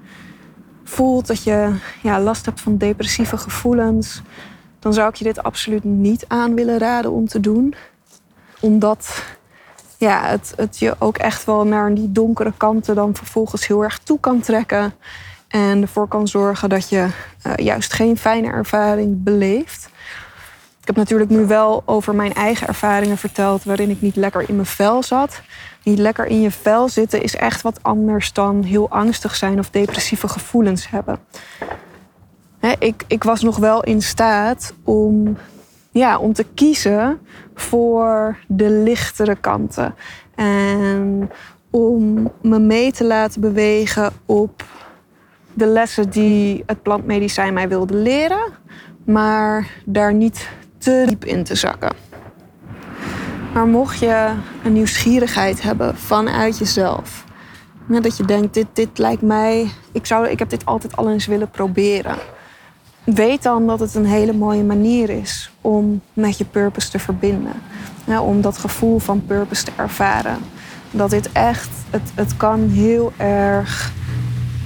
voelt 0.84 1.26
dat 1.26 1.42
je 1.42 1.74
ja, 2.02 2.20
last 2.20 2.46
hebt 2.46 2.60
van 2.60 2.76
depressieve 2.76 3.36
gevoelens, 3.36 4.22
dan 4.78 4.94
zou 4.94 5.08
ik 5.08 5.14
je 5.14 5.24
dit 5.24 5.42
absoluut 5.42 5.84
niet 5.84 6.24
aan 6.28 6.54
willen 6.54 6.78
raden 6.78 7.10
om 7.10 7.26
te 7.26 7.40
doen. 7.40 7.74
Omdat 8.60 9.22
ja, 9.98 10.26
het, 10.26 10.52
het 10.56 10.78
je 10.78 10.94
ook 10.98 11.16
echt 11.16 11.44
wel 11.44 11.64
naar 11.64 11.94
die 11.94 12.12
donkere 12.12 12.52
kanten 12.56 12.94
dan 12.94 13.14
vervolgens 13.14 13.66
heel 13.66 13.82
erg 13.82 13.98
toe 13.98 14.20
kan 14.20 14.40
trekken. 14.40 14.94
En 15.48 15.82
ervoor 15.82 16.08
kan 16.08 16.28
zorgen 16.28 16.68
dat 16.68 16.88
je 16.88 17.08
uh, 17.46 17.52
juist 17.56 17.92
geen 17.92 18.16
fijne 18.16 18.50
ervaring 18.50 19.22
beleeft. 19.22 19.88
Ik 20.80 20.86
heb 20.86 20.96
natuurlijk 20.96 21.30
nu 21.30 21.46
wel 21.46 21.82
over 21.84 22.14
mijn 22.14 22.34
eigen 22.34 22.66
ervaringen 22.66 23.16
verteld 23.16 23.64
waarin 23.64 23.90
ik 23.90 24.00
niet 24.00 24.16
lekker 24.16 24.48
in 24.48 24.54
mijn 24.54 24.66
vel 24.66 25.02
zat. 25.02 25.40
Niet 25.82 25.98
lekker 25.98 26.26
in 26.26 26.40
je 26.40 26.50
vel 26.50 26.88
zitten 26.88 27.22
is 27.22 27.36
echt 27.36 27.62
wat 27.62 27.82
anders 27.82 28.32
dan 28.32 28.62
heel 28.62 28.90
angstig 28.90 29.34
zijn 29.34 29.58
of 29.58 29.70
depressieve 29.70 30.28
gevoelens 30.28 30.90
hebben. 30.90 31.18
ik, 32.78 33.04
ik 33.06 33.24
was 33.24 33.42
nog 33.42 33.56
wel 33.56 33.82
in 33.82 34.02
staat 34.02 34.74
om, 34.84 35.36
ja, 35.96 36.18
om 36.18 36.32
te 36.32 36.46
kiezen 36.54 37.20
voor 37.54 38.36
de 38.48 38.70
lichtere 38.70 39.36
kanten. 39.36 39.94
En 40.34 41.30
om 41.70 42.30
me 42.42 42.58
mee 42.58 42.92
te 42.92 43.04
laten 43.04 43.40
bewegen 43.40 44.12
op 44.26 44.64
de 45.52 45.66
lessen 45.66 46.10
die 46.10 46.62
het 46.66 46.82
plantmedicijn 46.82 47.54
mij 47.54 47.68
wilde 47.68 47.94
leren, 47.94 48.52
maar 49.04 49.70
daar 49.84 50.14
niet 50.14 50.48
te 50.78 51.04
diep 51.06 51.24
in 51.24 51.44
te 51.44 51.54
zakken. 51.54 51.92
Maar 53.54 53.66
mocht 53.66 53.98
je 53.98 54.32
een 54.64 54.72
nieuwsgierigheid 54.72 55.62
hebben 55.62 55.96
vanuit 55.96 56.58
jezelf, 56.58 57.24
dat 57.86 58.16
je 58.16 58.24
denkt, 58.24 58.54
dit, 58.54 58.66
dit 58.72 58.98
lijkt 58.98 59.22
mij, 59.22 59.70
ik, 59.92 60.06
zou, 60.06 60.28
ik 60.28 60.38
heb 60.38 60.50
dit 60.50 60.64
altijd 60.64 60.96
al 60.96 61.10
eens 61.10 61.26
willen 61.26 61.50
proberen. 61.50 62.16
Weet 63.14 63.42
dan 63.42 63.66
dat 63.66 63.80
het 63.80 63.94
een 63.94 64.06
hele 64.06 64.32
mooie 64.32 64.62
manier 64.62 65.10
is 65.10 65.50
om 65.60 66.00
met 66.12 66.38
je 66.38 66.44
purpose 66.44 66.90
te 66.90 66.98
verbinden. 66.98 67.52
om 68.20 68.40
dat 68.40 68.58
gevoel 68.58 68.98
van 68.98 69.26
purpose 69.26 69.64
te 69.64 69.70
ervaren. 69.76 70.38
Dat 70.90 71.10
dit 71.10 71.32
echt, 71.32 71.68
het, 71.90 72.12
het 72.14 72.36
kan 72.36 72.68
heel 72.68 73.12
erg, 73.16 73.92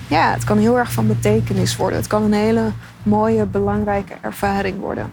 ja, 0.08 0.32
het 0.32 0.44
kan 0.44 0.58
heel 0.58 0.78
erg 0.78 0.92
van 0.92 1.06
betekenis 1.06 1.76
worden. 1.76 1.98
Het 1.98 2.06
kan 2.06 2.22
een 2.22 2.32
hele 2.32 2.70
mooie, 3.02 3.46
belangrijke 3.46 4.14
ervaring 4.20 4.78
worden. 4.78 5.10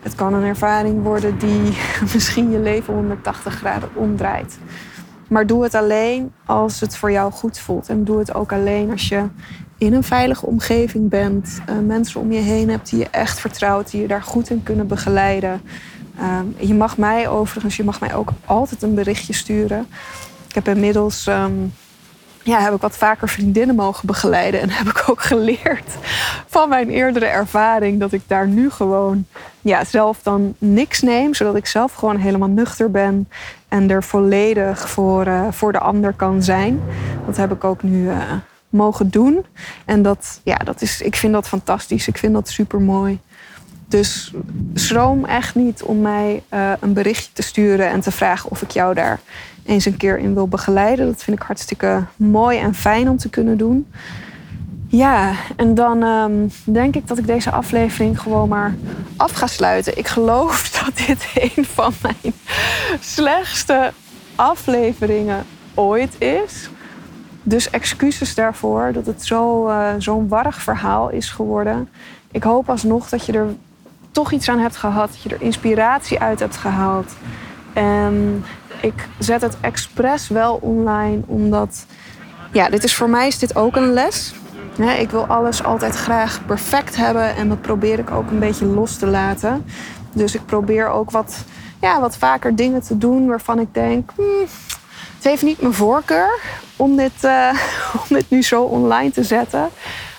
Het 0.00 0.14
kan 0.14 0.34
een 0.34 0.44
ervaring 0.44 1.02
worden 1.02 1.38
die 1.38 1.76
misschien 2.14 2.50
je 2.50 2.58
leven 2.58 2.94
180 2.94 3.54
graden 3.54 3.88
omdraait. 3.94 4.58
Maar 5.28 5.46
doe 5.46 5.62
het 5.62 5.74
alleen 5.74 6.32
als 6.44 6.80
het 6.80 6.96
voor 6.96 7.10
jou 7.10 7.32
goed 7.32 7.58
voelt. 7.58 7.88
En 7.88 8.04
doe 8.04 8.18
het 8.18 8.34
ook 8.34 8.52
alleen 8.52 8.90
als 8.90 9.08
je 9.08 9.24
in 9.78 9.92
een 9.92 10.02
veilige 10.02 10.46
omgeving 10.46 11.08
bent. 11.08 11.60
Uh, 11.70 11.78
mensen 11.86 12.20
om 12.20 12.32
je 12.32 12.40
heen 12.40 12.70
hebt 12.70 12.90
die 12.90 12.98
je 12.98 13.08
echt 13.10 13.40
vertrouwt, 13.40 13.90
die 13.90 14.00
je 14.00 14.08
daar 14.08 14.22
goed 14.22 14.50
in 14.50 14.62
kunnen 14.62 14.86
begeleiden. 14.86 15.62
Uh, 16.20 16.68
je 16.68 16.74
mag 16.74 16.96
mij 16.96 17.28
overigens, 17.28 17.76
je 17.76 17.84
mag 17.84 18.00
mij 18.00 18.14
ook 18.14 18.30
altijd 18.44 18.82
een 18.82 18.94
berichtje 18.94 19.32
sturen. 19.32 19.86
Ik 20.48 20.54
heb 20.54 20.68
inmiddels 20.68 21.26
um, 21.26 21.72
ja, 22.46 22.60
heb 22.60 22.74
ik 22.74 22.80
wat 22.80 22.96
vaker 22.96 23.28
vriendinnen 23.28 23.76
mogen 23.76 24.06
begeleiden. 24.06 24.60
En 24.60 24.70
heb 24.80 24.86
ik 24.86 25.04
ook 25.06 25.22
geleerd 25.22 25.96
van 26.46 26.68
mijn 26.68 26.90
eerdere 26.90 27.26
ervaring 27.26 28.00
dat 28.00 28.12
ik 28.12 28.22
daar 28.26 28.48
nu 28.48 28.70
gewoon 28.70 29.26
ja, 29.60 29.84
zelf 29.84 30.22
dan 30.22 30.54
niks 30.58 31.00
neem. 31.00 31.34
Zodat 31.34 31.56
ik 31.56 31.66
zelf 31.66 31.94
gewoon 31.94 32.16
helemaal 32.16 32.48
nuchter 32.48 32.90
ben 32.90 33.28
en 33.68 33.90
er 33.90 34.02
volledig 34.02 34.88
voor, 34.88 35.26
uh, 35.26 35.46
voor 35.50 35.72
de 35.72 35.78
ander 35.78 36.12
kan 36.12 36.42
zijn. 36.42 36.80
Dat 37.26 37.36
heb 37.36 37.52
ik 37.52 37.64
ook 37.64 37.82
nu 37.82 38.04
uh, 38.04 38.32
mogen 38.76 39.10
doen. 39.10 39.44
En 39.84 40.02
dat, 40.02 40.40
ja, 40.44 40.56
dat 40.56 40.82
is, 40.82 41.00
ik 41.00 41.16
vind 41.16 41.32
dat 41.32 41.48
fantastisch. 41.48 42.08
Ik 42.08 42.18
vind 42.18 42.32
dat 42.32 42.48
super 42.48 42.80
mooi. 42.80 43.18
Dus 43.88 44.32
schroom 44.74 45.24
echt 45.24 45.54
niet 45.54 45.82
om 45.82 46.00
mij 46.00 46.42
uh, 46.52 46.72
een 46.80 46.92
berichtje 46.92 47.32
te 47.32 47.42
sturen 47.42 47.90
en 47.90 48.00
te 48.00 48.10
vragen 48.10 48.50
of 48.50 48.62
ik 48.62 48.70
jou 48.70 48.94
daar 48.94 49.20
eens 49.64 49.84
een 49.84 49.96
keer 49.96 50.18
in 50.18 50.34
wil 50.34 50.48
begeleiden. 50.48 51.06
Dat 51.06 51.22
vind 51.22 51.36
ik 51.36 51.46
hartstikke 51.46 52.04
mooi 52.16 52.58
en 52.58 52.74
fijn 52.74 53.08
om 53.08 53.16
te 53.16 53.28
kunnen 53.28 53.56
doen. 53.56 53.86
Ja, 54.88 55.32
en 55.56 55.74
dan 55.74 56.02
um, 56.02 56.50
denk 56.64 56.94
ik 56.94 57.08
dat 57.08 57.18
ik 57.18 57.26
deze 57.26 57.50
aflevering 57.50 58.20
gewoon 58.20 58.48
maar 58.48 58.74
af 59.16 59.32
ga 59.32 59.46
sluiten. 59.46 59.98
Ik 59.98 60.06
geloof 60.06 60.70
dat 60.84 61.06
dit 61.06 61.26
een 61.34 61.64
van 61.64 61.92
mijn 62.02 62.34
slechtste 63.00 63.92
afleveringen 64.34 65.44
ooit 65.74 66.20
is. 66.20 66.68
Dus 67.48 67.70
excuses 67.70 68.34
daarvoor 68.34 68.90
dat 68.92 69.06
het 69.06 69.30
uh, 69.30 69.88
zo'n 69.98 70.28
warrig 70.28 70.62
verhaal 70.62 71.10
is 71.10 71.30
geworden. 71.30 71.88
Ik 72.30 72.42
hoop 72.42 72.70
alsnog 72.70 73.08
dat 73.08 73.26
je 73.26 73.32
er 73.32 73.46
toch 74.10 74.32
iets 74.32 74.48
aan 74.48 74.58
hebt 74.58 74.76
gehad, 74.76 75.08
dat 75.08 75.22
je 75.22 75.28
er 75.28 75.42
inspiratie 75.42 76.20
uit 76.20 76.40
hebt 76.40 76.56
gehaald. 76.56 77.12
En 77.72 78.44
ik 78.80 79.08
zet 79.18 79.40
het 79.40 79.56
expres 79.60 80.28
wel 80.28 80.54
online, 80.54 81.20
omdat 81.26 81.86
ja, 82.52 82.68
dit 82.68 82.84
is 82.84 82.94
voor 82.94 83.10
mij 83.10 83.26
is 83.26 83.38
dit 83.38 83.56
ook 83.56 83.76
een 83.76 83.92
les. 83.92 84.34
ik 84.98 85.10
wil 85.10 85.26
alles 85.26 85.64
altijd 85.64 85.94
graag 85.94 86.46
perfect 86.46 86.96
hebben 86.96 87.36
en 87.36 87.48
dat 87.48 87.60
probeer 87.60 87.98
ik 87.98 88.10
ook 88.10 88.30
een 88.30 88.38
beetje 88.38 88.66
los 88.66 88.96
te 88.96 89.06
laten. 89.06 89.64
Dus 90.12 90.34
ik 90.34 90.46
probeer 90.46 90.88
ook 90.88 91.10
wat, 91.10 91.44
ja, 91.80 92.00
wat 92.00 92.16
vaker 92.16 92.56
dingen 92.56 92.82
te 92.82 92.98
doen 92.98 93.26
waarvan 93.26 93.58
ik 93.58 93.74
denk, 93.74 94.10
hmm, 94.16 94.46
het 95.32 95.42
niet 95.42 95.60
mijn 95.60 95.74
voorkeur 95.74 96.40
om 96.76 96.96
dit, 96.96 97.24
uh, 97.24 97.48
om 98.08 98.16
dit 98.16 98.30
nu 98.30 98.42
zo 98.42 98.62
online 98.62 99.10
te 99.10 99.22
zetten. 99.22 99.68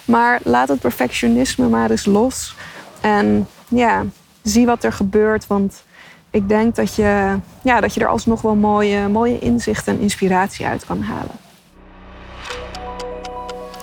Maar 0.06 0.40
laat 0.44 0.68
het 0.68 0.80
perfectionisme 0.80 1.68
maar 1.68 1.92
eens 1.92 2.06
los. 2.06 2.56
En 3.02 3.48
ja, 3.68 4.06
zie 4.44 4.66
wat 4.66 4.84
er 4.84 4.94
gebeurt. 4.94 5.48
Want 5.48 5.84
ik 6.30 6.50
denk 6.50 6.76
dat 6.76 6.96
je, 6.96 7.38
ja, 7.62 7.82
dat 7.82 7.94
je 7.94 8.00
er 8.00 8.08
alsnog 8.08 8.42
wel 8.42 8.56
mooie, 8.56 9.08
mooie 9.08 9.40
inzichten 9.40 9.94
en 9.94 10.02
inspiratie 10.02 10.66
uit 10.66 10.86
kan 10.86 11.02
halen. 11.02 11.36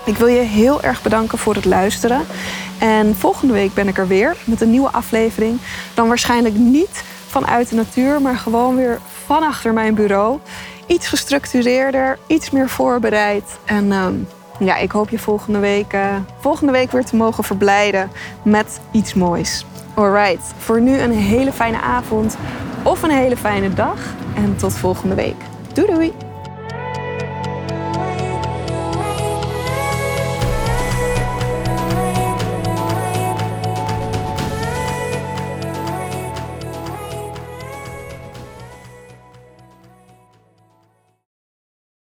Ik 0.05 0.17
wil 0.17 0.27
je 0.27 0.41
heel 0.41 0.81
erg 0.81 1.01
bedanken 1.01 1.37
voor 1.37 1.55
het 1.55 1.65
luisteren. 1.65 2.21
En 2.77 3.15
volgende 3.15 3.53
week 3.53 3.73
ben 3.73 3.87
ik 3.87 3.97
er 3.97 4.07
weer 4.07 4.35
met 4.43 4.61
een 4.61 4.71
nieuwe 4.71 4.91
aflevering. 4.91 5.59
Dan 5.93 6.07
waarschijnlijk 6.07 6.55
niet 6.55 7.03
vanuit 7.27 7.69
de 7.69 7.75
natuur, 7.75 8.21
maar 8.21 8.35
gewoon 8.35 8.75
weer 8.75 8.99
van 9.25 9.43
achter 9.43 9.73
mijn 9.73 9.95
bureau. 9.95 10.39
Iets 10.87 11.07
gestructureerder, 11.07 12.17
iets 12.27 12.49
meer 12.49 12.69
voorbereid. 12.69 13.43
En 13.65 13.85
uh, 13.85 14.07
ja, 14.59 14.77
ik 14.77 14.91
hoop 14.91 15.09
je 15.09 15.19
volgende 15.19 15.59
week, 15.59 15.93
uh, 15.93 16.15
volgende 16.39 16.71
week 16.71 16.91
weer 16.91 17.05
te 17.05 17.15
mogen 17.15 17.43
verblijden 17.43 18.11
met 18.43 18.79
iets 18.91 19.13
moois. 19.13 19.65
Alright, 19.93 20.53
voor 20.57 20.81
nu 20.81 20.99
een 20.99 21.11
hele 21.11 21.51
fijne 21.51 21.81
avond 21.81 22.37
of 22.83 23.03
een 23.03 23.11
hele 23.11 23.37
fijne 23.37 23.73
dag. 23.73 23.99
En 24.35 24.55
tot 24.57 24.73
volgende 24.73 25.15
week. 25.15 25.35
Doei 25.73 25.87
doei! 25.87 26.24